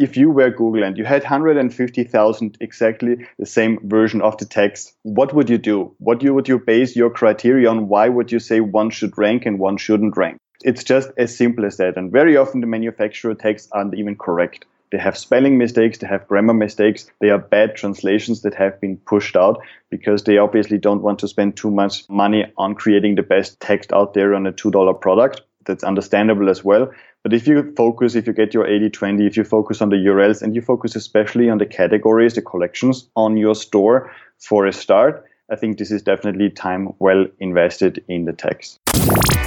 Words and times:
if 0.00 0.16
you 0.16 0.30
were 0.30 0.50
Google 0.50 0.82
and 0.82 0.96
you 0.96 1.04
had 1.04 1.22
150,000 1.22 2.56
exactly 2.60 3.26
the 3.38 3.44
same 3.44 3.78
version 3.86 4.22
of 4.22 4.38
the 4.38 4.46
text, 4.46 4.94
what 5.02 5.34
would 5.34 5.50
you 5.50 5.58
do? 5.58 5.94
What 5.98 6.22
would 6.22 6.48
you 6.48 6.58
base 6.58 6.96
your 6.96 7.10
criteria 7.10 7.68
on? 7.68 7.86
Why 7.88 8.08
would 8.08 8.32
you 8.32 8.38
say 8.38 8.60
one 8.60 8.88
should 8.88 9.18
rank 9.18 9.44
and 9.44 9.58
one 9.58 9.76
shouldn't 9.76 10.16
rank? 10.16 10.38
It's 10.64 10.84
just 10.84 11.10
as 11.18 11.36
simple 11.36 11.66
as 11.66 11.76
that. 11.76 11.98
And 11.98 12.10
very 12.10 12.36
often 12.36 12.62
the 12.62 12.66
manufacturer 12.66 13.34
texts 13.34 13.68
aren't 13.72 13.94
even 13.94 14.16
correct. 14.16 14.64
They 14.90 14.98
have 14.98 15.18
spelling 15.18 15.58
mistakes, 15.58 15.98
they 15.98 16.06
have 16.06 16.26
grammar 16.26 16.54
mistakes, 16.54 17.08
they 17.20 17.28
are 17.28 17.38
bad 17.38 17.76
translations 17.76 18.40
that 18.42 18.54
have 18.54 18.80
been 18.80 18.96
pushed 18.96 19.36
out 19.36 19.60
because 19.90 20.24
they 20.24 20.38
obviously 20.38 20.78
don't 20.78 21.02
want 21.02 21.18
to 21.20 21.28
spend 21.28 21.56
too 21.56 21.70
much 21.70 22.08
money 22.08 22.46
on 22.56 22.74
creating 22.74 23.14
the 23.14 23.22
best 23.22 23.60
text 23.60 23.92
out 23.92 24.14
there 24.14 24.34
on 24.34 24.46
a 24.46 24.52
$2 24.52 25.00
product. 25.00 25.42
That's 25.66 25.84
understandable 25.84 26.48
as 26.48 26.64
well. 26.64 26.90
But 27.22 27.34
if 27.34 27.46
you 27.46 27.74
focus, 27.76 28.14
if 28.14 28.26
you 28.26 28.32
get 28.32 28.54
your 28.54 28.66
80 28.66 28.88
20, 28.90 29.26
if 29.26 29.36
you 29.36 29.44
focus 29.44 29.82
on 29.82 29.90
the 29.90 29.96
URLs 29.96 30.40
and 30.40 30.54
you 30.54 30.62
focus 30.62 30.96
especially 30.96 31.50
on 31.50 31.58
the 31.58 31.66
categories, 31.66 32.32
the 32.34 32.40
collections 32.40 33.10
on 33.14 33.36
your 33.36 33.54
store 33.54 34.10
for 34.38 34.64
a 34.64 34.72
start, 34.72 35.26
I 35.50 35.56
think 35.56 35.76
this 35.76 35.90
is 35.90 36.00
definitely 36.00 36.48
time 36.48 36.94
well 36.98 37.26
invested 37.38 38.02
in 38.08 38.24
the 38.24 38.32
text. 38.32 38.78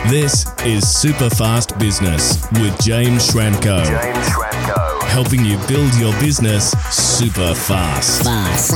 This 0.07 0.45
is 0.65 0.87
Super 0.87 1.31
Fast 1.31 1.79
Business 1.79 2.47
with 2.51 2.79
James 2.79 3.31
Schramko. 3.31 3.83
James 3.85 4.29
Schramko. 4.29 5.01
Helping 5.05 5.43
you 5.43 5.57
build 5.67 5.95
your 5.95 6.13
business 6.19 6.73
super 6.91 7.55
fast. 7.55 8.23
Fast. 8.23 8.71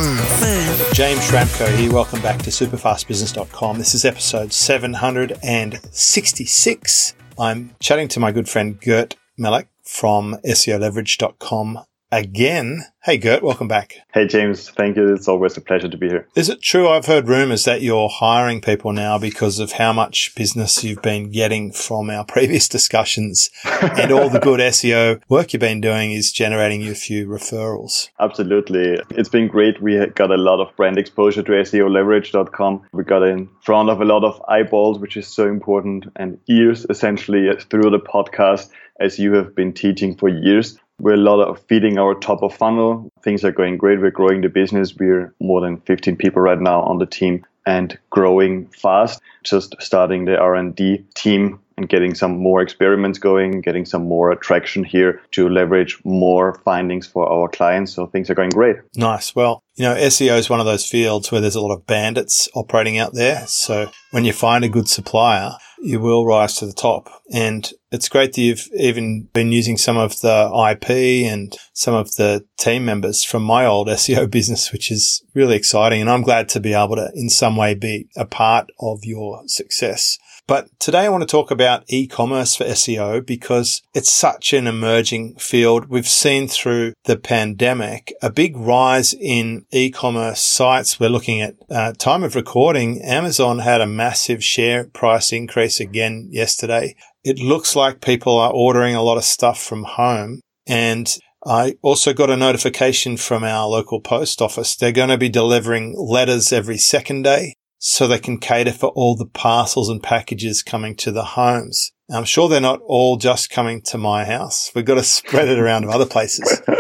James 0.96 1.20
Schramko 1.20 1.68
here. 1.78 1.94
Welcome 1.94 2.24
back 2.24 2.42
to 2.42 2.50
superfastbusiness.com. 2.50 3.78
This 3.78 3.94
is 3.94 4.06
episode 4.06 4.54
766. 4.54 7.14
I'm 7.40 7.76
chatting 7.80 8.08
to 8.10 8.20
my 8.20 8.32
good 8.32 8.50
friend 8.50 8.80
Gert 8.82 9.16
Mellak 9.40 9.68
from 9.84 10.38
SEOleverage.com 10.44 11.80
again. 12.12 12.86
Hey, 13.04 13.18
Gert, 13.18 13.42
welcome 13.42 13.68
back. 13.68 13.96
Hey, 14.14 14.28
James. 14.28 14.70
Thank 14.70 14.98
you. 14.98 15.14
It's 15.14 15.28
always 15.28 15.56
a 15.56 15.62
pleasure 15.62 15.88
to 15.88 15.98
be 15.98 16.10
here. 16.10 16.28
Is 16.36 16.50
it 16.50 16.62
true? 16.62 16.90
I've 16.90 17.06
heard 17.06 17.28
rumors 17.28 17.64
that 17.66 17.82
you're 17.82 18.10
hiring 18.10 18.60
people 18.60 18.92
now 18.92 19.18
because 19.18 19.60
of 19.60 19.74
how 19.74 19.94
much 19.94 20.36
business 20.36 20.84
you've 20.84 21.02
been 21.02 21.32
getting 21.32 21.72
from 21.72 22.10
our 22.10 22.26
previous 22.28 22.68
discussions 22.68 23.50
and 23.64 24.12
all 24.12 24.30
the 24.30 24.40
good 24.40 24.60
SEO 24.78 25.22
work 25.30 25.54
you've 25.54 25.62
been 25.62 25.82
doing 25.82 26.12
is 26.12 26.32
generating 26.32 26.82
you 26.82 26.92
a 26.92 26.96
few 26.96 27.28
referrals. 27.28 28.10
Absolutely. 28.20 29.00
It's 29.12 29.30
been 29.30 29.48
great. 29.48 29.82
We 29.82 30.06
got 30.08 30.32
a 30.32 30.38
lot 30.38 30.60
of 30.60 30.76
brand 30.76 30.98
exposure 30.98 31.44
to 31.44 31.52
SEOleverage.com. 31.52 32.88
We 32.92 33.04
got 33.04 33.24
in 33.24 33.50
front 33.64 33.90
of 33.90 34.02
a 34.02 34.06
lot 34.06 34.24
of 34.24 34.42
eyeballs, 34.48 35.00
which 35.00 35.18
is 35.18 35.28
so 35.28 35.48
important, 35.48 36.06
and 36.16 36.40
ears 36.50 36.86
essentially 36.90 37.48
through 37.70 37.90
the 37.92 38.00
podcast 38.00 38.70
as 39.00 39.20
you 39.20 39.34
have 39.34 39.56
been 39.56 39.74
teaching 39.74 40.16
for 40.16 40.28
years. 40.28 40.78
We're 41.00 41.14
a 41.14 41.18
lot 41.18 41.40
of 41.42 41.62
feeding 41.68 42.00
our 42.00 42.16
top 42.16 42.42
of 42.42 42.56
funnel. 42.56 43.12
Things 43.22 43.44
are 43.46 43.52
going 43.52 43.78
great. 43.78 44.02
We're 44.02 44.10
growing 44.10 44.42
the 44.42 44.50
business. 44.50 44.96
We're 44.96 45.34
more 45.40 45.62
than 45.62 45.78
15 45.82 46.16
people 46.16 46.42
right 46.42 46.60
now 46.60 46.82
on 46.82 46.98
the 46.98 47.06
team 47.06 47.46
and 47.68 47.98
growing 48.10 48.68
fast. 48.70 49.22
Just 49.44 49.76
starting 49.80 50.26
the 50.26 50.38
R&D 50.40 51.06
team 51.16 51.60
and 51.78 51.88
getting 51.88 52.16
some 52.16 52.40
more 52.40 52.64
experiments 52.64 53.20
going, 53.20 53.62
getting 53.62 53.86
some 53.86 54.08
more 54.08 54.32
attraction 54.32 54.84
here 54.84 55.22
to 55.32 55.48
leverage 55.48 56.00
more 56.04 56.60
findings 56.66 57.06
for 57.06 57.32
our 57.32 57.48
clients. 57.48 57.94
So 57.94 58.08
things 58.08 58.32
are 58.32 58.36
going 58.36 58.50
great. 58.50 58.78
Nice. 58.96 59.36
Well, 59.36 59.62
you 59.76 59.84
know, 59.84 59.94
SEO 59.94 60.40
is 60.40 60.50
one 60.50 60.60
of 60.60 60.66
those 60.66 60.90
fields 60.90 61.32
where 61.32 61.42
there's 61.42 61.54
a 61.54 61.62
lot 61.62 61.76
of 61.76 61.86
bandits 61.86 62.50
operating 62.56 62.98
out 62.98 63.14
there. 63.14 63.46
So 63.46 63.92
when 64.10 64.26
you 64.26 64.34
find 64.34 64.66
a 64.66 64.70
good 64.70 64.90
supplier, 64.90 65.52
you 65.80 66.00
will 66.00 66.26
rise 66.26 66.56
to 66.56 66.66
the 66.66 66.74
top. 66.74 67.10
And 67.32 67.72
it's 67.92 68.10
great 68.10 68.34
that 68.34 68.42
you've 68.42 68.68
even 68.76 69.24
been 69.34 69.52
using 69.52 69.78
some 69.78 69.98
of 69.98 70.20
the 70.22 70.50
IP 70.72 70.90
and 71.32 71.56
some 71.74 71.94
of 71.94 72.16
the 72.16 72.46
team 72.58 72.86
members 72.86 73.24
from 73.24 73.44
my 73.44 73.66
old 73.66 73.88
SEO 73.88 74.30
business, 74.30 74.72
which 74.72 74.92
is 74.92 75.24
really 75.34 75.56
exciting. 75.56 76.02
And 76.02 76.10
I'm 76.10 76.24
glad 76.24 76.50
to 76.50 76.60
be 76.60 76.74
able 76.74 76.96
to 76.96 77.12
in 77.14 77.30
some 77.30 77.56
way 77.56 77.76
be 77.76 78.08
a 78.16 78.26
part 78.26 78.70
of 78.80 79.00
your 79.04 79.44
success. 79.48 80.18
But 80.48 80.70
today 80.80 81.00
I 81.00 81.10
want 81.10 81.24
to 81.24 81.28
talk 81.28 81.52
about 81.52 81.84
e-commerce 81.88 82.56
for 82.56 82.64
SEO 82.64 83.26
because 83.26 83.82
it's 83.94 84.10
such 84.10 84.54
an 84.54 84.66
emerging 84.66 85.36
field. 85.36 85.90
We've 85.90 86.08
seen 86.08 86.48
through 86.48 86.94
the 87.04 87.18
pandemic 87.18 88.14
a 88.22 88.32
big 88.32 88.56
rise 88.56 89.14
in 89.14 89.66
e-commerce 89.72 90.42
sites. 90.42 91.02
We're 91.02 91.10
looking 91.10 91.42
at 91.42 91.56
uh, 91.70 91.92
time 91.98 92.24
of 92.24 92.34
recording. 92.34 93.02
Amazon 93.02 93.60
had 93.60 93.82
a 93.82 93.86
massive 93.86 94.42
share 94.42 94.86
price 94.86 95.34
increase 95.34 95.82
again 95.82 96.30
yesterday. 96.32 96.96
It 97.26 97.40
looks 97.40 97.76
like 97.76 98.00
people 98.00 98.38
are 98.38 98.54
ordering 98.54 98.96
a 98.96 99.04
lot 99.04 99.18
of 99.18 99.26
stuff 99.26 99.62
from 99.62 99.84
home 99.84 100.40
and 100.66 101.18
I 101.46 101.76
also 101.82 102.14
got 102.14 102.30
a 102.30 102.38
notification 102.38 103.18
from 103.18 103.44
our 103.44 103.68
local 103.68 104.00
post 104.00 104.42
office. 104.42 104.78
They're 104.78 104.94
going 104.94 105.10
to 105.10 105.18
be 105.18 105.30
delivering 105.30 105.94
letters 105.98 106.54
every 106.54 106.78
second 106.78 107.24
day 107.24 107.54
so 107.78 108.08
they 108.08 108.20
can 108.20 108.40
cater 108.40 108.72
for 108.72 108.90
all 108.90 109.16
the 109.16 109.26
parcels 109.26 109.90
and 109.90 110.02
packages 110.02 110.64
coming 110.64 110.96
to 110.96 111.12
the 111.12 111.24
homes. 111.24 111.92
I'm 112.10 112.26
sure 112.26 112.48
they're 112.48 112.62
not 112.62 112.82
all 112.86 113.18
just 113.18 113.50
coming 113.50 113.82
to 113.84 113.98
my 113.98 114.26
house. 114.26 114.72
We've 114.74 114.86
got 114.86 114.96
to 114.96 115.04
spread 115.04 115.50
it 115.50 115.60
around 115.60 115.84
to 115.84 115.90
other 115.90 116.06
places. 116.06 116.62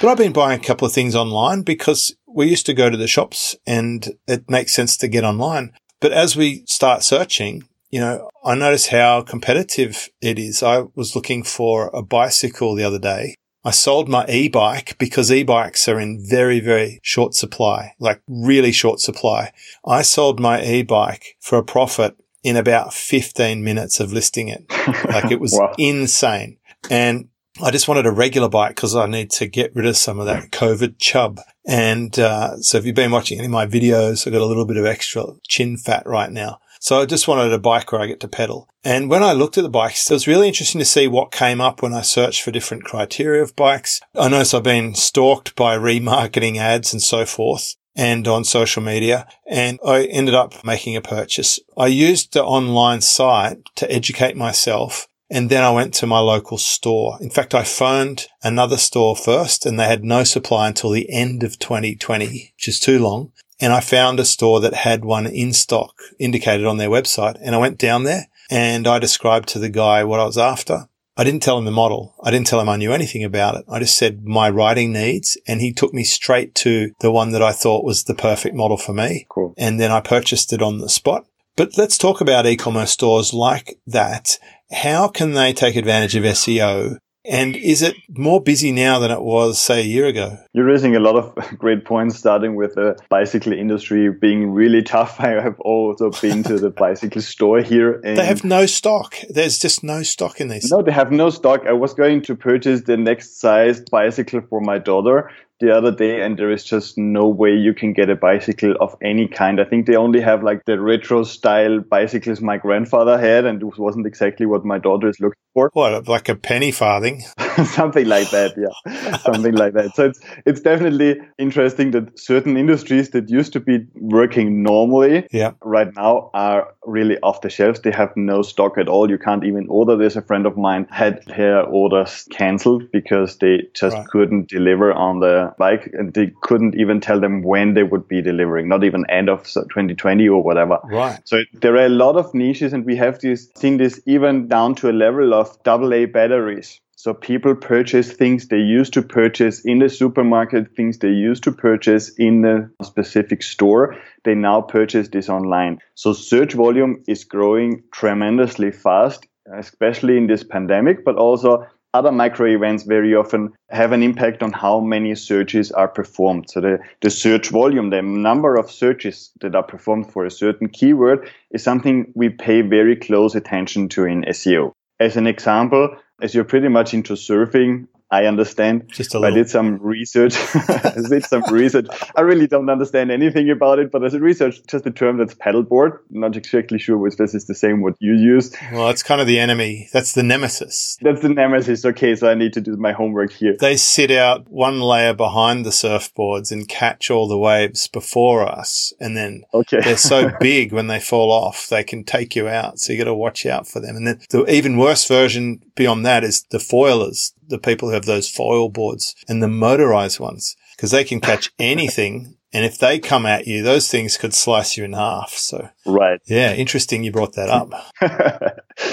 But 0.00 0.08
I've 0.10 0.18
been 0.18 0.32
buying 0.32 0.60
a 0.60 0.62
couple 0.62 0.86
of 0.86 0.92
things 0.92 1.16
online 1.16 1.62
because 1.62 2.14
we 2.26 2.46
used 2.46 2.66
to 2.66 2.74
go 2.74 2.88
to 2.88 2.96
the 2.96 3.08
shops 3.08 3.56
and 3.66 4.06
it 4.28 4.48
makes 4.48 4.74
sense 4.74 4.96
to 4.98 5.08
get 5.08 5.24
online. 5.24 5.72
But 6.00 6.12
as 6.12 6.36
we 6.36 6.64
start 6.66 7.02
searching, 7.02 7.64
you 7.90 8.00
know, 8.00 8.30
I 8.44 8.54
notice 8.54 8.88
how 8.88 9.22
competitive 9.22 10.08
it 10.20 10.38
is. 10.38 10.62
I 10.62 10.84
was 10.94 11.16
looking 11.16 11.42
for 11.42 11.90
a 11.92 12.02
bicycle 12.02 12.74
the 12.74 12.84
other 12.84 12.98
day 12.98 13.34
I 13.64 13.70
sold 13.70 14.08
my 14.08 14.24
e-bike 14.28 14.96
because 14.98 15.32
e-bikes 15.32 15.88
are 15.88 15.98
in 15.98 16.24
very, 16.24 16.60
very 16.60 17.00
short 17.02 17.34
supply, 17.34 17.94
like 17.98 18.22
really 18.28 18.72
short 18.72 19.00
supply. 19.00 19.52
I 19.84 20.02
sold 20.02 20.40
my 20.40 20.62
e-bike 20.64 21.36
for 21.40 21.58
a 21.58 21.64
profit 21.64 22.16
in 22.42 22.56
about 22.56 22.94
15 22.94 23.62
minutes 23.62 24.00
of 24.00 24.12
listing 24.12 24.48
it. 24.48 24.64
Like 25.04 25.30
it 25.30 25.40
was 25.40 25.52
wow. 25.52 25.74
insane. 25.76 26.58
And 26.90 27.28
I 27.62 27.70
just 27.70 27.88
wanted 27.88 28.06
a 28.06 28.10
regular 28.10 28.48
bike 28.48 28.76
because 28.76 28.94
I 28.94 29.06
need 29.06 29.30
to 29.32 29.46
get 29.46 29.74
rid 29.74 29.86
of 29.86 29.96
some 29.96 30.18
of 30.18 30.26
that 30.26 30.50
COVID 30.50 30.98
chub. 30.98 31.40
And 31.66 32.16
uh, 32.18 32.56
so 32.58 32.78
if 32.78 32.86
you've 32.86 32.94
been 32.94 33.10
watching 33.10 33.38
any 33.38 33.46
of 33.46 33.52
my 33.52 33.66
videos, 33.66 34.26
I've 34.26 34.32
got 34.32 34.42
a 34.42 34.46
little 34.46 34.64
bit 34.64 34.76
of 34.76 34.86
extra 34.86 35.24
chin 35.46 35.76
fat 35.76 36.04
right 36.06 36.30
now. 36.30 36.60
So 36.80 37.00
I 37.00 37.06
just 37.06 37.28
wanted 37.28 37.52
a 37.52 37.58
bike 37.58 37.92
where 37.92 38.00
I 38.00 38.06
get 38.06 38.20
to 38.20 38.28
pedal. 38.28 38.68
And 38.84 39.10
when 39.10 39.22
I 39.22 39.32
looked 39.32 39.58
at 39.58 39.62
the 39.62 39.68
bikes, 39.68 40.10
it 40.10 40.14
was 40.14 40.26
really 40.26 40.48
interesting 40.48 40.78
to 40.78 40.84
see 40.84 41.08
what 41.08 41.32
came 41.32 41.60
up 41.60 41.82
when 41.82 41.92
I 41.92 42.02
searched 42.02 42.42
for 42.42 42.50
different 42.50 42.84
criteria 42.84 43.42
of 43.42 43.56
bikes. 43.56 44.00
I 44.14 44.28
noticed 44.28 44.54
I've 44.54 44.62
been 44.62 44.94
stalked 44.94 45.54
by 45.56 45.76
remarketing 45.76 46.56
ads 46.56 46.92
and 46.92 47.02
so 47.02 47.26
forth 47.26 47.74
and 47.96 48.28
on 48.28 48.44
social 48.44 48.82
media. 48.82 49.26
And 49.46 49.78
I 49.84 50.04
ended 50.04 50.34
up 50.34 50.64
making 50.64 50.96
a 50.96 51.02
purchase. 51.02 51.58
I 51.76 51.88
used 51.88 52.32
the 52.32 52.44
online 52.44 53.00
site 53.00 53.58
to 53.76 53.90
educate 53.90 54.36
myself. 54.36 55.08
And 55.30 55.50
then 55.50 55.62
I 55.62 55.70
went 55.70 55.92
to 55.94 56.06
my 56.06 56.20
local 56.20 56.56
store. 56.56 57.18
In 57.20 57.28
fact, 57.28 57.54
I 57.54 57.62
phoned 57.62 58.28
another 58.42 58.78
store 58.78 59.14
first 59.14 59.66
and 59.66 59.78
they 59.78 59.84
had 59.84 60.02
no 60.02 60.24
supply 60.24 60.68
until 60.68 60.90
the 60.90 61.10
end 61.10 61.42
of 61.42 61.58
2020, 61.58 62.54
which 62.56 62.68
is 62.68 62.80
too 62.80 62.98
long 62.98 63.32
and 63.60 63.72
I 63.72 63.80
found 63.80 64.20
a 64.20 64.24
store 64.24 64.60
that 64.60 64.74
had 64.74 65.04
one 65.04 65.26
in 65.26 65.52
stock 65.52 65.94
indicated 66.18 66.66
on 66.66 66.76
their 66.76 66.90
website. 66.90 67.38
And 67.42 67.54
I 67.54 67.58
went 67.58 67.78
down 67.78 68.04
there 68.04 68.28
and 68.50 68.86
I 68.86 68.98
described 68.98 69.48
to 69.50 69.58
the 69.58 69.68
guy 69.68 70.04
what 70.04 70.20
I 70.20 70.24
was 70.24 70.38
after. 70.38 70.88
I 71.16 71.24
didn't 71.24 71.42
tell 71.42 71.58
him 71.58 71.64
the 71.64 71.72
model. 71.72 72.14
I 72.22 72.30
didn't 72.30 72.46
tell 72.46 72.60
him 72.60 72.68
I 72.68 72.76
knew 72.76 72.92
anything 72.92 73.24
about 73.24 73.56
it. 73.56 73.64
I 73.68 73.80
just 73.80 73.98
said 73.98 74.24
my 74.24 74.48
writing 74.48 74.92
needs 74.92 75.36
and 75.48 75.60
he 75.60 75.72
took 75.72 75.92
me 75.92 76.04
straight 76.04 76.54
to 76.56 76.92
the 77.00 77.10
one 77.10 77.32
that 77.32 77.42
I 77.42 77.50
thought 77.50 77.84
was 77.84 78.04
the 78.04 78.14
perfect 78.14 78.54
model 78.54 78.76
for 78.76 78.92
me. 78.92 79.26
Cool. 79.28 79.52
And 79.58 79.80
then 79.80 79.90
I 79.90 80.00
purchased 80.00 80.52
it 80.52 80.62
on 80.62 80.78
the 80.78 80.88
spot. 80.88 81.26
But 81.56 81.76
let's 81.76 81.98
talk 81.98 82.20
about 82.20 82.46
e-commerce 82.46 82.92
stores 82.92 83.34
like 83.34 83.80
that. 83.84 84.38
How 84.70 85.08
can 85.08 85.32
they 85.32 85.52
take 85.52 85.74
advantage 85.74 86.14
of 86.14 86.22
SEO 86.22 86.98
and 87.28 87.56
is 87.56 87.82
it 87.82 87.96
more 88.08 88.40
busy 88.40 88.72
now 88.72 88.98
than 88.98 89.10
it 89.10 89.20
was, 89.20 89.60
say, 89.60 89.80
a 89.80 89.84
year 89.84 90.06
ago? 90.06 90.38
You're 90.54 90.64
raising 90.64 90.96
a 90.96 91.00
lot 91.00 91.16
of 91.16 91.34
great 91.58 91.84
points, 91.84 92.16
starting 92.16 92.54
with 92.54 92.74
the 92.74 92.96
bicycle 93.10 93.52
industry 93.52 94.10
being 94.10 94.50
really 94.50 94.82
tough. 94.82 95.20
I 95.20 95.40
have 95.40 95.60
also 95.60 96.10
been 96.10 96.42
to 96.44 96.58
the 96.58 96.70
bicycle 96.70 97.22
store 97.22 97.60
here. 97.60 98.00
And 98.04 98.16
they 98.18 98.24
have 98.24 98.44
no 98.44 98.66
stock. 98.66 99.16
There's 99.28 99.58
just 99.58 99.84
no 99.84 100.02
stock 100.02 100.40
in 100.40 100.48
this. 100.48 100.70
No, 100.70 100.82
they 100.82 100.92
have 100.92 101.12
no 101.12 101.30
stock. 101.30 101.66
I 101.66 101.72
was 101.72 101.92
going 101.94 102.22
to 102.22 102.34
purchase 102.34 102.82
the 102.82 102.96
next 102.96 103.38
sized 103.38 103.90
bicycle 103.90 104.40
for 104.48 104.60
my 104.60 104.78
daughter 104.78 105.30
the 105.60 105.76
other 105.76 105.90
day 105.90 106.22
and 106.22 106.38
there 106.38 106.50
is 106.50 106.64
just 106.64 106.96
no 106.96 107.26
way 107.28 107.54
you 107.54 107.74
can 107.74 107.92
get 107.92 108.10
a 108.10 108.16
bicycle 108.16 108.74
of 108.80 108.96
any 109.02 109.26
kind. 109.26 109.60
I 109.60 109.64
think 109.64 109.86
they 109.86 109.96
only 109.96 110.20
have 110.20 110.42
like 110.42 110.64
the 110.64 110.80
retro 110.80 111.24
style 111.24 111.80
bicycles 111.80 112.40
my 112.40 112.58
grandfather 112.58 113.18
had 113.18 113.44
and 113.44 113.62
it 113.62 113.78
wasn't 113.78 114.06
exactly 114.06 114.46
what 114.46 114.64
my 114.64 114.78
daughter 114.78 115.08
is 115.08 115.18
looking 115.20 115.42
for. 115.54 115.70
What, 115.72 116.06
like 116.08 116.28
a 116.28 116.36
penny 116.36 116.70
farthing? 116.70 117.24
something 117.74 118.06
like 118.06 118.30
that. 118.30 118.54
Yeah, 118.56 119.16
something 119.18 119.54
like 119.54 119.74
that. 119.74 119.94
So 119.94 120.06
it's 120.06 120.20
it's 120.46 120.60
definitely 120.60 121.20
interesting 121.38 121.90
that 121.92 122.18
certain 122.18 122.56
industries 122.56 123.10
that 123.10 123.28
used 123.30 123.52
to 123.54 123.60
be 123.60 123.86
working 123.94 124.62
normally, 124.62 125.26
yeah. 125.30 125.52
right 125.62 125.94
now 125.96 126.30
are 126.34 126.74
really 126.86 127.18
off 127.20 127.40
the 127.40 127.50
shelves. 127.50 127.80
They 127.80 127.90
have 127.90 128.12
no 128.16 128.42
stock 128.42 128.78
at 128.78 128.88
all. 128.88 129.10
You 129.10 129.18
can't 129.18 129.44
even 129.44 129.66
order. 129.68 129.96
There's 129.96 130.16
a 130.16 130.22
friend 130.22 130.46
of 130.46 130.56
mine 130.56 130.86
had 130.90 131.22
her 131.30 131.62
orders 131.62 132.26
cancelled 132.30 132.90
because 132.92 133.38
they 133.38 133.62
just 133.74 133.96
Right. 133.96 134.06
couldn't 134.08 134.48
deliver 134.48 134.92
on 134.92 135.20
the 135.20 135.54
bike, 135.58 135.90
and 135.92 136.12
they 136.14 136.32
couldn't 136.42 136.74
even 136.74 137.00
tell 137.00 137.20
them 137.20 137.42
when 137.42 137.74
they 137.74 137.82
would 137.82 138.06
be 138.08 138.20
delivering. 138.22 138.68
Not 138.68 138.84
even 138.84 139.04
end 139.08 139.28
of 139.28 139.44
2020 139.44 140.28
or 140.28 140.42
whatever. 140.42 140.78
Right. 140.84 141.18
So 141.24 141.42
there 141.54 141.74
are 141.76 141.86
a 141.86 141.88
lot 141.88 142.16
of 142.16 142.34
niches, 142.34 142.72
and 142.72 142.84
we 142.84 142.96
have 142.96 143.18
this 143.20 143.50
seen 143.56 143.76
this 143.78 144.00
even 144.06 144.48
down 144.48 144.74
to 144.76 144.90
a 144.90 144.92
level 144.92 145.34
of 145.34 145.56
AA 145.66 146.06
batteries. 146.06 146.80
So 146.98 147.14
people 147.14 147.54
purchase 147.54 148.12
things 148.12 148.48
they 148.48 148.58
used 148.58 148.92
to 148.94 149.02
purchase 149.02 149.64
in 149.64 149.78
the 149.78 149.88
supermarket, 149.88 150.74
things 150.74 150.98
they 150.98 151.12
used 151.12 151.44
to 151.44 151.52
purchase 151.52 152.08
in 152.18 152.42
the 152.42 152.68
specific 152.82 153.44
store. 153.44 153.94
They 154.24 154.34
now 154.34 154.62
purchase 154.62 155.06
this 155.06 155.28
online. 155.28 155.78
So 155.94 156.12
search 156.12 156.54
volume 156.54 157.04
is 157.06 157.22
growing 157.22 157.84
tremendously 157.92 158.72
fast, 158.72 159.28
especially 159.54 160.16
in 160.16 160.26
this 160.26 160.42
pandemic, 160.42 161.04
but 161.04 161.14
also 161.14 161.64
other 161.94 162.10
micro 162.10 162.46
events 162.46 162.82
very 162.82 163.14
often 163.14 163.52
have 163.70 163.92
an 163.92 164.02
impact 164.02 164.42
on 164.42 164.50
how 164.50 164.80
many 164.80 165.14
searches 165.14 165.70
are 165.70 165.86
performed. 165.86 166.50
So 166.50 166.60
the, 166.60 166.78
the 167.00 167.10
search 167.10 167.50
volume, 167.50 167.90
the 167.90 168.02
number 168.02 168.56
of 168.56 168.72
searches 168.72 169.30
that 169.40 169.54
are 169.54 169.62
performed 169.62 170.12
for 170.12 170.26
a 170.26 170.32
certain 170.32 170.68
keyword 170.68 171.30
is 171.52 171.62
something 171.62 172.10
we 172.16 172.28
pay 172.28 172.62
very 172.62 172.96
close 172.96 173.36
attention 173.36 173.88
to 173.90 174.04
in 174.04 174.22
SEO. 174.22 174.72
As 174.98 175.16
an 175.16 175.28
example, 175.28 175.96
as 176.20 176.34
you're 176.34 176.44
pretty 176.44 176.68
much 176.68 176.94
into 176.94 177.14
surfing, 177.14 177.86
I 178.10 178.24
understand. 178.24 178.88
Just 178.88 179.14
a 179.14 179.18
I 179.18 179.20
little. 179.20 179.36
did 179.36 179.50
some 179.50 179.78
research. 179.82 180.34
I 180.54 180.94
did 181.08 181.24
some 181.26 181.42
research. 181.50 181.86
I 182.16 182.22
really 182.22 182.46
don't 182.46 182.70
understand 182.70 183.10
anything 183.10 183.50
about 183.50 183.78
it, 183.78 183.90
but 183.90 184.02
as 184.04 184.14
a 184.14 184.20
research, 184.20 184.60
just 184.66 184.86
a 184.86 184.90
term 184.90 185.18
that's 185.18 185.34
paddleboard. 185.34 185.98
Not 186.10 186.34
exactly 186.36 186.78
sure 186.78 187.06
if 187.06 187.18
this 187.18 187.34
is 187.34 187.46
the 187.46 187.54
same 187.54 187.82
what 187.82 187.94
you 188.00 188.14
use. 188.14 188.54
Well, 188.72 188.88
it's 188.88 189.02
kind 189.02 189.20
of 189.20 189.26
the 189.26 189.38
enemy. 189.38 189.88
That's 189.92 190.12
the 190.14 190.22
nemesis. 190.22 190.96
That's 191.02 191.20
the 191.20 191.28
nemesis. 191.28 191.84
Okay, 191.84 192.14
so 192.14 192.30
I 192.30 192.34
need 192.34 192.54
to 192.54 192.60
do 192.62 192.76
my 192.76 192.92
homework 192.92 193.30
here. 193.32 193.56
They 193.60 193.76
sit 193.76 194.10
out 194.10 194.48
one 194.48 194.80
layer 194.80 195.12
behind 195.12 195.66
the 195.66 195.70
surfboards 195.70 196.50
and 196.50 196.66
catch 196.68 197.10
all 197.10 197.28
the 197.28 197.38
waves 197.38 197.88
before 197.88 198.48
us. 198.48 198.92
And 199.00 199.16
then 199.16 199.44
Okay. 199.52 199.80
they're 199.82 199.96
so 199.98 200.30
big 200.40 200.72
when 200.72 200.86
they 200.86 201.00
fall 201.00 201.30
off, 201.30 201.68
they 201.68 201.84
can 201.84 202.04
take 202.04 202.34
you 202.34 202.48
out. 202.48 202.78
So 202.78 202.92
you 202.92 202.98
got 202.98 203.04
to 203.04 203.14
watch 203.14 203.44
out 203.44 203.66
for 203.68 203.80
them. 203.80 203.96
And 203.96 204.06
then 204.06 204.20
the 204.30 204.44
even 204.50 204.78
worse 204.78 205.06
version 205.06 205.62
beyond 205.74 206.06
that 206.06 206.24
is 206.24 206.44
the 206.50 206.58
foilers, 206.58 207.32
the 207.48 207.58
people 207.58 207.88
who 207.88 207.94
have 207.94 208.04
those 208.06 208.28
foil 208.28 208.68
boards 208.68 209.14
and 209.28 209.42
the 209.42 209.48
motorized 209.48 210.20
ones, 210.20 210.56
because 210.76 210.90
they 210.90 211.04
can 211.04 211.20
catch 211.20 211.50
anything. 211.58 212.34
And 212.50 212.64
if 212.64 212.78
they 212.78 212.98
come 212.98 213.26
at 213.26 213.46
you, 213.46 213.62
those 213.62 213.90
things 213.90 214.16
could 214.16 214.32
slice 214.32 214.78
you 214.78 214.84
in 214.84 214.94
half. 214.94 215.32
So 215.32 215.68
right. 215.84 216.18
yeah, 216.26 216.54
interesting 216.54 217.04
you 217.04 217.12
brought 217.12 217.34
that 217.34 217.50
up. 217.50 217.68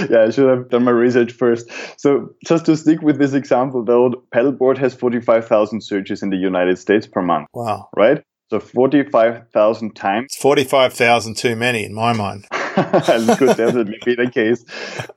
yeah, 0.09 0.23
I 0.27 0.29
should 0.29 0.49
have 0.49 0.69
done 0.69 0.83
my 0.83 0.91
research 0.91 1.31
first. 1.31 1.69
So 1.97 2.31
just 2.45 2.65
to 2.65 2.75
stick 2.75 3.01
with 3.01 3.17
this 3.17 3.33
example 3.33 3.85
though, 3.85 4.23
paddleboard 4.33 4.77
has 4.79 4.93
45,000 4.93 5.81
searches 5.81 6.21
in 6.21 6.31
the 6.31 6.37
United 6.37 6.77
States 6.79 7.07
per 7.07 7.21
month, 7.21 7.47
Wow. 7.53 7.87
right? 7.95 8.23
So 8.49 8.59
45,000 8.59 9.95
times 9.95 10.25
It's 10.25 10.37
45,000 10.41 11.35
too 11.37 11.55
many 11.55 11.83
in 11.85 11.93
my 11.93 12.13
mind. 12.13 12.45
it 12.77 13.37
could 13.37 13.57
definitely 13.57 13.99
be 14.05 14.15
the 14.15 14.29
case. 14.29 14.65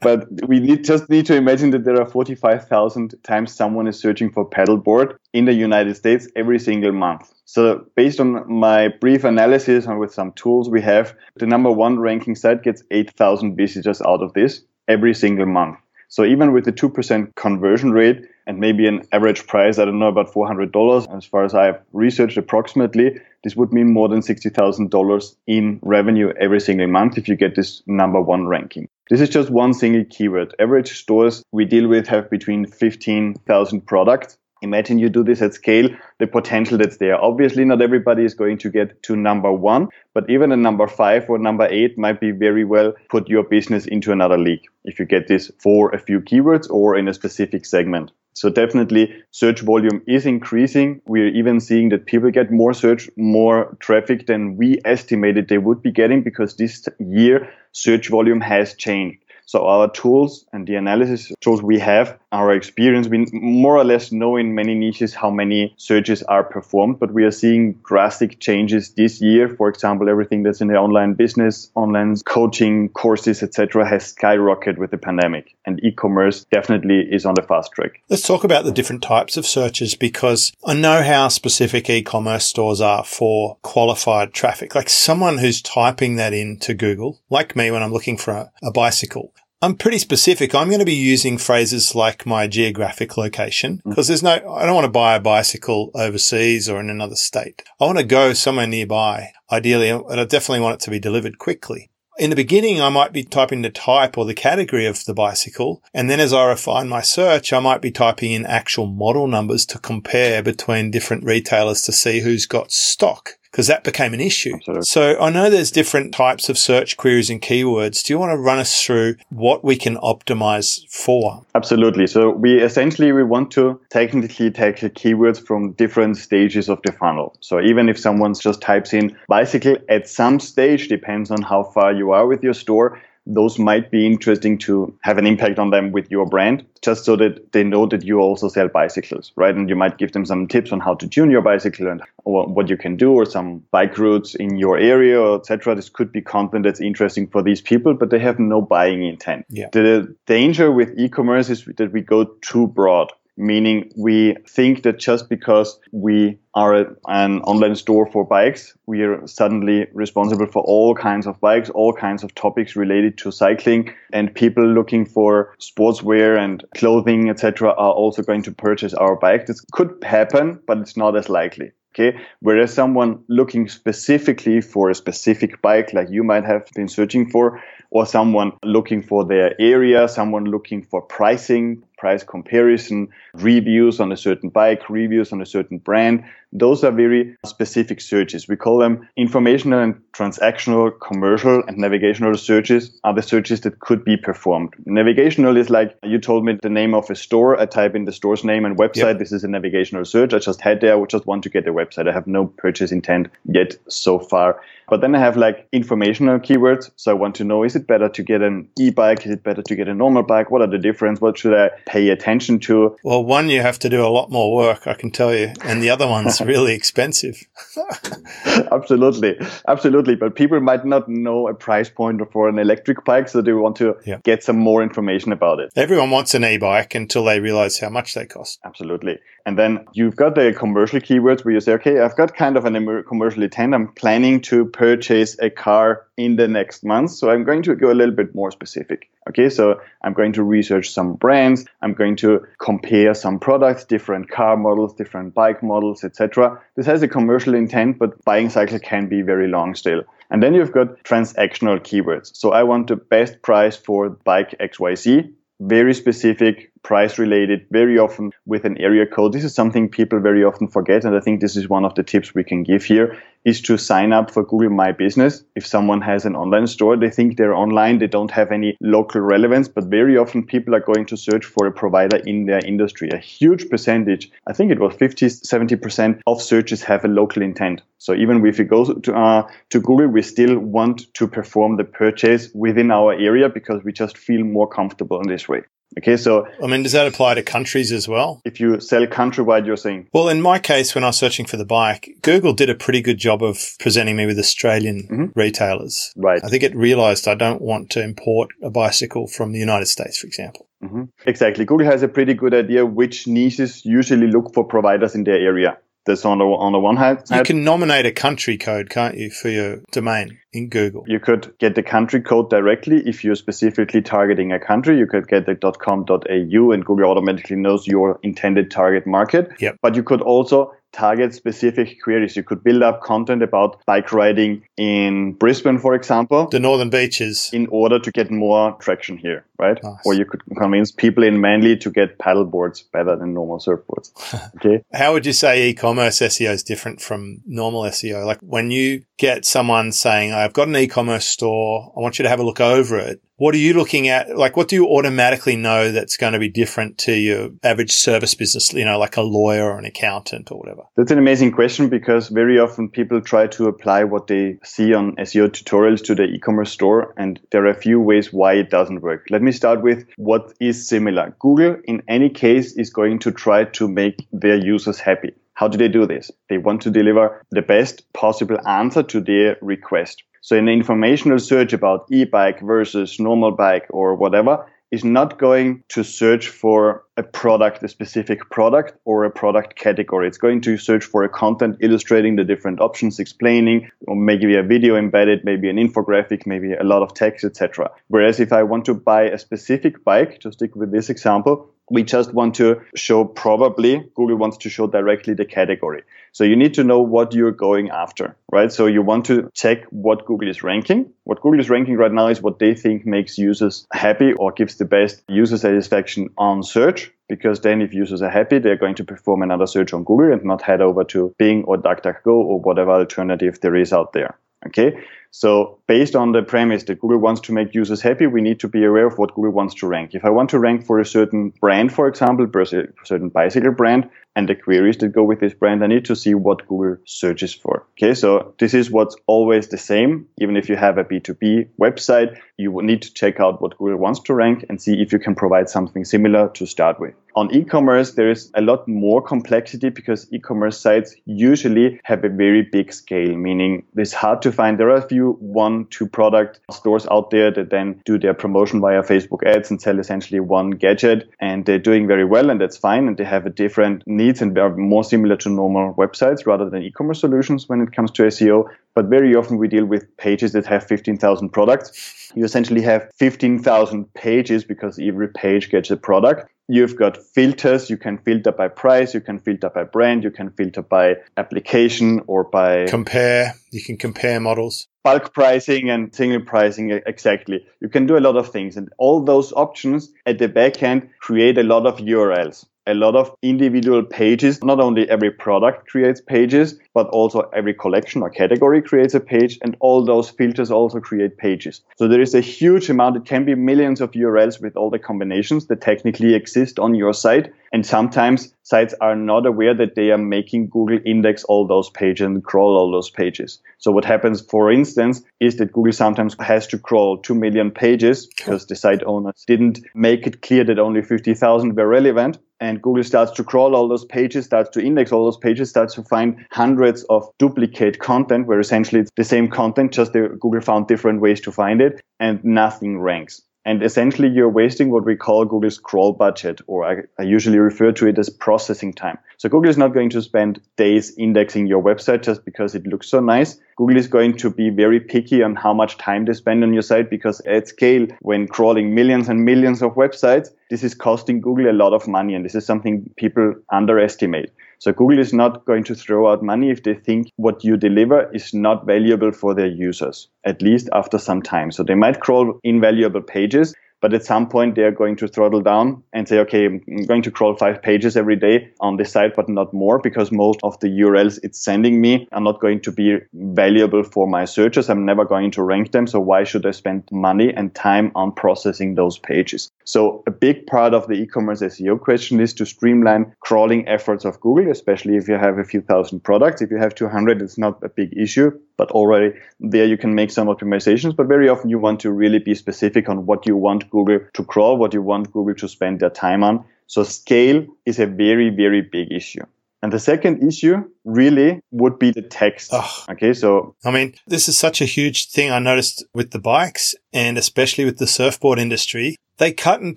But 0.00 0.28
we 0.46 0.60
need 0.60 0.84
just 0.84 1.08
need 1.10 1.26
to 1.26 1.34
imagine 1.34 1.70
that 1.70 1.84
there 1.84 2.00
are 2.00 2.06
45,000 2.06 3.14
times 3.22 3.52
someone 3.54 3.86
is 3.86 3.98
searching 3.98 4.30
for 4.30 4.48
paddleboard 4.48 5.16
in 5.32 5.44
the 5.44 5.54
United 5.54 5.96
States 5.96 6.28
every 6.36 6.58
single 6.58 6.92
month. 6.92 7.32
So 7.44 7.86
based 7.96 8.20
on 8.20 8.50
my 8.52 8.88
brief 8.88 9.24
analysis 9.24 9.86
and 9.86 9.98
with 9.98 10.12
some 10.12 10.32
tools 10.32 10.68
we 10.68 10.82
have, 10.82 11.16
the 11.36 11.46
number 11.46 11.72
one 11.72 11.98
ranking 11.98 12.34
site 12.34 12.62
gets 12.62 12.82
8,000 12.90 13.56
visitors 13.56 14.02
out 14.02 14.22
of 14.22 14.32
this 14.34 14.62
every 14.86 15.14
single 15.14 15.46
month. 15.46 15.78
So 16.08 16.24
even 16.24 16.52
with 16.52 16.64
the 16.64 16.72
2% 16.72 17.34
conversion 17.34 17.92
rate 17.92 18.24
and 18.48 18.58
maybe 18.58 18.88
an 18.88 19.06
average 19.12 19.46
price, 19.46 19.78
I 19.78 19.84
don't 19.84 19.98
know, 19.98 20.08
about 20.08 20.32
$400, 20.32 21.16
as 21.16 21.24
far 21.26 21.44
as 21.44 21.54
I've 21.54 21.78
researched 21.92 22.38
approximately, 22.38 23.20
this 23.44 23.54
would 23.54 23.74
mean 23.74 23.92
more 23.92 24.08
than 24.08 24.20
$60,000 24.20 25.36
in 25.46 25.78
revenue 25.82 26.32
every 26.40 26.58
single 26.58 26.88
month 26.88 27.18
if 27.18 27.28
you 27.28 27.36
get 27.36 27.54
this 27.54 27.82
number 27.86 28.20
one 28.20 28.46
ranking. 28.46 28.88
This 29.10 29.20
is 29.20 29.28
just 29.28 29.50
one 29.50 29.74
single 29.74 30.04
keyword. 30.08 30.54
Average 30.58 30.98
stores 30.98 31.44
we 31.52 31.66
deal 31.66 31.88
with 31.88 32.08
have 32.08 32.30
between 32.30 32.66
15,000 32.66 33.86
products. 33.86 34.38
Imagine 34.62 34.98
you 34.98 35.08
do 35.08 35.22
this 35.22 35.42
at 35.42 35.54
scale, 35.54 35.88
the 36.18 36.26
potential 36.26 36.78
that's 36.78 36.96
there. 36.96 37.22
Obviously, 37.22 37.64
not 37.64 37.82
everybody 37.82 38.24
is 38.24 38.34
going 38.34 38.58
to 38.58 38.70
get 38.70 39.02
to 39.04 39.14
number 39.14 39.52
one, 39.52 39.88
but 40.14 40.28
even 40.28 40.52
a 40.52 40.56
number 40.56 40.88
five 40.88 41.28
or 41.28 41.38
number 41.38 41.68
eight 41.70 41.96
might 41.96 42.18
be 42.18 42.32
very 42.32 42.64
well 42.64 42.94
put 43.08 43.28
your 43.28 43.44
business 43.44 43.86
into 43.86 44.10
another 44.10 44.38
league 44.38 44.64
if 44.84 44.98
you 44.98 45.04
get 45.04 45.28
this 45.28 45.52
for 45.60 45.90
a 45.90 45.98
few 45.98 46.20
keywords 46.20 46.68
or 46.70 46.96
in 46.96 47.06
a 47.06 47.14
specific 47.14 47.66
segment. 47.66 48.10
So 48.38 48.48
definitely 48.50 49.12
search 49.32 49.62
volume 49.62 50.00
is 50.06 50.24
increasing. 50.24 51.02
We're 51.08 51.26
even 51.26 51.58
seeing 51.58 51.88
that 51.88 52.06
people 52.06 52.30
get 52.30 52.52
more 52.52 52.72
search, 52.72 53.10
more 53.16 53.76
traffic 53.80 54.28
than 54.28 54.56
we 54.56 54.78
estimated 54.84 55.48
they 55.48 55.58
would 55.58 55.82
be 55.82 55.90
getting 55.90 56.22
because 56.22 56.54
this 56.54 56.86
year 57.00 57.52
search 57.72 58.06
volume 58.10 58.40
has 58.40 58.74
changed. 58.74 59.18
So 59.48 59.66
our 59.66 59.90
tools 59.90 60.44
and 60.52 60.66
the 60.66 60.74
analysis 60.74 61.32
tools 61.40 61.62
we 61.62 61.78
have, 61.78 62.18
our 62.32 62.52
experience, 62.54 63.08
we 63.08 63.24
more 63.32 63.78
or 63.78 63.84
less 63.84 64.12
know 64.12 64.36
in 64.36 64.54
many 64.54 64.74
niches 64.74 65.14
how 65.14 65.30
many 65.30 65.72
searches 65.78 66.22
are 66.24 66.44
performed, 66.44 67.00
but 67.00 67.14
we 67.14 67.24
are 67.24 67.30
seeing 67.30 67.72
drastic 67.82 68.40
changes 68.40 68.90
this 68.90 69.22
year. 69.22 69.48
For 69.48 69.70
example, 69.70 70.10
everything 70.10 70.42
that's 70.42 70.60
in 70.60 70.68
the 70.68 70.74
online 70.74 71.14
business, 71.14 71.70
online 71.74 72.16
coaching 72.26 72.90
courses, 72.90 73.42
etc., 73.42 73.88
has 73.88 74.14
skyrocketed 74.14 74.76
with 74.76 74.90
the 74.90 74.98
pandemic, 74.98 75.56
and 75.64 75.82
e-commerce 75.82 76.44
definitely 76.52 77.08
is 77.10 77.24
on 77.24 77.32
the 77.32 77.42
fast 77.42 77.72
track. 77.72 78.02
Let's 78.10 78.26
talk 78.26 78.44
about 78.44 78.66
the 78.66 78.72
different 78.72 79.02
types 79.02 79.38
of 79.38 79.46
searches 79.46 79.94
because 79.94 80.52
I 80.62 80.74
know 80.74 81.02
how 81.02 81.28
specific 81.28 81.88
e-commerce 81.88 82.44
stores 82.44 82.82
are 82.82 83.02
for 83.02 83.56
qualified 83.62 84.34
traffic. 84.34 84.74
Like 84.74 84.90
someone 84.90 85.38
who's 85.38 85.62
typing 85.62 86.16
that 86.16 86.34
into 86.34 86.74
Google, 86.74 87.18
like 87.30 87.56
me 87.56 87.70
when 87.70 87.82
I'm 87.82 87.94
looking 87.94 88.18
for 88.18 88.32
a, 88.32 88.52
a 88.62 88.70
bicycle. 88.70 89.32
I'm 89.60 89.74
pretty 89.74 89.98
specific. 89.98 90.54
I'm 90.54 90.68
going 90.68 90.78
to 90.78 90.84
be 90.84 90.94
using 90.94 91.36
phrases 91.36 91.92
like 91.92 92.24
my 92.24 92.46
geographic 92.46 93.16
location 93.16 93.82
mm. 93.84 93.90
because 93.90 94.06
there's 94.06 94.22
no, 94.22 94.30
I 94.30 94.64
don't 94.64 94.74
want 94.74 94.84
to 94.84 94.90
buy 94.90 95.16
a 95.16 95.20
bicycle 95.20 95.90
overseas 95.94 96.68
or 96.68 96.78
in 96.78 96.88
another 96.88 97.16
state. 97.16 97.64
I 97.80 97.86
want 97.86 97.98
to 97.98 98.04
go 98.04 98.34
somewhere 98.34 98.68
nearby, 98.68 99.32
ideally, 99.50 99.88
and 99.88 100.20
I 100.20 100.24
definitely 100.24 100.60
want 100.60 100.74
it 100.74 100.80
to 100.84 100.90
be 100.90 101.00
delivered 101.00 101.38
quickly. 101.38 101.90
In 102.20 102.30
the 102.30 102.36
beginning, 102.36 102.80
I 102.80 102.88
might 102.88 103.12
be 103.12 103.24
typing 103.24 103.62
the 103.62 103.70
type 103.70 104.16
or 104.16 104.24
the 104.24 104.34
category 104.34 104.86
of 104.86 105.04
the 105.04 105.14
bicycle. 105.14 105.82
And 105.92 106.08
then 106.08 106.18
as 106.18 106.32
I 106.32 106.46
refine 106.46 106.88
my 106.88 107.00
search, 107.00 107.52
I 107.52 107.60
might 107.60 107.80
be 107.80 107.92
typing 107.92 108.32
in 108.32 108.46
actual 108.46 108.86
model 108.86 109.26
numbers 109.26 109.66
to 109.66 109.78
compare 109.78 110.42
between 110.42 110.90
different 110.90 111.24
retailers 111.24 111.82
to 111.82 111.92
see 111.92 112.20
who's 112.20 112.46
got 112.46 112.72
stock 112.72 113.37
because 113.50 113.66
that 113.66 113.84
became 113.84 114.14
an 114.14 114.20
issue. 114.20 114.54
Absolutely. 114.54 114.82
So 114.82 115.20
I 115.20 115.30
know 115.30 115.50
there's 115.50 115.70
different 115.70 116.12
types 116.12 116.48
of 116.48 116.58
search 116.58 116.96
queries 116.96 117.30
and 117.30 117.40
keywords. 117.40 118.02
Do 118.02 118.12
you 118.12 118.18
want 118.18 118.32
to 118.32 118.38
run 118.38 118.58
us 118.58 118.82
through 118.82 119.16
what 119.30 119.64
we 119.64 119.76
can 119.76 119.96
optimize 119.96 120.86
for? 120.90 121.44
Absolutely. 121.54 122.06
So 122.06 122.30
we 122.30 122.62
essentially 122.62 123.12
we 123.12 123.24
want 123.24 123.50
to 123.52 123.80
technically 123.90 124.50
tackle 124.50 124.90
keywords 124.90 125.44
from 125.44 125.72
different 125.72 126.16
stages 126.16 126.68
of 126.68 126.80
the 126.82 126.92
funnel. 126.92 127.36
So 127.40 127.60
even 127.60 127.88
if 127.88 127.98
someone 127.98 128.34
just 128.34 128.60
types 128.60 128.92
in 128.92 129.16
bicycle 129.28 129.76
at 129.88 130.08
some 130.08 130.40
stage, 130.40 130.88
depends 130.88 131.30
on 131.30 131.42
how 131.42 131.64
far 131.64 131.92
you 131.92 132.12
are 132.12 132.26
with 132.26 132.42
your 132.42 132.54
store, 132.54 133.00
those 133.28 133.58
might 133.58 133.90
be 133.90 134.06
interesting 134.06 134.56
to 134.58 134.92
have 135.02 135.18
an 135.18 135.26
impact 135.26 135.58
on 135.58 135.70
them 135.70 135.92
with 135.92 136.10
your 136.10 136.26
brand, 136.26 136.64
just 136.82 137.04
so 137.04 137.14
that 137.16 137.52
they 137.52 137.62
know 137.62 137.86
that 137.86 138.02
you 138.02 138.18
also 138.20 138.48
sell 138.48 138.68
bicycles, 138.68 139.32
right? 139.36 139.54
And 139.54 139.68
you 139.68 139.76
might 139.76 139.98
give 139.98 140.12
them 140.12 140.24
some 140.24 140.48
tips 140.48 140.72
on 140.72 140.80
how 140.80 140.94
to 140.94 141.06
tune 141.06 141.30
your 141.30 141.42
bicycle 141.42 141.88
and 141.88 142.02
what 142.24 142.68
you 142.70 142.76
can 142.76 142.96
do, 142.96 143.12
or 143.12 143.26
some 143.26 143.62
bike 143.70 143.98
routes 143.98 144.34
in 144.34 144.56
your 144.56 144.78
area, 144.78 145.34
etc. 145.34 145.74
This 145.74 145.90
could 145.90 146.10
be 146.10 146.22
content 146.22 146.64
that's 146.64 146.80
interesting 146.80 147.28
for 147.28 147.42
these 147.42 147.60
people, 147.60 147.94
but 147.94 148.10
they 148.10 148.18
have 148.18 148.38
no 148.38 148.62
buying 148.62 149.04
intent. 149.04 149.44
Yeah. 149.50 149.68
The 149.72 150.14
danger 150.26 150.72
with 150.72 150.98
e-commerce 150.98 151.50
is 151.50 151.66
that 151.76 151.92
we 151.92 152.00
go 152.00 152.24
too 152.40 152.66
broad 152.66 153.12
meaning 153.38 153.90
we 153.96 154.36
think 154.46 154.82
that 154.82 154.98
just 154.98 155.28
because 155.28 155.78
we 155.92 156.38
are 156.54 156.74
a, 156.74 156.96
an 157.06 157.40
online 157.42 157.76
store 157.76 158.10
for 158.10 158.24
bikes, 158.24 158.76
we 158.86 159.02
are 159.02 159.26
suddenly 159.26 159.86
responsible 159.94 160.46
for 160.46 160.62
all 160.64 160.94
kinds 160.94 161.26
of 161.26 161.40
bikes, 161.40 161.70
all 161.70 161.92
kinds 161.92 162.24
of 162.24 162.34
topics 162.34 162.74
related 162.74 163.16
to 163.18 163.30
cycling, 163.30 163.94
and 164.12 164.34
people 164.34 164.66
looking 164.66 165.06
for 165.06 165.54
sportswear 165.60 166.36
and 166.36 166.64
clothing, 166.76 167.30
etc., 167.30 167.70
are 167.70 167.92
also 167.92 168.22
going 168.22 168.42
to 168.42 168.52
purchase 168.52 168.92
our 168.92 169.16
bike. 169.16 169.46
This 169.46 169.64
could 169.72 170.02
happen, 170.02 170.60
but 170.66 170.78
it's 170.78 170.96
not 170.96 171.16
as 171.16 171.28
likely. 171.28 171.70
Okay. 171.94 172.18
Whereas 172.40 172.72
someone 172.72 173.24
looking 173.28 173.68
specifically 173.68 174.60
for 174.60 174.90
a 174.90 174.94
specific 174.94 175.62
bike, 175.62 175.92
like 175.92 176.08
you 176.10 176.22
might 176.22 176.44
have 176.44 176.68
been 176.74 176.88
searching 176.88 177.30
for, 177.30 177.62
or 177.90 178.06
someone 178.06 178.52
looking 178.62 179.02
for 179.02 179.24
their 179.24 179.60
area, 179.60 180.08
someone 180.08 180.44
looking 180.44 180.82
for 180.82 181.00
pricing, 181.02 181.82
price 181.98 182.22
comparison, 182.22 183.08
reviews 183.34 184.00
on 184.00 184.12
a 184.12 184.16
certain 184.16 184.48
bike, 184.48 184.88
reviews 184.88 185.32
on 185.32 185.42
a 185.42 185.46
certain 185.46 185.78
brand. 185.78 186.24
Those 186.52 186.82
are 186.82 186.90
very 186.90 187.36
specific 187.44 188.00
searches. 188.00 188.48
We 188.48 188.56
call 188.56 188.78
them 188.78 189.08
informational 189.16 189.80
and 189.80 190.00
transactional, 190.12 190.92
commercial 191.00 191.62
and 191.66 191.76
navigational 191.76 192.36
searches 192.36 192.98
are 193.04 193.14
the 193.14 193.22
searches 193.22 193.60
that 193.62 193.80
could 193.80 194.04
be 194.04 194.16
performed. 194.16 194.74
Navigational 194.86 195.56
is 195.56 195.70
like 195.70 195.96
you 196.02 196.18
told 196.18 196.44
me 196.44 196.58
the 196.62 196.70
name 196.70 196.94
of 196.94 197.10
a 197.10 197.14
store. 197.14 197.60
I 197.60 197.66
type 197.66 197.94
in 197.94 198.04
the 198.04 198.12
store's 198.12 198.44
name 198.44 198.64
and 198.64 198.78
website. 198.78 199.12
Yep. 199.12 199.18
This 199.18 199.32
is 199.32 199.44
a 199.44 199.48
navigational 199.48 200.04
search. 200.04 200.32
I 200.32 200.38
just 200.38 200.60
head 200.60 200.80
there. 200.80 201.00
I 201.00 201.04
just 201.04 201.26
want 201.26 201.42
to 201.42 201.50
get 201.50 201.64
the 201.64 201.70
website. 201.70 202.08
I 202.08 202.12
have 202.12 202.26
no 202.26 202.46
purchase 202.46 202.92
intent 202.92 203.28
yet 203.44 203.76
so 203.88 204.18
far. 204.18 204.60
But 204.88 205.02
then 205.02 205.14
I 205.14 205.18
have 205.18 205.36
like 205.36 205.68
informational 205.70 206.38
keywords. 206.38 206.90
So 206.96 207.10
I 207.10 207.14
want 207.14 207.34
to 207.36 207.44
know, 207.44 207.62
is 207.62 207.76
it 207.76 207.86
better 207.86 208.08
to 208.08 208.22
get 208.22 208.40
an 208.40 208.68
e-bike? 208.78 209.26
Is 209.26 209.32
it 209.32 209.42
better 209.42 209.62
to 209.62 209.76
get 209.76 209.86
a 209.86 209.94
normal 209.94 210.22
bike? 210.22 210.50
What 210.50 210.62
are 210.62 210.66
the 210.66 210.78
difference? 210.78 211.20
What 211.20 211.36
should 211.36 211.54
I 211.54 211.70
pay 211.84 212.08
attention 212.08 212.58
to? 212.60 212.96
Well, 213.02 213.22
one, 213.22 213.50
you 213.50 213.60
have 213.60 213.78
to 213.80 213.90
do 213.90 214.02
a 214.02 214.08
lot 214.08 214.30
more 214.30 214.54
work, 214.54 214.86
I 214.86 214.94
can 214.94 215.10
tell 215.10 215.34
you. 215.34 215.52
And 215.62 215.82
the 215.82 215.90
other 215.90 216.08
one's 216.08 216.37
really 216.44 216.74
expensive. 216.74 217.42
absolutely. 218.72 219.38
Absolutely. 219.66 220.16
But 220.16 220.34
people 220.34 220.60
might 220.60 220.84
not 220.84 221.08
know 221.08 221.48
a 221.48 221.54
price 221.54 221.88
point 221.88 222.20
for 222.32 222.48
an 222.48 222.58
electric 222.58 223.04
bike. 223.04 223.28
So 223.28 223.42
they 223.42 223.52
want 223.52 223.76
to 223.76 223.96
yeah. 224.04 224.18
get 224.24 224.42
some 224.42 224.58
more 224.58 224.82
information 224.82 225.32
about 225.32 225.60
it. 225.60 225.72
Everyone 225.76 226.10
wants 226.10 226.34
an 226.34 226.44
e-bike 226.44 226.94
until 226.94 227.24
they 227.24 227.40
realize 227.40 227.78
how 227.78 227.88
much 227.88 228.14
they 228.14 228.26
cost. 228.26 228.60
Absolutely. 228.64 229.18
And 229.46 229.58
then 229.58 229.86
you've 229.94 230.16
got 230.16 230.34
the 230.34 230.52
commercial 230.52 231.00
keywords 231.00 231.44
where 231.44 231.54
you 231.54 231.60
say, 231.60 231.72
okay, 231.72 232.00
I've 232.00 232.16
got 232.16 232.34
kind 232.34 232.56
of 232.56 232.66
an 232.66 233.04
commercial 233.04 233.42
intent. 233.42 233.74
I'm 233.74 233.88
planning 233.94 234.40
to 234.42 234.66
purchase 234.66 235.38
a 235.40 235.48
car 235.48 236.06
in 236.18 236.36
the 236.36 236.48
next 236.48 236.84
month. 236.84 237.12
So 237.12 237.30
I'm 237.30 237.44
going 237.44 237.62
to 237.62 237.74
go 237.74 237.90
a 237.90 237.94
little 237.94 238.14
bit 238.14 238.34
more 238.34 238.50
specific. 238.50 239.08
Okay, 239.28 239.50
so 239.50 239.80
I'm 240.02 240.14
going 240.14 240.32
to 240.34 240.42
research 240.42 240.90
some 240.90 241.14
brands. 241.14 241.66
I'm 241.82 241.94
going 241.94 242.16
to 242.16 242.46
compare 242.58 243.14
some 243.14 243.38
products, 243.38 243.84
different 243.84 244.30
car 244.30 244.56
models, 244.56 244.94
different 244.94 245.34
bike 245.34 245.62
models, 245.62 246.04
etc. 246.04 246.60
This 246.76 246.86
has 246.86 247.02
a 247.02 247.08
commercial 247.08 247.54
intent, 247.54 247.98
but 247.98 248.24
buying 248.24 248.48
cycle 248.50 248.78
can 248.78 249.08
be 249.08 249.22
very 249.22 249.48
long 249.48 249.74
still. 249.74 250.02
And 250.30 250.42
then 250.42 250.54
you've 250.54 250.72
got 250.72 251.04
transactional 251.04 251.80
keywords. 251.80 252.36
So 252.36 252.52
I 252.52 252.62
want 252.62 252.88
the 252.88 252.96
best 252.96 253.42
price 253.42 253.76
for 253.76 254.10
bike 254.10 254.54
XYZ 254.60 255.32
very 255.60 255.94
specific, 255.94 256.70
price 256.82 257.18
related, 257.18 257.66
very 257.70 257.98
often 257.98 258.32
with 258.46 258.64
an 258.64 258.78
area 258.78 259.06
code. 259.06 259.32
This 259.32 259.44
is 259.44 259.54
something 259.54 259.88
people 259.88 260.20
very 260.20 260.44
often 260.44 260.68
forget. 260.68 261.04
And 261.04 261.16
I 261.16 261.20
think 261.20 261.40
this 261.40 261.56
is 261.56 261.68
one 261.68 261.84
of 261.84 261.94
the 261.94 262.02
tips 262.02 262.34
we 262.34 262.44
can 262.44 262.62
give 262.62 262.84
here 262.84 263.16
is 263.44 263.60
to 263.62 263.78
sign 263.78 264.12
up 264.12 264.30
for 264.30 264.44
Google 264.44 264.70
My 264.70 264.92
Business. 264.92 265.42
If 265.54 265.66
someone 265.66 266.00
has 266.02 266.24
an 266.24 266.36
online 266.36 266.66
store, 266.66 266.96
they 266.96 267.10
think 267.10 267.36
they're 267.36 267.54
online, 267.54 267.98
they 267.98 268.06
don't 268.06 268.30
have 268.30 268.52
any 268.52 268.76
local 268.80 269.20
relevance, 269.20 269.68
but 269.68 269.84
very 269.84 270.18
often 270.18 270.44
people 270.44 270.74
are 270.74 270.80
going 270.80 271.06
to 271.06 271.16
search 271.16 271.44
for 271.44 271.66
a 271.66 271.72
provider 271.72 272.16
in 272.18 272.46
their 272.46 272.64
industry. 272.64 273.08
A 273.10 273.18
huge 273.18 273.70
percentage, 273.70 274.30
I 274.46 274.52
think 274.52 274.72
it 274.72 274.80
was 274.80 274.94
50, 274.94 275.26
70% 275.26 276.20
of 276.26 276.42
searches 276.42 276.82
have 276.82 277.04
a 277.04 277.08
local 277.08 277.42
intent. 277.42 277.82
So 277.98 278.14
even 278.14 278.44
if 278.46 278.58
you 278.58 278.64
go 278.64 278.92
to, 278.92 279.14
uh, 279.14 279.50
to 279.70 279.80
Google, 279.80 280.08
we 280.08 280.22
still 280.22 280.58
want 280.58 281.12
to 281.14 281.26
perform 281.26 281.76
the 281.76 281.84
purchase 281.84 282.50
within 282.54 282.90
our 282.90 283.12
area 283.12 283.48
because 283.48 283.82
we 283.84 283.92
just 283.92 284.18
feel 284.18 284.44
more 284.44 284.68
comfortable 284.68 285.20
in 285.20 285.28
this 285.28 285.48
way. 285.48 285.62
Okay, 285.98 286.16
so 286.16 286.46
I 286.62 286.66
mean, 286.66 286.84
does 286.84 286.92
that 286.92 287.06
apply 287.06 287.34
to 287.34 287.42
countries 287.42 287.92
as 287.92 288.08
well? 288.08 288.40
If 288.44 288.60
you 288.60 288.80
sell 288.80 289.04
countrywide, 289.06 289.66
you're 289.66 289.76
saying? 289.76 290.08
Well, 290.12 290.28
in 290.28 290.40
my 290.40 290.58
case, 290.58 290.94
when 290.94 291.04
I 291.04 291.08
was 291.08 291.18
searching 291.18 291.44
for 291.44 291.56
the 291.56 291.64
bike, 291.64 292.08
Google 292.22 292.52
did 292.52 292.70
a 292.70 292.74
pretty 292.74 293.02
good 293.02 293.18
job 293.18 293.42
of 293.42 293.58
presenting 293.80 294.16
me 294.16 294.24
with 294.26 294.38
Australian 294.38 295.08
mm-hmm. 295.10 295.24
retailers. 295.34 296.12
Right. 296.16 296.40
I 296.42 296.48
think 296.48 296.62
it 296.62 296.74
realized 296.76 297.26
I 297.26 297.34
don't 297.34 297.60
want 297.60 297.90
to 297.90 298.02
import 298.02 298.50
a 298.62 298.70
bicycle 298.70 299.26
from 299.26 299.52
the 299.52 299.58
United 299.58 299.86
States, 299.86 300.18
for 300.18 300.28
example. 300.28 300.68
Mm-hmm. 300.82 301.04
Exactly. 301.26 301.64
Google 301.64 301.86
has 301.86 302.02
a 302.02 302.08
pretty 302.08 302.34
good 302.34 302.54
idea 302.54 302.86
which 302.86 303.26
niches 303.26 303.84
usually 303.84 304.28
look 304.28 304.54
for 304.54 304.64
providers 304.64 305.16
in 305.16 305.24
their 305.24 305.38
area. 305.38 305.78
That's 306.08 306.24
on 306.24 306.38
the 306.38 306.44
on 306.44 306.72
the 306.72 306.78
one 306.78 306.96
hand. 306.96 307.24
You 307.30 307.42
can 307.42 307.64
nominate 307.64 308.06
a 308.06 308.12
country 308.12 308.56
code, 308.56 308.88
can't 308.88 309.14
you, 309.14 309.30
for 309.30 309.50
your 309.50 309.82
domain 309.92 310.38
in 310.54 310.70
Google? 310.70 311.04
You 311.06 311.20
could 311.20 311.52
get 311.58 311.74
the 311.74 311.82
country 311.82 312.22
code 312.22 312.48
directly 312.48 313.02
if 313.06 313.24
you're 313.24 313.34
specifically 313.34 314.00
targeting 314.00 314.50
a 314.50 314.58
country. 314.58 314.96
You 314.96 315.06
could 315.06 315.28
get 315.28 315.44
the 315.44 315.54
.com.au, 315.54 316.70
and 316.72 316.84
Google 316.84 317.10
automatically 317.10 317.56
knows 317.56 317.86
your 317.86 318.18
intended 318.22 318.70
target 318.70 319.06
market. 319.06 319.50
Yep. 319.60 319.76
But 319.82 319.96
you 319.96 320.02
could 320.02 320.22
also 320.22 320.72
target 320.92 321.34
specific 321.34 322.02
queries. 322.02 322.36
You 322.36 322.42
could 322.42 322.62
build 322.64 322.82
up 322.82 323.02
content 323.02 323.42
about 323.42 323.84
bike 323.86 324.12
riding 324.12 324.62
in 324.76 325.32
Brisbane, 325.34 325.78
for 325.78 325.94
example. 325.94 326.48
The 326.48 326.60
northern 326.60 326.90
beaches. 326.90 327.50
In 327.52 327.66
order 327.70 327.98
to 327.98 328.10
get 328.10 328.30
more 328.30 328.72
traction 328.80 329.18
here, 329.18 329.44
right? 329.58 329.78
Nice. 329.82 330.00
Or 330.04 330.14
you 330.14 330.24
could 330.24 330.42
convince 330.56 330.90
people 330.90 331.24
in 331.24 331.40
Manly 331.40 331.76
to 331.78 331.90
get 331.90 332.18
paddle 332.18 332.44
boards 332.44 332.82
better 332.82 333.16
than 333.16 333.34
normal 333.34 333.58
surfboards. 333.58 334.12
Okay. 334.58 334.82
How 334.92 335.12
would 335.12 335.26
you 335.26 335.32
say 335.32 335.68
e-commerce 335.68 336.18
SEO 336.18 336.50
is 336.50 336.62
different 336.62 337.00
from 337.00 337.42
normal 337.46 337.82
SEO? 337.82 338.24
Like 338.24 338.40
when 338.40 338.70
you 338.70 339.04
get 339.16 339.44
someone 339.44 339.92
saying, 339.92 340.32
I've 340.32 340.52
got 340.52 340.68
an 340.68 340.76
e-commerce 340.76 341.26
store. 341.26 341.92
I 341.96 342.00
want 342.00 342.18
you 342.18 342.22
to 342.24 342.28
have 342.28 342.40
a 342.40 342.44
look 342.44 342.60
over 342.60 342.98
it 342.98 343.20
what 343.38 343.54
are 343.54 343.58
you 343.58 343.72
looking 343.72 344.08
at? 344.08 344.36
Like, 344.36 344.56
what 344.56 344.68
do 344.68 344.76
you 344.76 344.86
automatically 344.88 345.56
know 345.56 345.92
that's 345.92 346.16
going 346.16 346.32
to 346.32 346.38
be 346.38 346.48
different 346.48 346.98
to 346.98 347.12
your 347.12 347.50
average 347.62 347.92
service 347.92 348.34
business, 348.34 348.72
you 348.72 348.84
know, 348.84 348.98
like 348.98 349.16
a 349.16 349.22
lawyer 349.22 349.70
or 349.70 349.78
an 349.78 349.84
accountant 349.84 350.50
or 350.50 350.58
whatever? 350.58 350.82
That's 350.96 351.12
an 351.12 351.18
amazing 351.18 351.52
question 351.52 351.88
because 351.88 352.28
very 352.28 352.58
often 352.58 352.88
people 352.90 353.20
try 353.20 353.46
to 353.46 353.68
apply 353.68 354.04
what 354.04 354.26
they 354.26 354.58
see 354.64 354.92
on 354.92 355.14
SEO 355.16 355.48
tutorials 355.48 356.04
to 356.04 356.16
the 356.16 356.24
e-commerce 356.24 356.72
store. 356.72 357.14
And 357.16 357.40
there 357.52 357.64
are 357.64 357.70
a 357.70 357.80
few 357.80 358.00
ways 358.00 358.32
why 358.32 358.54
it 358.54 358.70
doesn't 358.70 359.02
work. 359.02 359.26
Let 359.30 359.42
me 359.42 359.52
start 359.52 359.82
with 359.82 360.06
what 360.16 360.52
is 360.60 360.88
similar. 360.88 361.34
Google, 361.38 361.76
in 361.84 362.02
any 362.08 362.30
case, 362.30 362.72
is 362.72 362.90
going 362.90 363.20
to 363.20 363.30
try 363.30 363.64
to 363.64 363.86
make 363.88 364.26
their 364.32 364.56
users 364.56 364.98
happy. 364.98 365.32
How 365.54 365.66
do 365.66 365.76
they 365.76 365.88
do 365.88 366.06
this? 366.06 366.30
They 366.48 366.58
want 366.58 366.82
to 366.82 366.90
deliver 366.90 367.44
the 367.50 367.62
best 367.62 368.12
possible 368.12 368.58
answer 368.64 369.02
to 369.02 369.20
their 369.20 369.56
request. 369.60 370.22
So 370.40 370.56
an 370.56 370.68
informational 370.68 371.38
search 371.38 371.72
about 371.72 372.06
e-bike 372.10 372.60
versus 372.60 373.18
normal 373.18 373.52
bike 373.52 373.86
or 373.90 374.14
whatever 374.14 374.66
is 374.90 375.04
not 375.04 375.38
going 375.38 375.82
to 375.88 376.02
search 376.02 376.48
for 376.48 377.04
a 377.16 377.22
product, 377.22 377.82
a 377.82 377.88
specific 377.88 378.48
product 378.50 378.94
or 379.04 379.24
a 379.24 379.30
product 379.30 379.76
category. 379.76 380.26
It's 380.26 380.38
going 380.38 380.62
to 380.62 380.78
search 380.78 381.04
for 381.04 381.24
a 381.24 381.28
content 381.28 381.76
illustrating 381.80 382.36
the 382.36 382.44
different 382.44 382.80
options, 382.80 383.18
explaining, 383.18 383.90
or 384.06 384.16
maybe 384.16 384.56
a 384.56 384.62
video 384.62 384.96
embedded, 384.96 385.44
maybe 385.44 385.68
an 385.68 385.76
infographic, 385.76 386.46
maybe 386.46 386.72
a 386.72 386.84
lot 386.84 387.02
of 387.02 387.12
text, 387.12 387.44
etc. 387.44 387.90
Whereas 388.08 388.40
if 388.40 388.52
I 388.52 388.62
want 388.62 388.86
to 388.86 388.94
buy 388.94 389.24
a 389.24 389.38
specific 389.38 390.04
bike, 390.04 390.40
to 390.40 390.52
stick 390.52 390.74
with 390.74 390.90
this 390.90 391.10
example, 391.10 391.70
we 391.90 392.02
just 392.02 392.32
want 392.32 392.54
to 392.56 392.82
show 392.94 393.24
probably 393.24 394.10
Google 394.14 394.36
wants 394.36 394.58
to 394.58 394.70
show 394.70 394.86
directly 394.86 395.34
the 395.34 395.44
category. 395.44 396.02
So 396.32 396.44
you 396.44 396.56
need 396.56 396.74
to 396.74 396.84
know 396.84 397.00
what 397.00 397.34
you're 397.34 397.52
going 397.52 397.90
after, 397.90 398.36
right? 398.52 398.70
So 398.72 398.86
you 398.86 399.02
want 399.02 399.26
to 399.26 399.50
check 399.54 399.84
what 399.90 400.26
Google 400.26 400.48
is 400.48 400.62
ranking. 400.62 401.12
What 401.24 401.40
Google 401.40 401.60
is 401.60 401.70
ranking 401.70 401.96
right 401.96 402.12
now 402.12 402.28
is 402.28 402.42
what 402.42 402.58
they 402.58 402.74
think 402.74 403.06
makes 403.06 403.38
users 403.38 403.86
happy 403.92 404.32
or 404.34 404.52
gives 404.52 404.76
the 404.76 404.84
best 404.84 405.22
user 405.28 405.58
satisfaction 405.58 406.28
on 406.36 406.62
search. 406.62 407.12
Because 407.28 407.60
then 407.60 407.82
if 407.82 407.92
users 407.92 408.22
are 408.22 408.30
happy, 408.30 408.58
they're 408.58 408.76
going 408.76 408.94
to 408.96 409.04
perform 409.04 409.42
another 409.42 409.66
search 409.66 409.92
on 409.92 410.04
Google 410.04 410.32
and 410.32 410.44
not 410.44 410.62
head 410.62 410.80
over 410.80 411.04
to 411.04 411.34
Bing 411.38 411.64
or 411.64 411.76
DuckDuckGo 411.76 412.26
or 412.26 412.60
whatever 412.60 412.92
alternative 412.92 413.60
there 413.60 413.76
is 413.76 413.92
out 413.92 414.12
there. 414.12 414.38
Okay. 414.66 414.98
So 415.30 415.80
based 415.86 416.16
on 416.16 416.32
the 416.32 416.42
premise 416.42 416.84
that 416.84 417.00
Google 417.00 417.18
wants 417.18 417.42
to 417.42 417.52
make 417.52 417.74
users 417.74 418.00
happy, 418.00 418.26
we 418.26 418.40
need 418.40 418.60
to 418.60 418.68
be 418.68 418.84
aware 418.84 419.06
of 419.06 419.18
what 419.18 419.34
Google 419.34 419.52
wants 419.52 419.74
to 419.76 419.86
rank. 419.86 420.14
If 420.14 420.24
I 420.24 420.30
want 420.30 420.50
to 420.50 420.58
rank 420.58 420.86
for 420.86 420.98
a 420.98 421.04
certain 421.04 421.52
brand, 421.60 421.92
for 421.92 422.08
example, 422.08 422.46
a 422.46 422.66
certain 423.04 423.28
bicycle 423.28 423.72
brand, 423.72 424.08
and 424.38 424.48
the 424.48 424.54
queries 424.54 424.96
that 424.98 425.08
go 425.08 425.24
with 425.24 425.40
this 425.40 425.52
brand, 425.52 425.82
I 425.82 425.88
need 425.88 426.04
to 426.04 426.14
see 426.14 426.32
what 426.32 426.66
Google 426.68 426.96
searches 427.04 427.52
for. 427.52 427.86
Okay, 427.98 428.14
so 428.14 428.54
this 428.60 428.72
is 428.72 428.88
what's 428.88 429.16
always 429.26 429.66
the 429.66 429.78
same. 429.78 430.28
Even 430.40 430.56
if 430.56 430.68
you 430.68 430.76
have 430.76 430.96
a 430.96 431.02
B2B 431.02 431.70
website, 431.80 432.38
you 432.56 432.70
will 432.70 432.84
need 432.84 433.02
to 433.02 433.12
check 433.12 433.40
out 433.40 433.60
what 433.60 433.76
Google 433.78 433.96
wants 433.96 434.20
to 434.20 434.34
rank 434.34 434.64
and 434.68 434.80
see 434.80 435.02
if 435.02 435.12
you 435.12 435.18
can 435.18 435.34
provide 435.34 435.68
something 435.68 436.04
similar 436.04 436.50
to 436.50 436.66
start 436.66 437.00
with. 437.00 437.14
On 437.34 437.52
e-commerce, 437.52 438.12
there 438.12 438.30
is 438.30 438.52
a 438.54 438.60
lot 438.60 438.86
more 438.86 439.20
complexity 439.20 439.88
because 439.88 440.32
e-commerce 440.32 440.80
sites 440.80 441.16
usually 441.24 442.00
have 442.04 442.24
a 442.24 442.28
very 442.28 442.62
big 442.62 442.92
scale, 442.92 443.36
meaning 443.36 443.84
it's 443.96 444.12
hard 444.12 444.42
to 444.42 444.52
find. 444.52 444.78
There 444.78 444.90
are 444.90 445.04
a 445.04 445.08
few 445.08 445.17
one, 445.26 445.86
two 445.86 446.06
product 446.06 446.60
stores 446.70 447.06
out 447.10 447.30
there 447.30 447.50
that 447.50 447.70
then 447.70 448.00
do 448.04 448.18
their 448.18 448.34
promotion 448.34 448.80
via 448.80 449.02
Facebook 449.02 449.44
ads 449.46 449.70
and 449.70 449.80
sell 449.80 449.98
essentially 449.98 450.40
one 450.40 450.70
gadget 450.70 451.28
and 451.40 451.64
they're 451.64 451.78
doing 451.78 452.06
very 452.06 452.24
well 452.24 452.50
and 452.50 452.60
that's 452.60 452.76
fine 452.76 453.08
and 453.08 453.16
they 453.16 453.24
have 453.24 453.46
a 453.46 453.50
different 453.50 454.02
needs 454.06 454.40
and 454.42 454.56
are 454.58 454.74
more 454.76 455.04
similar 455.04 455.36
to 455.36 455.48
normal 455.48 455.94
websites 455.94 456.46
rather 456.46 456.68
than 456.68 456.82
e-commerce 456.82 457.20
solutions 457.20 457.68
when 457.68 457.80
it 457.80 457.92
comes 457.92 458.10
to 458.12 458.22
SEO. 458.22 458.68
But 458.94 459.06
very 459.06 459.34
often 459.34 459.58
we 459.58 459.68
deal 459.68 459.84
with 459.84 460.16
pages 460.16 460.52
that 460.52 460.66
have 460.66 460.84
15,000 460.84 461.50
products. 461.50 462.32
You 462.34 462.44
essentially 462.44 462.82
have 462.82 463.10
15,000 463.16 464.12
pages 464.14 464.64
because 464.64 464.98
every 464.98 465.28
page 465.28 465.70
gets 465.70 465.90
a 465.90 465.96
product. 465.96 466.50
You've 466.70 466.96
got 466.96 467.16
filters. 467.16 467.88
You 467.88 467.96
can 467.96 468.18
filter 468.18 468.52
by 468.52 468.68
price. 468.68 469.14
You 469.14 469.22
can 469.22 469.38
filter 469.38 469.70
by 469.70 469.84
brand. 469.84 470.22
You 470.22 470.30
can 470.30 470.50
filter 470.50 470.82
by 470.82 471.16
application 471.38 472.20
or 472.26 472.44
by 472.44 472.86
compare. 472.86 473.54
You 473.70 473.82
can 473.82 473.96
compare 473.96 474.38
models. 474.38 474.86
Bulk 475.08 475.32
pricing 475.32 475.88
and 475.88 476.14
single 476.14 476.42
pricing, 476.42 476.90
exactly. 477.06 477.64
You 477.80 477.88
can 477.88 478.06
do 478.06 478.18
a 478.18 478.20
lot 478.20 478.36
of 478.36 478.50
things. 478.50 478.76
And 478.76 478.90
all 478.98 479.24
those 479.24 479.54
options 479.54 480.10
at 480.26 480.38
the 480.38 480.48
back 480.48 480.82
end 480.82 481.08
create 481.20 481.56
a 481.56 481.62
lot 481.62 481.86
of 481.86 481.96
URLs 481.96 482.66
a 482.88 482.94
lot 482.94 483.14
of 483.14 483.34
individual 483.42 484.02
pages. 484.02 484.64
Not 484.64 484.80
only 484.80 485.08
every 485.08 485.30
product 485.30 485.88
creates 485.88 486.20
pages, 486.20 486.78
but 486.94 487.06
also 487.08 487.40
every 487.54 487.74
collection 487.74 488.22
or 488.22 488.30
category 488.30 488.82
creates 488.82 489.14
a 489.14 489.20
page, 489.20 489.58
and 489.62 489.76
all 489.80 490.04
those 490.04 490.30
filters 490.30 490.70
also 490.70 490.98
create 490.98 491.36
pages. 491.36 491.82
So 491.96 492.08
there 492.08 492.20
is 492.20 492.34
a 492.34 492.40
huge 492.40 492.88
amount. 492.88 493.16
It 493.16 493.26
can 493.26 493.44
be 493.44 493.54
millions 493.54 494.00
of 494.00 494.12
URLs 494.12 494.60
with 494.60 494.76
all 494.76 494.90
the 494.90 494.98
combinations 494.98 495.66
that 495.66 495.80
technically 495.80 496.34
exist 496.34 496.78
on 496.78 496.94
your 496.94 497.12
site. 497.12 497.52
And 497.70 497.84
sometimes 497.84 498.54
sites 498.62 498.94
are 499.00 499.14
not 499.14 499.44
aware 499.44 499.74
that 499.74 499.94
they 499.94 500.10
are 500.10 500.18
making 500.18 500.70
Google 500.70 500.98
index 501.04 501.44
all 501.44 501.66
those 501.66 501.90
pages 501.90 502.24
and 502.24 502.42
crawl 502.42 502.78
all 502.78 502.90
those 502.90 503.10
pages. 503.10 503.60
So 503.78 503.92
what 503.92 504.06
happens, 504.06 504.40
for 504.40 504.72
instance, 504.72 505.22
is 505.40 505.56
that 505.56 505.72
Google 505.72 505.92
sometimes 505.92 506.34
has 506.40 506.66
to 506.68 506.78
crawl 506.78 507.18
2 507.18 507.34
million 507.34 507.70
pages 507.70 508.26
because 508.26 508.66
the 508.66 508.76
site 508.76 509.04
owners 509.04 509.44
didn't 509.46 509.80
make 509.94 510.26
it 510.26 510.40
clear 510.40 510.64
that 510.64 510.78
only 510.78 511.02
50,000 511.02 511.76
were 511.76 511.86
relevant. 511.86 512.38
And 512.60 512.82
Google 512.82 513.04
starts 513.04 513.32
to 513.32 513.44
crawl 513.44 513.76
all 513.76 513.88
those 513.88 514.04
pages, 514.04 514.44
starts 514.44 514.70
to 514.70 514.80
index 514.80 515.12
all 515.12 515.24
those 515.24 515.36
pages, 515.36 515.70
starts 515.70 515.94
to 515.94 516.02
find 516.02 516.44
hundreds 516.50 517.04
of 517.04 517.28
duplicate 517.38 518.00
content 518.00 518.46
where 518.46 518.58
essentially 518.58 519.00
it's 519.00 519.12
the 519.16 519.24
same 519.24 519.48
content, 519.48 519.92
just 519.92 520.12
Google 520.12 520.60
found 520.60 520.88
different 520.88 521.20
ways 521.20 521.40
to 521.42 521.52
find 521.52 521.80
it 521.80 522.00
and 522.18 522.42
nothing 522.44 522.98
ranks. 523.00 523.42
And 523.68 523.82
essentially, 523.82 524.28
you're 524.28 524.48
wasting 524.48 524.90
what 524.90 525.04
we 525.04 525.14
call 525.14 525.44
Google's 525.44 525.76
crawl 525.76 526.14
budget, 526.14 526.62
or 526.68 526.86
I, 526.86 527.02
I, 527.18 527.22
usually 527.24 527.58
refer 527.58 527.92
to 527.92 528.06
it 528.06 528.18
as 528.18 528.30
processing 528.30 528.94
time. 528.94 529.18
So 529.36 529.50
Google 529.50 529.68
is 529.68 529.76
not 529.76 529.92
going 529.92 530.08
to 530.08 530.22
spend 530.22 530.58
days 530.76 531.14
indexing 531.18 531.66
your 531.66 531.82
website 531.82 532.22
just 532.22 532.46
because 532.46 532.74
it 532.74 532.86
looks 532.86 533.10
so 533.10 533.20
nice. 533.20 533.60
Google 533.76 533.98
is 533.98 534.06
going 534.06 534.38
to 534.38 534.48
be 534.48 534.70
very 534.70 534.98
picky 534.98 535.42
on 535.42 535.54
how 535.54 535.74
much 535.74 535.98
time 535.98 536.24
they 536.24 536.32
spend 536.32 536.64
on 536.64 536.72
your 536.72 536.80
site 536.80 537.10
because 537.10 537.42
at 537.42 537.68
scale, 537.68 538.06
when 538.20 538.48
crawling 538.48 538.94
millions 538.94 539.28
and 539.28 539.44
millions 539.44 539.82
of 539.82 539.92
websites, 539.96 540.48
this 540.70 540.82
is 540.82 540.94
costing 540.94 541.42
Google 541.42 541.70
a 541.70 541.76
lot 541.76 541.92
of 541.92 542.08
money. 542.08 542.34
And 542.34 542.46
this 542.46 542.54
is 542.54 542.64
something 542.64 543.10
people 543.18 543.54
underestimate. 543.70 544.50
So 544.80 544.92
Google 544.92 545.18
is 545.18 545.32
not 545.32 545.64
going 545.64 545.82
to 545.84 545.94
throw 545.94 546.30
out 546.30 546.42
money 546.42 546.70
if 546.70 546.84
they 546.84 546.94
think 546.94 547.32
what 547.36 547.64
you 547.64 547.76
deliver 547.76 548.32
is 548.32 548.54
not 548.54 548.86
valuable 548.86 549.32
for 549.32 549.52
their 549.52 549.66
users, 549.66 550.28
at 550.44 550.62
least 550.62 550.88
after 550.92 551.18
some 551.18 551.42
time. 551.42 551.72
So 551.72 551.82
they 551.82 551.96
might 551.96 552.20
crawl 552.20 552.60
invaluable 552.62 553.22
pages, 553.22 553.74
but 554.00 554.14
at 554.14 554.24
some 554.24 554.48
point, 554.48 554.74
they 554.74 554.82
are 554.82 554.92
going 554.92 555.16
to 555.16 555.28
throttle 555.28 555.60
down 555.60 556.02
and 556.12 556.28
say, 556.28 556.38
okay, 556.40 556.66
I'm 556.66 557.04
going 557.06 557.22
to 557.22 557.30
crawl 557.30 557.56
five 557.56 557.82
pages 557.82 558.16
every 558.16 558.36
day 558.36 558.70
on 558.80 558.96
this 558.96 559.12
site, 559.12 559.34
but 559.34 559.48
not 559.48 559.74
more 559.74 559.98
because 559.98 560.30
most 560.30 560.60
of 560.62 560.78
the 560.80 560.88
URLs 560.88 561.38
it's 561.42 561.58
sending 561.58 562.00
me 562.00 562.28
are 562.32 562.40
not 562.40 562.60
going 562.60 562.80
to 562.82 562.92
be 562.92 563.18
valuable 563.32 564.02
for 564.02 564.26
my 564.26 564.44
searches. 564.44 564.88
I'm 564.88 565.04
never 565.04 565.24
going 565.24 565.50
to 565.52 565.62
rank 565.62 565.92
them. 565.92 566.06
So 566.06 566.20
why 566.20 566.44
should 566.44 566.64
I 566.64 566.70
spend 566.70 567.08
money 567.10 567.52
and 567.52 567.74
time 567.74 568.12
on 568.14 568.32
processing 568.32 568.94
those 568.94 569.18
pages? 569.18 569.70
So 569.84 570.22
a 570.26 570.30
big 570.30 570.66
part 570.66 570.94
of 570.94 571.08
the 571.08 571.14
e-commerce 571.14 571.60
SEO 571.60 572.00
question 572.00 572.40
is 572.40 572.54
to 572.54 572.66
streamline 572.66 573.34
crawling 573.40 573.88
efforts 573.88 574.24
of 574.24 574.40
Google, 574.40 574.70
especially 574.70 575.16
if 575.16 575.28
you 575.28 575.34
have 575.34 575.58
a 575.58 575.64
few 575.64 575.80
thousand 575.80 576.20
products. 576.20 576.62
If 576.62 576.70
you 576.70 576.78
have 576.78 576.94
200, 576.94 577.42
it's 577.42 577.58
not 577.58 577.82
a 577.82 577.88
big 577.88 578.16
issue, 578.16 578.52
but 578.78 578.90
already 578.92 579.38
there 579.60 579.84
you 579.84 579.98
can 579.98 580.14
make 580.14 580.30
some 580.30 580.48
optimizations. 580.48 581.14
But 581.14 581.26
very 581.26 581.48
often 581.50 581.68
you 581.68 581.78
want 581.78 582.00
to 582.00 582.10
really 582.10 582.38
be 582.38 582.54
specific 582.54 583.10
on 583.10 583.26
what 583.26 583.46
you 583.46 583.56
want 583.56 583.90
Google 583.90 584.20
to 584.32 584.44
crawl, 584.44 584.78
what 584.78 584.94
you 584.94 585.02
want 585.02 585.30
Google 585.32 585.56
to 585.56 585.68
spend 585.68 586.00
their 586.00 586.10
time 586.10 586.42
on. 586.42 586.64
So 586.86 587.02
scale 587.02 587.66
is 587.84 587.98
a 587.98 588.06
very, 588.06 588.48
very 588.48 588.80
big 588.80 589.12
issue. 589.12 589.44
And 589.82 589.92
the 589.92 590.00
second 590.00 590.42
issue 590.42 590.76
really 591.04 591.60
would 591.70 591.98
be 591.98 592.10
the 592.10 592.22
text. 592.22 592.70
Oh, 592.72 593.04
okay, 593.10 593.32
so 593.32 593.76
I 593.84 593.90
mean, 593.90 594.14
this 594.26 594.48
is 594.48 594.58
such 594.58 594.80
a 594.80 594.86
huge 594.86 595.30
thing 595.30 595.52
I 595.52 595.60
noticed 595.60 596.04
with 596.14 596.30
the 596.30 596.40
bikes 596.40 596.94
and 597.12 597.38
especially 597.38 597.84
with 597.84 597.98
the 597.98 598.06
surfboard 598.06 598.58
industry. 598.58 599.16
They 599.36 599.52
cut 599.52 599.80
and 599.80 599.96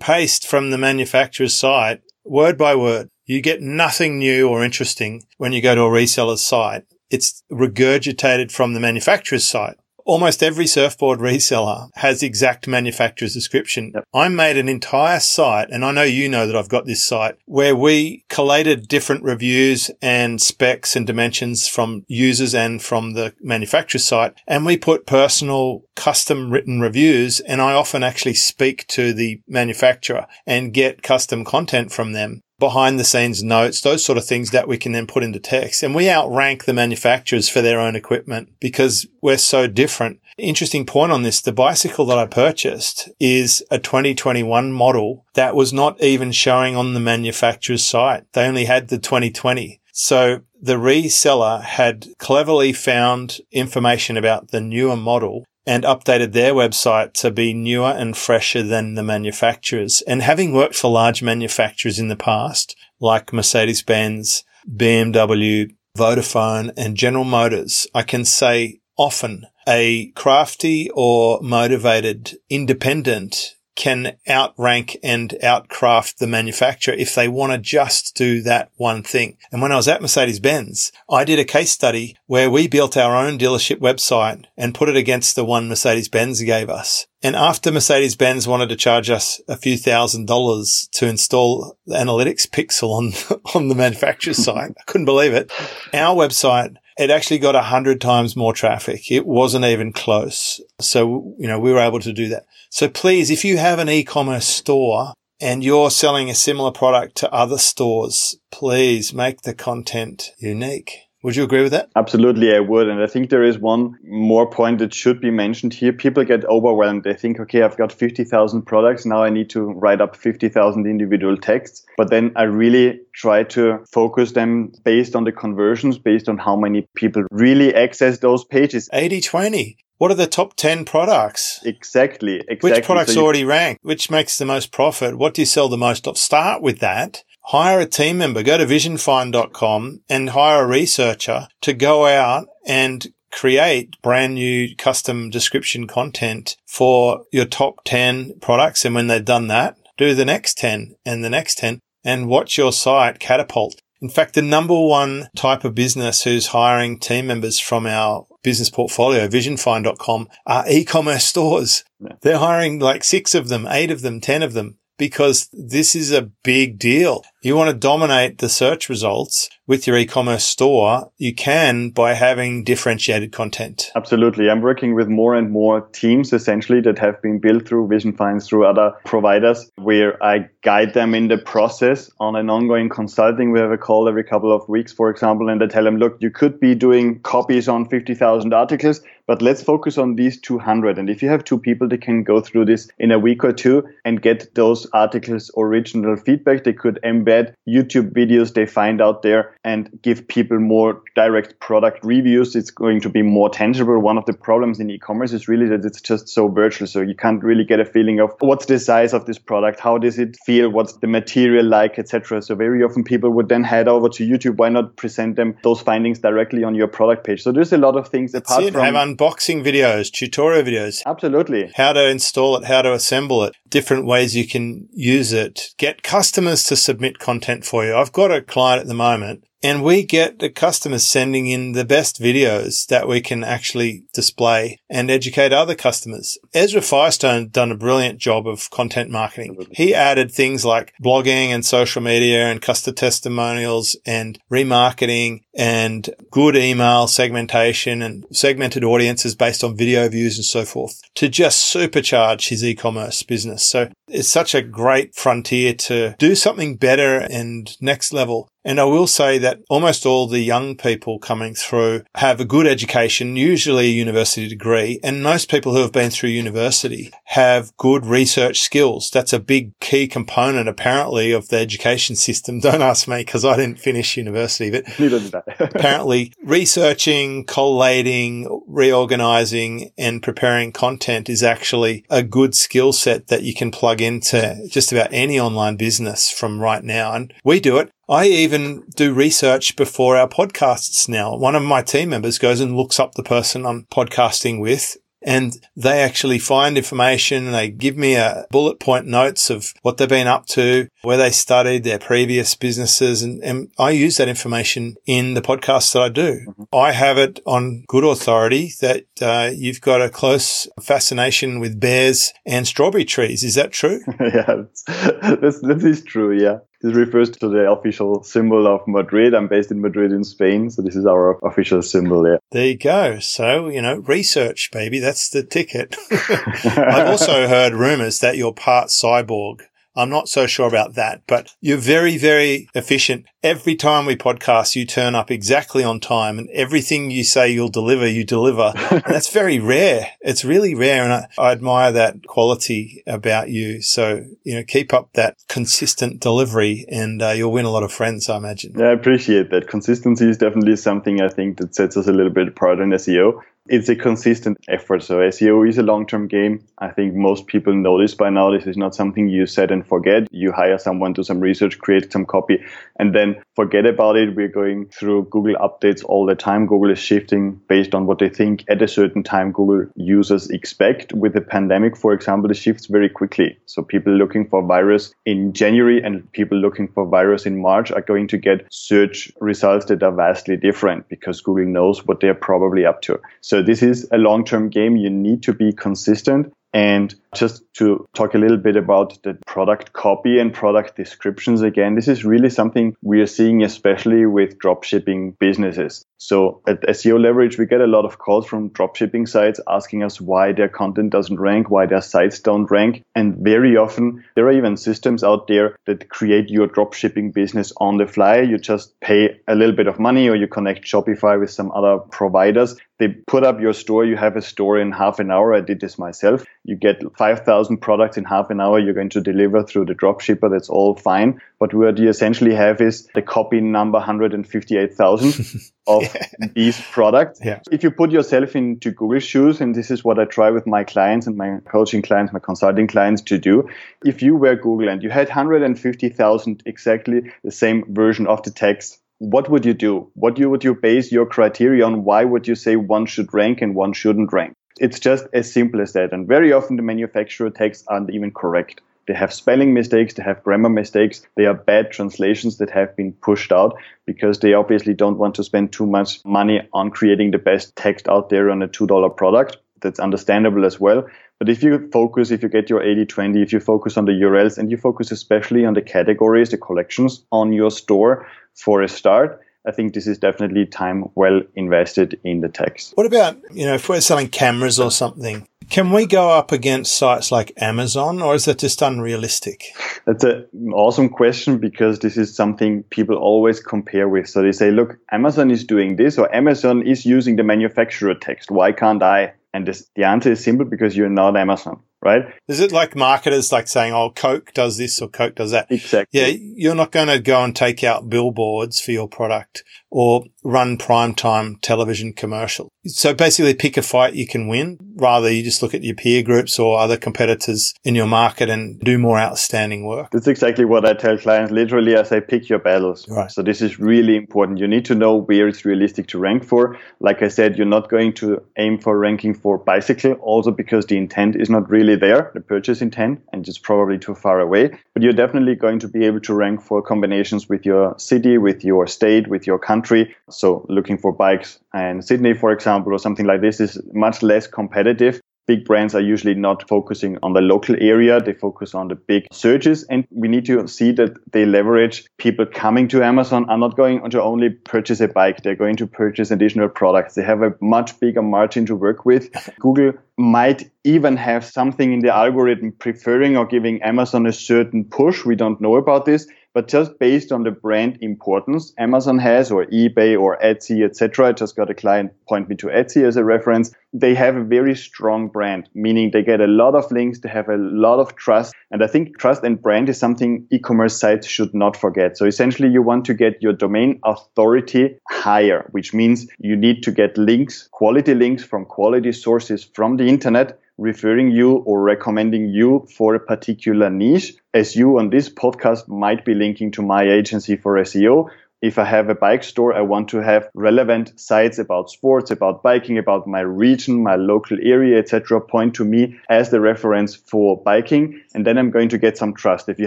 paste 0.00 0.46
from 0.46 0.70
the 0.70 0.78
manufacturer's 0.78 1.54
site 1.54 2.00
word 2.24 2.56
by 2.56 2.76
word. 2.76 3.08
You 3.26 3.40
get 3.40 3.60
nothing 3.60 4.18
new 4.18 4.48
or 4.48 4.64
interesting 4.64 5.22
when 5.38 5.52
you 5.52 5.60
go 5.60 5.74
to 5.74 5.82
a 5.82 5.90
reseller's 5.90 6.44
site. 6.44 6.84
It's 7.12 7.44
regurgitated 7.52 8.50
from 8.50 8.74
the 8.74 8.80
manufacturer's 8.80 9.44
site 9.44 9.76
almost 10.04 10.42
every 10.42 10.66
surfboard 10.66 11.20
reseller 11.20 11.88
has 11.94 12.20
the 12.20 12.26
exact 12.26 12.66
manufacturer's 12.66 13.34
description. 13.34 13.92
Yep. 13.94 14.04
I 14.14 14.28
made 14.28 14.56
an 14.56 14.68
entire 14.68 15.20
site, 15.20 15.70
and 15.70 15.84
I 15.84 15.92
know 15.92 16.02
you 16.02 16.28
know 16.28 16.46
that 16.46 16.56
I've 16.56 16.68
got 16.68 16.86
this 16.86 17.04
site, 17.04 17.36
where 17.46 17.76
we 17.76 18.24
collated 18.28 18.88
different 18.88 19.22
reviews 19.22 19.90
and 20.00 20.40
specs 20.40 20.96
and 20.96 21.06
dimensions 21.06 21.68
from 21.68 22.04
users 22.08 22.54
and 22.54 22.82
from 22.82 23.14
the 23.14 23.34
manufacturer's 23.40 24.04
site, 24.04 24.34
and 24.46 24.66
we 24.66 24.76
put 24.76 25.06
personal 25.06 25.82
custom 25.96 26.50
written 26.50 26.80
reviews, 26.80 27.40
and 27.40 27.60
I 27.60 27.72
often 27.72 28.02
actually 28.02 28.34
speak 28.34 28.86
to 28.88 29.12
the 29.12 29.40
manufacturer 29.46 30.26
and 30.46 30.74
get 30.74 31.02
custom 31.02 31.44
content 31.44 31.92
from 31.92 32.12
them 32.12 32.42
behind 32.62 32.96
the 32.96 33.04
scenes 33.04 33.42
notes, 33.42 33.80
those 33.80 34.04
sort 34.04 34.16
of 34.16 34.24
things 34.24 34.52
that 34.52 34.68
we 34.68 34.78
can 34.78 34.92
then 34.92 35.04
put 35.04 35.24
into 35.24 35.40
text. 35.40 35.82
And 35.82 35.96
we 35.96 36.08
outrank 36.08 36.64
the 36.64 36.72
manufacturers 36.72 37.48
for 37.48 37.60
their 37.60 37.80
own 37.80 37.96
equipment 37.96 38.50
because 38.60 39.04
we're 39.20 39.36
so 39.36 39.66
different. 39.66 40.20
Interesting 40.38 40.86
point 40.86 41.10
on 41.10 41.24
this. 41.24 41.40
The 41.40 41.50
bicycle 41.50 42.06
that 42.06 42.18
I 42.18 42.26
purchased 42.26 43.08
is 43.18 43.64
a 43.72 43.80
2021 43.80 44.70
model 44.70 45.26
that 45.34 45.56
was 45.56 45.72
not 45.72 46.00
even 46.00 46.30
showing 46.30 46.76
on 46.76 46.94
the 46.94 47.00
manufacturer's 47.00 47.84
site. 47.84 48.32
They 48.32 48.46
only 48.46 48.66
had 48.66 48.86
the 48.86 48.98
2020. 48.98 49.80
So 49.92 50.42
the 50.60 50.76
reseller 50.76 51.62
had 51.62 52.06
cleverly 52.18 52.72
found 52.72 53.40
information 53.50 54.16
about 54.16 54.52
the 54.52 54.60
newer 54.60 54.96
model 54.96 55.44
and 55.66 55.84
updated 55.84 56.32
their 56.32 56.54
website 56.54 57.12
to 57.14 57.30
be 57.30 57.54
newer 57.54 57.90
and 57.90 58.16
fresher 58.16 58.62
than 58.62 58.94
the 58.94 59.02
manufacturers. 59.02 60.02
And 60.02 60.22
having 60.22 60.52
worked 60.52 60.74
for 60.74 60.90
large 60.90 61.22
manufacturers 61.22 61.98
in 61.98 62.08
the 62.08 62.16
past, 62.16 62.76
like 63.00 63.32
Mercedes-Benz, 63.32 64.44
BMW, 64.68 65.74
Vodafone 65.96 66.72
and 66.76 66.96
General 66.96 67.24
Motors, 67.24 67.86
I 67.94 68.02
can 68.02 68.24
say 68.24 68.80
often 68.96 69.46
a 69.68 70.10
crafty 70.14 70.90
or 70.94 71.40
motivated 71.42 72.38
independent 72.48 73.56
can 73.74 74.16
outrank 74.28 74.96
and 75.02 75.34
outcraft 75.42 76.16
the 76.16 76.26
manufacturer 76.26 76.94
if 76.94 77.14
they 77.14 77.28
want 77.28 77.52
to 77.52 77.58
just 77.58 78.14
do 78.14 78.42
that 78.42 78.70
one 78.76 79.02
thing. 79.02 79.36
And 79.50 79.62
when 79.62 79.72
I 79.72 79.76
was 79.76 79.88
at 79.88 80.02
Mercedes 80.02 80.40
Benz, 80.40 80.92
I 81.08 81.24
did 81.24 81.38
a 81.38 81.44
case 81.44 81.70
study 81.70 82.16
where 82.26 82.50
we 82.50 82.68
built 82.68 82.96
our 82.96 83.16
own 83.16 83.38
dealership 83.38 83.78
website 83.78 84.44
and 84.56 84.74
put 84.74 84.88
it 84.88 84.96
against 84.96 85.36
the 85.36 85.44
one 85.44 85.68
Mercedes 85.68 86.08
Benz 86.08 86.42
gave 86.42 86.68
us. 86.68 87.06
And 87.22 87.36
after 87.36 87.70
Mercedes 87.70 88.16
Benz 88.16 88.48
wanted 88.48 88.68
to 88.70 88.76
charge 88.76 89.08
us 89.08 89.40
a 89.46 89.56
few 89.56 89.76
thousand 89.76 90.26
dollars 90.26 90.88
to 90.92 91.06
install 91.06 91.78
the 91.86 91.94
analytics 91.94 92.48
pixel 92.48 92.90
on, 92.90 93.40
on 93.54 93.68
the 93.68 93.74
manufacturer's 93.74 94.38
site, 94.44 94.72
I 94.78 94.82
couldn't 94.86 95.04
believe 95.04 95.32
it. 95.32 95.52
Our 95.94 96.16
website 96.16 96.76
it 96.98 97.10
actually 97.10 97.38
got 97.38 97.54
a 97.54 97.62
hundred 97.62 98.00
times 98.00 98.36
more 98.36 98.52
traffic. 98.52 99.10
It 99.10 99.26
wasn't 99.26 99.64
even 99.64 99.92
close. 99.92 100.60
So, 100.80 101.34
you 101.38 101.48
know, 101.48 101.58
we 101.58 101.72
were 101.72 101.80
able 101.80 102.00
to 102.00 102.12
do 102.12 102.28
that. 102.28 102.44
So 102.70 102.88
please, 102.88 103.30
if 103.30 103.44
you 103.44 103.58
have 103.58 103.78
an 103.78 103.88
e-commerce 103.88 104.46
store 104.46 105.12
and 105.40 105.64
you're 105.64 105.90
selling 105.90 106.30
a 106.30 106.34
similar 106.34 106.70
product 106.70 107.16
to 107.16 107.32
other 107.32 107.58
stores, 107.58 108.36
please 108.50 109.12
make 109.12 109.42
the 109.42 109.54
content 109.54 110.30
unique. 110.38 110.98
Would 111.22 111.36
you 111.36 111.44
agree 111.44 111.62
with 111.62 111.70
that? 111.70 111.88
Absolutely, 111.94 112.54
I 112.54 112.58
would. 112.58 112.88
And 112.88 113.00
I 113.00 113.06
think 113.06 113.30
there 113.30 113.44
is 113.44 113.56
one 113.58 113.96
more 114.04 114.50
point 114.50 114.80
that 114.80 114.92
should 114.92 115.20
be 115.20 115.30
mentioned 115.30 115.72
here. 115.72 115.92
People 115.92 116.24
get 116.24 116.44
overwhelmed. 116.46 117.04
They 117.04 117.14
think, 117.14 117.38
okay, 117.38 117.62
I've 117.62 117.76
got 117.76 117.92
50,000 117.92 118.62
products. 118.62 119.06
Now 119.06 119.22
I 119.22 119.30
need 119.30 119.48
to 119.50 119.60
write 119.62 120.00
up 120.00 120.16
50,000 120.16 120.84
individual 120.86 121.36
texts. 121.36 121.86
But 121.96 122.10
then 122.10 122.32
I 122.34 122.42
really 122.42 123.00
try 123.14 123.44
to 123.44 123.84
focus 123.90 124.32
them 124.32 124.72
based 124.84 125.14
on 125.14 125.22
the 125.22 125.32
conversions, 125.32 125.96
based 125.96 126.28
on 126.28 126.38
how 126.38 126.56
many 126.56 126.88
people 126.96 127.22
really 127.30 127.72
access 127.72 128.18
those 128.18 128.44
pages. 128.44 128.88
80 128.92 129.20
20. 129.20 129.76
What 129.98 130.10
are 130.10 130.14
the 130.14 130.26
top 130.26 130.56
10 130.56 130.84
products? 130.84 131.60
Exactly. 131.64 132.38
exactly. 132.48 132.72
Which 132.72 132.84
products 132.84 133.12
so 133.12 133.20
you- 133.20 133.24
already 133.24 133.44
rank? 133.44 133.78
Which 133.82 134.10
makes 134.10 134.36
the 134.36 134.44
most 134.44 134.72
profit? 134.72 135.16
What 135.16 135.34
do 135.34 135.42
you 135.42 135.46
sell 135.46 135.68
the 135.68 135.76
most 135.76 136.08
of? 136.08 136.18
Start 136.18 136.60
with 136.60 136.80
that. 136.80 137.22
Hire 137.46 137.80
a 137.80 137.86
team 137.86 138.18
member. 138.18 138.42
Go 138.42 138.58
to 138.58 138.66
visionfind.com 138.66 140.02
and 140.08 140.30
hire 140.30 140.62
a 140.62 140.66
researcher 140.66 141.48
to 141.62 141.72
go 141.72 142.06
out 142.06 142.46
and 142.66 143.08
create 143.32 144.00
brand 144.02 144.34
new 144.34 144.74
custom 144.76 145.30
description 145.30 145.86
content 145.86 146.56
for 146.66 147.24
your 147.32 147.46
top 147.46 147.84
10 147.84 148.38
products. 148.40 148.84
And 148.84 148.94
when 148.94 149.06
they've 149.06 149.24
done 149.24 149.48
that, 149.48 149.76
do 149.96 150.14
the 150.14 150.24
next 150.24 150.58
10 150.58 150.94
and 151.04 151.24
the 151.24 151.30
next 151.30 151.58
10 151.58 151.80
and 152.04 152.28
watch 152.28 152.58
your 152.58 152.72
site 152.72 153.18
catapult. 153.18 153.80
In 154.00 154.08
fact, 154.08 154.34
the 154.34 154.42
number 154.42 154.74
one 154.74 155.28
type 155.36 155.64
of 155.64 155.74
business 155.74 156.24
who's 156.24 156.48
hiring 156.48 156.98
team 156.98 157.28
members 157.28 157.60
from 157.60 157.86
our 157.86 158.26
business 158.42 158.68
portfolio, 158.68 159.28
visionfind.com, 159.28 160.28
are 160.46 160.64
e-commerce 160.68 161.24
stores. 161.24 161.84
Yeah. 162.00 162.14
They're 162.20 162.38
hiring 162.38 162.80
like 162.80 163.04
six 163.04 163.34
of 163.34 163.48
them, 163.48 163.66
eight 163.70 163.92
of 163.92 164.02
them, 164.02 164.20
10 164.20 164.42
of 164.42 164.52
them. 164.54 164.78
because 164.98 165.48
this 165.52 165.96
is 165.96 166.12
a 166.12 166.30
big 166.44 166.78
deal. 166.78 167.24
You 167.44 167.56
want 167.56 167.70
to 167.70 167.76
dominate 167.76 168.38
the 168.38 168.48
search 168.48 168.88
results 168.88 169.50
with 169.66 169.84
your 169.84 169.96
e-commerce 169.96 170.44
store. 170.44 171.10
You 171.18 171.34
can 171.34 171.90
by 171.90 172.14
having 172.14 172.62
differentiated 172.62 173.32
content. 173.32 173.90
Absolutely. 173.96 174.48
I'm 174.48 174.60
working 174.60 174.94
with 174.94 175.08
more 175.08 175.34
and 175.34 175.50
more 175.50 175.80
teams 175.88 176.32
essentially 176.32 176.80
that 176.82 177.00
have 177.00 177.20
been 177.20 177.40
built 177.40 177.66
through 177.66 177.88
Vision 177.88 178.12
Finds 178.12 178.46
through 178.46 178.66
other 178.66 178.92
providers 179.04 179.68
where 179.74 180.22
I 180.22 180.50
guide 180.62 180.94
them 180.94 181.16
in 181.16 181.26
the 181.26 181.38
process 181.38 182.08
on 182.20 182.36
an 182.36 182.48
ongoing 182.48 182.88
consulting. 182.88 183.50
We 183.50 183.58
have 183.58 183.72
a 183.72 183.78
call 183.78 184.08
every 184.08 184.22
couple 184.22 184.54
of 184.54 184.68
weeks, 184.68 184.92
for 184.92 185.10
example, 185.10 185.48
and 185.48 185.60
I 185.60 185.66
tell 185.66 185.82
them, 185.82 185.96
look, 185.96 186.18
you 186.20 186.30
could 186.30 186.60
be 186.60 186.76
doing 186.76 187.18
copies 187.22 187.66
on 187.68 187.88
50,000 187.88 188.54
articles, 188.54 189.00
but 189.26 189.42
let's 189.42 189.62
focus 189.62 189.98
on 189.98 190.14
these 190.14 190.40
200. 190.40 190.96
And 190.96 191.10
if 191.10 191.22
you 191.22 191.28
have 191.28 191.42
two 191.42 191.58
people, 191.58 191.88
they 191.88 191.98
can 191.98 192.22
go 192.22 192.40
through 192.40 192.66
this 192.66 192.88
in 193.00 193.10
a 193.10 193.18
week 193.18 193.42
or 193.42 193.52
two 193.52 193.84
and 194.04 194.22
get 194.22 194.54
those 194.54 194.86
articles 194.92 195.50
original 195.56 196.16
feedback. 196.16 196.62
They 196.62 196.72
could 196.72 197.00
embed 197.04 197.31
YouTube 197.68 198.12
videos 198.12 198.54
they 198.54 198.66
find 198.66 199.00
out 199.00 199.22
there 199.22 199.56
and 199.64 199.88
give 200.02 200.26
people 200.26 200.58
more 200.58 201.02
direct 201.14 201.60
product 201.60 202.04
reviews. 202.04 202.56
It's 202.56 202.70
going 202.70 203.00
to 203.02 203.08
be 203.08 203.22
more 203.22 203.48
tangible. 203.48 203.98
One 203.98 204.18
of 204.18 204.26
the 204.26 204.32
problems 204.32 204.80
in 204.80 204.90
e-commerce 204.90 205.32
is 205.32 205.48
really 205.48 205.68
that 205.68 205.84
it's 205.84 206.00
just 206.00 206.28
so 206.28 206.48
virtual. 206.48 206.86
So 206.86 207.00
you 207.00 207.14
can't 207.14 207.42
really 207.42 207.64
get 207.64 207.80
a 207.80 207.84
feeling 207.84 208.20
of 208.20 208.30
what's 208.40 208.66
the 208.66 208.78
size 208.78 209.12
of 209.12 209.26
this 209.26 209.38
product, 209.38 209.80
how 209.80 209.98
does 209.98 210.18
it 210.18 210.36
feel, 210.44 210.70
what's 210.70 210.94
the 210.94 211.06
material 211.06 211.64
like, 211.64 211.98
etc. 211.98 212.42
So 212.42 212.54
very 212.54 212.82
often 212.82 213.04
people 213.04 213.30
would 213.30 213.48
then 213.48 213.64
head 213.64 213.88
over 213.88 214.08
to 214.10 214.26
YouTube. 214.26 214.56
Why 214.56 214.68
not 214.68 214.96
present 214.96 215.36
them 215.36 215.56
those 215.62 215.80
findings 215.80 216.18
directly 216.18 216.64
on 216.64 216.74
your 216.74 216.88
product 216.88 217.24
page? 217.24 217.42
So 217.42 217.52
there's 217.52 217.72
a 217.72 217.78
lot 217.78 217.96
of 217.96 218.08
things 218.08 218.34
apart 218.34 218.72
from 218.72 218.82
have 218.82 218.94
unboxing 218.94 219.64
videos, 219.64 220.10
tutorial 220.10 220.62
videos. 220.62 221.02
Absolutely. 221.06 221.72
How 221.74 221.92
to 221.92 222.08
install 222.08 222.56
it, 222.56 222.64
how 222.64 222.82
to 222.82 222.92
assemble 222.92 223.44
it, 223.44 223.54
different 223.68 224.06
ways 224.06 224.36
you 224.36 224.46
can 224.46 224.88
use 224.92 225.32
it. 225.32 225.74
Get 225.78 226.02
customers 226.02 226.64
to 226.64 226.76
submit 226.76 227.18
content 227.22 227.64
for 227.64 227.84
you. 227.84 227.94
I've 227.96 228.12
got 228.12 228.30
a 228.30 228.42
client 228.42 228.82
at 228.82 228.88
the 228.88 228.94
moment 228.94 229.44
and 229.62 229.84
we 229.84 230.02
get 230.02 230.40
the 230.40 230.50
customers 230.50 231.06
sending 231.06 231.46
in 231.46 231.72
the 231.72 231.84
best 231.84 232.20
videos 232.20 232.86
that 232.88 233.06
we 233.06 233.20
can 233.20 233.44
actually 233.44 234.04
display 234.12 234.80
and 234.90 235.10
educate 235.10 235.52
other 235.52 235.76
customers. 235.76 236.36
Ezra 236.52 236.82
Firestone 236.82 237.48
done 237.48 237.70
a 237.70 237.76
brilliant 237.76 238.18
job 238.18 238.48
of 238.48 238.70
content 238.70 239.08
marketing. 239.10 239.56
He 239.70 239.94
added 239.94 240.32
things 240.32 240.64
like 240.64 240.92
blogging 241.02 241.48
and 241.48 241.64
social 241.64 242.02
media 242.02 242.48
and 242.48 242.60
customer 242.60 242.94
testimonials 242.94 243.96
and 244.04 244.38
remarketing 244.50 245.42
and 245.54 246.10
good 246.30 246.56
email 246.56 247.06
segmentation 247.06 248.02
and 248.02 248.26
segmented 248.32 248.82
audiences 248.82 249.36
based 249.36 249.62
on 249.62 249.76
video 249.76 250.08
views 250.08 250.38
and 250.38 250.44
so 250.44 250.64
forth 250.64 251.00
to 251.14 251.28
just 251.28 251.72
supercharge 251.72 252.48
his 252.48 252.64
e-commerce 252.64 253.22
business. 253.22 253.64
So 253.64 253.90
it's 254.12 254.28
such 254.28 254.54
a 254.54 254.62
great 254.62 255.14
frontier 255.14 255.74
to 255.74 256.14
do 256.18 256.34
something 256.34 256.76
better 256.76 257.18
and 257.18 257.76
next 257.80 258.12
level 258.12 258.48
and 258.64 258.78
I 258.78 258.84
will 258.84 259.06
say 259.06 259.38
that 259.38 259.60
almost 259.68 260.06
all 260.06 260.28
the 260.28 260.40
young 260.40 260.76
people 260.76 261.18
coming 261.18 261.54
through 261.54 262.04
have 262.14 262.40
a 262.40 262.44
good 262.44 262.66
education, 262.66 263.34
usually 263.36 263.86
a 263.86 263.92
university 263.92 264.48
degree. 264.48 265.00
And 265.02 265.22
most 265.22 265.50
people 265.50 265.74
who 265.74 265.80
have 265.80 265.92
been 265.92 266.10
through 266.10 266.30
university 266.30 267.10
have 267.24 267.76
good 267.76 268.06
research 268.06 268.60
skills. 268.60 269.10
That's 269.10 269.32
a 269.32 269.40
big 269.40 269.78
key 269.80 270.06
component, 270.06 270.68
apparently, 270.68 271.32
of 271.32 271.48
the 271.48 271.58
education 271.58 272.14
system. 272.14 272.60
Don't 272.60 272.82
ask 272.82 273.08
me 273.08 273.18
because 273.18 273.44
I 273.44 273.56
didn't 273.56 273.80
finish 273.80 274.16
university, 274.16 274.70
but 274.70 274.84
apparently 275.60 276.32
researching, 276.44 277.44
collating, 277.44 278.62
reorganizing 278.68 279.90
and 279.98 280.22
preparing 280.22 280.70
content 280.70 281.28
is 281.28 281.42
actually 281.42 282.04
a 282.10 282.22
good 282.22 282.54
skill 282.54 282.92
set 282.92 283.26
that 283.26 283.42
you 283.42 283.54
can 283.54 283.72
plug 283.72 284.00
into 284.04 284.66
just 284.68 284.92
about 284.92 285.12
any 285.12 285.38
online 285.38 285.76
business 285.76 286.30
from 286.30 286.60
right 286.60 286.82
now. 286.82 287.12
And 287.12 287.32
we 287.44 287.60
do 287.60 287.78
it. 287.78 287.90
I 288.08 288.26
even 288.26 288.84
do 288.94 289.14
research 289.14 289.76
before 289.76 290.16
our 290.16 290.28
podcasts 290.28 291.08
now. 291.08 291.36
One 291.36 291.54
of 291.54 291.62
my 291.62 291.82
team 291.82 292.10
members 292.10 292.38
goes 292.38 292.60
and 292.60 292.76
looks 292.76 293.00
up 293.00 293.14
the 293.14 293.22
person 293.22 293.64
I'm 293.64 293.86
podcasting 293.92 294.60
with 294.60 294.96
and 295.24 295.54
they 295.76 296.02
actually 296.02 296.38
find 296.38 296.76
information 296.76 297.46
and 297.46 297.54
they 297.54 297.70
give 297.70 297.96
me 297.96 298.14
a 298.14 298.46
bullet 298.50 298.80
point 298.80 299.06
notes 299.06 299.50
of 299.50 299.72
what 299.82 299.96
they've 299.96 300.08
been 300.08 300.26
up 300.26 300.46
to, 300.46 300.88
where 301.02 301.16
they 301.16 301.30
studied 301.30 301.84
their 301.84 301.98
previous 301.98 302.54
businesses. 302.54 303.22
And, 303.22 303.42
and 303.42 303.72
I 303.78 303.90
use 303.90 304.16
that 304.16 304.28
information 304.28 304.96
in 305.06 305.34
the 305.34 305.42
podcasts 305.42 305.92
that 305.92 306.02
I 306.02 306.08
do. 306.08 306.40
Mm-hmm. 306.46 306.62
I 306.74 306.92
have 306.92 307.18
it 307.18 307.40
on 307.46 307.84
good 307.88 308.04
authority 308.04 308.72
that 308.80 309.04
uh, 309.20 309.50
you've 309.54 309.80
got 309.80 310.02
a 310.02 310.08
close 310.08 310.68
fascination 310.80 311.60
with 311.60 311.80
bears 311.80 312.32
and 312.46 312.66
strawberry 312.66 313.04
trees. 313.04 313.42
Is 313.42 313.54
that 313.54 313.72
true? 313.72 314.00
yeah, 314.20 314.62
this 315.40 315.62
is 315.62 316.02
true. 316.02 316.36
Yeah. 316.38 316.58
This 316.82 316.94
refers 316.94 317.30
to 317.30 317.48
the 317.48 317.70
official 317.70 318.24
symbol 318.24 318.66
of 318.66 318.80
Madrid. 318.88 319.34
I'm 319.34 319.46
based 319.46 319.70
in 319.70 319.80
Madrid 319.80 320.10
in 320.10 320.24
Spain, 320.24 320.68
so 320.68 320.82
this 320.82 320.96
is 320.96 321.06
our 321.06 321.38
official 321.46 321.80
symbol 321.80 322.22
there. 322.24 322.40
There 322.50 322.66
you 322.66 322.76
go. 322.76 323.20
So, 323.20 323.68
you 323.68 323.80
know, 323.80 323.98
research, 323.98 324.70
baby, 324.72 324.98
that's 324.98 325.28
the 325.28 325.44
ticket. 325.44 325.96
I've 326.10 327.08
also 327.08 327.46
heard 327.46 327.72
rumors 327.72 328.18
that 328.18 328.36
you're 328.36 328.52
part 328.52 328.88
cyborg. 328.88 329.62
I'm 329.94 330.10
not 330.10 330.28
so 330.28 330.46
sure 330.46 330.68
about 330.68 330.94
that, 330.94 331.22
but 331.26 331.54
you're 331.60 331.76
very, 331.76 332.16
very 332.16 332.68
efficient. 332.74 333.26
Every 333.42 333.74
time 333.74 334.06
we 334.06 334.16
podcast, 334.16 334.74
you 334.74 334.86
turn 334.86 335.14
up 335.14 335.30
exactly 335.30 335.84
on 335.84 336.00
time 336.00 336.38
and 336.38 336.48
everything 336.50 337.10
you 337.10 337.24
say 337.24 337.50
you'll 337.50 337.68
deliver, 337.68 338.08
you 338.08 338.24
deliver. 338.24 338.72
and 338.90 339.02
that's 339.04 339.30
very 339.30 339.58
rare. 339.58 340.12
It's 340.20 340.44
really 340.44 340.74
rare. 340.74 341.02
And 341.02 341.12
I, 341.12 341.28
I 341.38 341.52
admire 341.52 341.92
that 341.92 342.26
quality 342.26 343.02
about 343.06 343.50
you. 343.50 343.82
So, 343.82 344.24
you 344.44 344.54
know, 344.54 344.62
keep 344.62 344.94
up 344.94 345.10
that 345.14 345.36
consistent 345.48 346.20
delivery 346.20 346.86
and 346.88 347.20
uh, 347.20 347.30
you'll 347.30 347.52
win 347.52 347.66
a 347.66 347.70
lot 347.70 347.82
of 347.82 347.92
friends, 347.92 348.28
I 348.28 348.36
imagine. 348.36 348.74
Yeah, 348.78 348.86
I 348.86 348.92
appreciate 348.92 349.50
that. 349.50 349.68
Consistency 349.68 350.28
is 350.28 350.38
definitely 350.38 350.76
something 350.76 351.20
I 351.20 351.28
think 351.28 351.58
that 351.58 351.74
sets 351.74 351.96
us 351.96 352.06
a 352.06 352.12
little 352.12 352.32
bit 352.32 352.48
apart 352.48 352.78
in 352.78 352.90
SEO 352.90 353.42
it's 353.68 353.88
a 353.88 353.94
consistent 353.94 354.58
effort. 354.68 355.04
So 355.04 355.18
SEO 355.18 355.68
is 355.68 355.78
a 355.78 355.82
long-term 355.82 356.26
game. 356.26 356.66
I 356.78 356.88
think 356.88 357.14
most 357.14 357.46
people 357.46 357.72
know 357.72 358.00
this 358.00 358.14
by 358.14 358.28
now. 358.28 358.50
This 358.50 358.66
is 358.66 358.76
not 358.76 358.94
something 358.94 359.28
you 359.28 359.46
set 359.46 359.70
and 359.70 359.86
forget. 359.86 360.26
You 360.32 360.50
hire 360.50 360.78
someone, 360.78 361.14
to 361.14 361.20
do 361.20 361.24
some 361.24 361.38
research, 361.38 361.78
create 361.78 362.12
some 362.12 362.26
copy, 362.26 362.58
and 362.98 363.14
then 363.14 363.36
forget 363.54 363.86
about 363.86 364.16
it. 364.16 364.34
We're 364.34 364.48
going 364.48 364.88
through 364.88 365.28
Google 365.30 365.54
updates 365.56 366.04
all 366.04 366.26
the 366.26 366.34
time. 366.34 366.66
Google 366.66 366.90
is 366.90 366.98
shifting 366.98 367.60
based 367.68 367.94
on 367.94 368.06
what 368.06 368.18
they 368.18 368.28
think 368.28 368.64
at 368.68 368.82
a 368.82 368.88
certain 368.88 369.22
time 369.22 369.52
Google 369.52 369.86
users 369.94 370.50
expect. 370.50 371.12
With 371.12 371.34
the 371.34 371.40
pandemic, 371.40 371.96
for 371.96 372.12
example, 372.12 372.50
it 372.50 372.56
shifts 372.56 372.86
very 372.86 373.08
quickly. 373.08 373.58
So 373.66 373.82
people 373.82 374.12
looking 374.12 374.48
for 374.48 374.66
virus 374.66 375.14
in 375.24 375.52
January 375.52 376.02
and 376.02 376.30
people 376.32 376.58
looking 376.58 376.88
for 376.88 377.06
virus 377.06 377.46
in 377.46 377.62
March 377.62 377.92
are 377.92 378.00
going 378.00 378.26
to 378.28 378.38
get 378.38 378.66
search 378.72 379.30
results 379.40 379.86
that 379.86 380.02
are 380.02 380.12
vastly 380.12 380.56
different 380.56 381.08
because 381.08 381.40
Google 381.40 381.66
knows 381.66 382.04
what 382.04 382.18
they're 382.20 382.34
probably 382.34 382.84
up 382.84 383.02
to. 383.02 383.20
So 383.40 383.51
this 383.60 383.82
is 383.82 384.08
a 384.12 384.16
long-term 384.16 384.70
game. 384.70 384.96
You 384.96 385.10
need 385.10 385.42
to 385.42 385.52
be 385.52 385.72
consistent. 385.72 386.52
And 386.72 387.14
just 387.34 387.62
to 387.74 388.06
talk 388.14 388.34
a 388.34 388.38
little 388.38 388.56
bit 388.56 388.76
about 388.76 389.22
the 389.22 389.38
product 389.46 389.92
copy 389.92 390.38
and 390.38 390.54
product 390.54 390.96
descriptions 390.96 391.60
again, 391.60 391.94
this 391.94 392.08
is 392.08 392.24
really 392.24 392.48
something 392.48 392.96
we 393.02 393.20
are 393.20 393.26
seeing, 393.26 393.62
especially 393.62 394.24
with 394.24 394.58
dropshipping 394.58 395.38
businesses. 395.38 396.04
So 396.16 396.62
at 396.66 396.80
SEO 396.82 397.20
Leverage, 397.20 397.58
we 397.58 397.66
get 397.66 397.80
a 397.80 397.86
lot 397.86 398.04
of 398.04 398.18
calls 398.18 398.46
from 398.46 398.70
dropshipping 398.70 399.28
sites 399.28 399.60
asking 399.68 400.02
us 400.02 400.20
why 400.20 400.52
their 400.52 400.68
content 400.68 401.10
doesn't 401.10 401.40
rank, 401.40 401.68
why 401.68 401.86
their 401.86 402.00
sites 402.00 402.40
don't 402.40 402.70
rank. 402.70 403.02
And 403.14 403.36
very 403.36 403.76
often 403.76 404.24
there 404.34 404.46
are 404.46 404.52
even 404.52 404.76
systems 404.76 405.24
out 405.24 405.48
there 405.48 405.76
that 405.86 406.08
create 406.08 406.48
your 406.48 406.68
dropshipping 406.68 407.34
business 407.34 407.72
on 407.78 407.98
the 407.98 408.06
fly. 408.06 408.40
You 408.40 408.56
just 408.56 408.98
pay 409.00 409.40
a 409.48 409.54
little 409.54 409.74
bit 409.74 409.88
of 409.88 409.98
money 409.98 410.28
or 410.28 410.36
you 410.36 410.46
connect 410.46 410.84
Shopify 410.84 411.38
with 411.38 411.50
some 411.50 411.72
other 411.72 411.98
providers. 411.98 412.76
They 412.98 413.08
put 413.08 413.44
up 413.44 413.60
your 413.60 413.72
store. 413.72 414.04
You 414.04 414.16
have 414.16 414.36
a 414.36 414.42
store 414.42 414.78
in 414.78 414.92
half 414.92 415.18
an 415.18 415.30
hour. 415.30 415.54
I 415.54 415.60
did 415.60 415.80
this 415.80 415.98
myself. 415.98 416.44
You 416.64 416.76
get 416.76 417.02
5,000 417.18 417.78
products 417.78 418.16
in 418.16 418.24
half 418.24 418.50
an 418.50 418.60
hour. 418.60 418.78
You're 418.78 418.94
going 418.94 419.08
to 419.10 419.20
deliver 419.20 419.64
through 419.64 419.86
the 419.86 419.94
dropshipper. 419.94 420.50
That's 420.50 420.68
all 420.68 420.94
fine. 420.94 421.40
But 421.58 421.74
what 421.74 421.98
you 421.98 422.08
essentially 422.08 422.54
have 422.54 422.80
is 422.80 423.08
the 423.14 423.22
copy 423.22 423.60
number 423.60 423.98
158,000 423.98 425.60
of 425.86 426.02
yeah. 426.02 426.46
these 426.54 426.80
products. 426.80 427.40
Yeah. 427.42 427.60
If 427.72 427.82
you 427.82 427.90
put 427.90 428.12
yourself 428.12 428.54
into 428.54 428.92
Google 428.92 429.18
shoes, 429.18 429.60
and 429.60 429.74
this 429.74 429.90
is 429.90 430.04
what 430.04 430.18
I 430.18 430.24
try 430.24 430.50
with 430.50 430.66
my 430.66 430.84
clients 430.84 431.26
and 431.26 431.36
my 431.36 431.58
coaching 431.64 432.02
clients, 432.02 432.32
my 432.32 432.38
consulting 432.38 432.86
clients 432.86 433.22
to 433.22 433.38
do. 433.38 433.68
If 434.04 434.22
you 434.22 434.36
were 434.36 434.54
Google 434.54 434.88
and 434.88 435.02
you 435.02 435.10
had 435.10 435.28
150,000 435.28 436.62
exactly 436.66 437.32
the 437.42 437.50
same 437.50 437.84
version 437.92 438.26
of 438.26 438.42
the 438.44 438.50
text, 438.50 439.01
what 439.22 439.48
would 439.48 439.64
you 439.64 439.72
do? 439.72 440.10
What 440.14 440.36
you, 440.36 440.50
would 440.50 440.64
you 440.64 440.74
base 440.74 441.12
your 441.12 441.26
criteria 441.26 441.86
on? 441.86 442.02
Why 442.02 442.24
would 442.24 442.48
you 442.48 442.56
say 442.56 442.74
one 442.74 443.06
should 443.06 443.32
rank 443.32 443.62
and 443.62 443.72
one 443.72 443.92
shouldn't 443.92 444.32
rank? 444.32 444.54
It's 444.78 444.98
just 444.98 445.26
as 445.32 445.52
simple 445.52 445.80
as 445.80 445.92
that. 445.92 446.12
And 446.12 446.26
very 446.26 446.52
often 446.52 446.74
the 446.74 446.82
manufacturer 446.82 447.50
texts 447.50 447.84
aren't 447.86 448.10
even 448.10 448.32
correct. 448.32 448.80
They 449.06 449.14
have 449.14 449.32
spelling 449.32 449.74
mistakes, 449.74 450.14
they 450.14 450.24
have 450.24 450.42
grammar 450.42 450.70
mistakes, 450.70 451.24
they 451.36 451.46
are 451.46 451.54
bad 451.54 451.92
translations 451.92 452.58
that 452.58 452.70
have 452.70 452.96
been 452.96 453.12
pushed 453.12 453.52
out 453.52 453.76
because 454.06 454.40
they 454.40 454.54
obviously 454.54 454.94
don't 454.94 455.18
want 455.18 455.36
to 455.36 455.44
spend 455.44 455.72
too 455.72 455.86
much 455.86 456.24
money 456.24 456.68
on 456.72 456.90
creating 456.90 457.30
the 457.30 457.38
best 457.38 457.76
text 457.76 458.08
out 458.08 458.28
there 458.28 458.50
on 458.50 458.62
a 458.62 458.68
$2 458.68 459.16
product. 459.16 459.56
That's 459.82 460.00
understandable 460.00 460.64
as 460.64 460.80
well. 460.80 461.06
But 461.42 461.48
if 461.48 461.60
you 461.60 461.90
focus, 461.90 462.30
if 462.30 462.40
you 462.44 462.48
get 462.48 462.70
your 462.70 462.80
80 462.80 463.04
20, 463.04 463.42
if 463.42 463.52
you 463.52 463.58
focus 463.58 463.96
on 463.96 464.04
the 464.04 464.12
URLs 464.12 464.58
and 464.58 464.70
you 464.70 464.76
focus 464.76 465.10
especially 465.10 465.64
on 465.64 465.74
the 465.74 465.82
categories, 465.82 466.50
the 466.50 466.56
collections 466.56 467.24
on 467.32 467.52
your 467.52 467.72
store 467.72 468.28
for 468.54 468.80
a 468.80 468.88
start, 468.88 469.40
I 469.66 469.72
think 469.72 469.92
this 469.92 470.06
is 470.06 470.18
definitely 470.18 470.66
time 470.66 471.10
well 471.16 471.40
invested 471.56 472.20
in 472.22 472.42
the 472.42 472.48
text. 472.48 472.92
What 472.94 473.06
about, 473.06 473.38
you 473.50 473.66
know, 473.66 473.74
if 473.74 473.88
we're 473.88 474.00
selling 474.00 474.28
cameras 474.28 474.78
or 474.78 474.92
something, 474.92 475.48
can 475.68 475.90
we 475.90 476.06
go 476.06 476.30
up 476.30 476.52
against 476.52 476.94
sites 476.94 477.32
like 477.32 477.52
Amazon 477.56 478.22
or 478.22 478.36
is 478.36 478.44
that 478.44 478.60
just 478.60 478.80
unrealistic? 478.80 479.64
That's 480.06 480.22
an 480.22 480.46
awesome 480.72 481.08
question 481.08 481.58
because 481.58 481.98
this 481.98 482.16
is 482.16 482.32
something 482.36 482.84
people 482.84 483.16
always 483.16 483.58
compare 483.58 484.08
with. 484.08 484.28
So 484.28 484.42
they 484.42 484.52
say, 484.52 484.70
look, 484.70 484.96
Amazon 485.10 485.50
is 485.50 485.64
doing 485.64 485.96
this 485.96 486.18
or 486.18 486.32
Amazon 486.32 486.86
is 486.86 487.04
using 487.04 487.34
the 487.34 487.42
manufacturer 487.42 488.14
text. 488.14 488.52
Why 488.52 488.70
can't 488.70 489.02
I? 489.02 489.32
And 489.54 489.66
this, 489.66 489.88
the 489.96 490.04
answer 490.04 490.32
is 490.32 490.42
simple 490.44 490.66
because 490.66 490.96
you're 490.96 491.10
not 491.10 491.36
Amazon 491.36 491.82
right? 492.02 492.22
Is 492.48 492.60
it 492.60 492.72
like 492.72 492.96
marketers 492.96 493.52
like 493.52 493.68
saying, 493.68 493.92
"Oh, 493.94 494.10
Coke 494.10 494.52
does 494.52 494.76
this 494.76 495.00
or 495.00 495.08
Coke 495.08 495.36
does 495.36 495.52
that"? 495.52 495.70
Exactly. 495.70 496.20
Yeah, 496.20 496.36
you're 496.54 496.74
not 496.74 496.92
going 496.92 497.08
to 497.08 497.20
go 497.20 497.42
and 497.42 497.54
take 497.54 497.82
out 497.84 498.10
billboards 498.10 498.80
for 498.80 498.92
your 498.92 499.08
product 499.08 499.62
or 499.90 500.24
run 500.42 500.78
primetime 500.78 501.60
television 501.60 502.12
commercial. 502.14 502.68
So 502.86 503.14
basically, 503.14 503.54
pick 503.54 503.76
a 503.76 503.82
fight 503.82 504.14
you 504.14 504.26
can 504.26 504.48
win. 504.48 504.78
Rather, 504.96 505.30
you 505.30 505.44
just 505.44 505.62
look 505.62 505.74
at 505.74 505.84
your 505.84 505.94
peer 505.94 506.22
groups 506.22 506.58
or 506.58 506.78
other 506.78 506.96
competitors 506.96 507.74
in 507.84 507.94
your 507.94 508.06
market 508.06 508.48
and 508.50 508.80
do 508.80 508.98
more 508.98 509.18
outstanding 509.18 509.86
work. 509.86 510.10
That's 510.10 510.26
exactly 510.26 510.64
what 510.64 510.84
I 510.84 510.94
tell 510.94 511.16
clients. 511.18 511.52
Literally, 511.52 511.96
I 511.96 512.02
say, 512.02 512.20
pick 512.20 512.48
your 512.48 512.58
battles. 512.58 513.06
Right. 513.08 513.30
So 513.30 513.42
this 513.42 513.60
is 513.60 513.78
really 513.78 514.16
important. 514.16 514.58
You 514.58 514.66
need 514.66 514.86
to 514.86 514.94
know 514.94 515.16
where 515.16 515.46
it's 515.46 515.64
realistic 515.64 516.08
to 516.08 516.18
rank 516.18 516.44
for. 516.44 516.78
Like 517.00 517.22
I 517.22 517.28
said, 517.28 517.56
you're 517.56 517.66
not 517.66 517.90
going 517.90 518.14
to 518.14 518.42
aim 518.56 518.78
for 518.78 518.98
ranking 518.98 519.34
for 519.34 519.58
bicycle, 519.58 520.14
also 520.14 520.50
because 520.50 520.86
the 520.86 520.96
intent 520.96 521.36
is 521.36 521.50
not 521.50 521.70
really 521.70 521.91
there, 521.96 522.30
the 522.34 522.40
purchase 522.40 522.82
intent, 522.82 523.22
and 523.32 523.46
it's 523.46 523.58
probably 523.58 523.98
too 523.98 524.14
far 524.14 524.40
away. 524.40 524.70
But 524.94 525.02
you're 525.02 525.12
definitely 525.12 525.54
going 525.54 525.78
to 525.80 525.88
be 525.88 526.04
able 526.04 526.20
to 526.20 526.34
rank 526.34 526.62
for 526.62 526.82
combinations 526.82 527.48
with 527.48 527.64
your 527.66 527.98
city, 527.98 528.38
with 528.38 528.64
your 528.64 528.86
state, 528.86 529.28
with 529.28 529.46
your 529.46 529.58
country. 529.58 530.14
So 530.30 530.66
looking 530.68 530.98
for 530.98 531.12
bikes 531.12 531.58
and 531.72 532.04
Sydney, 532.04 532.34
for 532.34 532.52
example, 532.52 532.92
or 532.92 532.98
something 532.98 533.26
like 533.26 533.40
this 533.40 533.60
is 533.60 533.80
much 533.92 534.22
less 534.22 534.46
competitive 534.46 535.20
big 535.46 535.64
brands 535.64 535.94
are 535.94 536.00
usually 536.00 536.34
not 536.34 536.68
focusing 536.68 537.18
on 537.22 537.32
the 537.32 537.40
local 537.40 537.76
area. 537.80 538.20
They 538.20 538.32
focus 538.32 538.74
on 538.74 538.88
the 538.88 538.94
big 538.94 539.26
searches. 539.32 539.84
And 539.84 540.06
we 540.10 540.28
need 540.28 540.46
to 540.46 540.66
see 540.68 540.92
that 540.92 541.16
they 541.32 541.44
leverage 541.44 542.04
people 542.18 542.46
coming 542.46 542.88
to 542.88 543.02
Amazon 543.02 543.48
are 543.48 543.58
not 543.58 543.76
going 543.76 544.08
to 544.10 544.22
only 544.22 544.50
purchase 544.50 545.00
a 545.00 545.08
bike. 545.08 545.42
They're 545.42 545.56
going 545.56 545.76
to 545.76 545.86
purchase 545.86 546.30
additional 546.30 546.68
products. 546.68 547.14
They 547.14 547.22
have 547.22 547.42
a 547.42 547.54
much 547.60 547.98
bigger 548.00 548.22
margin 548.22 548.66
to 548.66 548.76
work 548.76 549.04
with. 549.04 549.30
Google 549.60 549.92
might 550.18 550.70
even 550.84 551.16
have 551.16 551.44
something 551.44 551.92
in 551.92 552.00
the 552.00 552.14
algorithm 552.14 552.72
preferring 552.72 553.36
or 553.36 553.46
giving 553.46 553.82
Amazon 553.82 554.26
a 554.26 554.32
certain 554.32 554.84
push. 554.84 555.24
We 555.24 555.36
don't 555.36 555.60
know 555.60 555.76
about 555.76 556.04
this. 556.04 556.26
But 556.54 556.68
just 556.68 556.98
based 556.98 557.32
on 557.32 557.44
the 557.44 557.50
brand 557.50 557.98
importance 558.02 558.74
Amazon 558.78 559.18
has 559.18 559.50
or 559.50 559.64
eBay 559.66 560.20
or 560.20 560.38
Etsy, 560.44 560.84
etc. 560.84 561.28
I 561.28 561.32
just 561.32 561.56
got 561.56 561.70
a 561.70 561.74
client 561.74 562.12
point 562.28 562.48
me 562.48 562.56
to 562.56 562.66
Etsy 562.66 563.04
as 563.04 563.16
a 563.16 563.24
reference. 563.24 563.72
They 563.94 564.14
have 564.14 564.36
a 564.36 564.44
very 564.44 564.76
strong 564.76 565.28
brand, 565.28 565.68
meaning 565.74 566.10
they 566.10 566.22
get 566.22 566.40
a 566.40 566.46
lot 566.46 566.74
of 566.74 566.90
links, 566.90 567.20
they 567.20 567.28
have 567.28 567.48
a 567.48 567.56
lot 567.56 567.98
of 568.00 568.16
trust. 568.16 568.54
And 568.70 568.82
I 568.82 568.86
think 568.86 569.18
trust 569.18 569.42
and 569.44 569.60
brand 569.60 569.88
is 569.88 569.98
something 569.98 570.46
e-commerce 570.50 570.98
sites 570.98 571.26
should 571.26 571.54
not 571.54 571.76
forget. 571.76 572.16
So 572.16 572.26
essentially 572.26 572.68
you 572.68 572.82
want 572.82 573.04
to 573.06 573.14
get 573.14 573.42
your 573.42 573.52
domain 573.52 574.00
authority 574.04 574.96
higher, 575.08 575.68
which 575.72 575.92
means 575.94 576.26
you 576.38 576.56
need 576.56 576.82
to 576.84 576.90
get 576.90 577.16
links, 577.16 577.68
quality 577.72 578.14
links 578.14 578.44
from 578.44 578.64
quality 578.64 579.12
sources 579.12 579.64
from 579.64 579.96
the 579.96 580.06
internet 580.06 580.58
referring 580.82 581.30
you 581.30 581.58
or 581.58 581.80
recommending 581.80 582.48
you 582.48 582.86
for 582.96 583.14
a 583.14 583.20
particular 583.20 583.88
niche, 583.88 584.34
as 584.52 584.74
you 584.74 584.98
on 584.98 585.10
this 585.10 585.28
podcast 585.28 585.88
might 585.88 586.24
be 586.24 586.34
linking 586.34 586.72
to 586.72 586.82
my 586.82 587.04
agency 587.04 587.56
for 587.56 587.76
SEO. 587.76 588.28
If 588.60 588.78
I 588.78 588.84
have 588.84 589.08
a 589.08 589.14
bike 589.14 589.42
store, 589.44 589.74
I 589.74 589.80
want 589.80 590.08
to 590.10 590.18
have 590.18 590.48
relevant 590.54 591.18
sites 591.18 591.58
about 591.58 591.90
sports, 591.90 592.30
about 592.30 592.62
biking, 592.62 592.98
about 592.98 593.26
my 593.26 593.40
region, 593.40 594.02
my 594.02 594.16
local 594.16 594.56
area, 594.62 594.98
etc. 594.98 595.40
Point 595.40 595.74
to 595.74 595.84
me 595.84 596.18
as 596.28 596.50
the 596.50 596.60
reference 596.60 597.14
for 597.14 597.60
biking, 597.62 598.20
and 598.34 598.46
then 598.46 598.58
I'm 598.58 598.70
going 598.70 598.88
to 598.90 598.98
get 598.98 599.18
some 599.18 599.34
trust. 599.34 599.68
If 599.68 599.78
you 599.78 599.86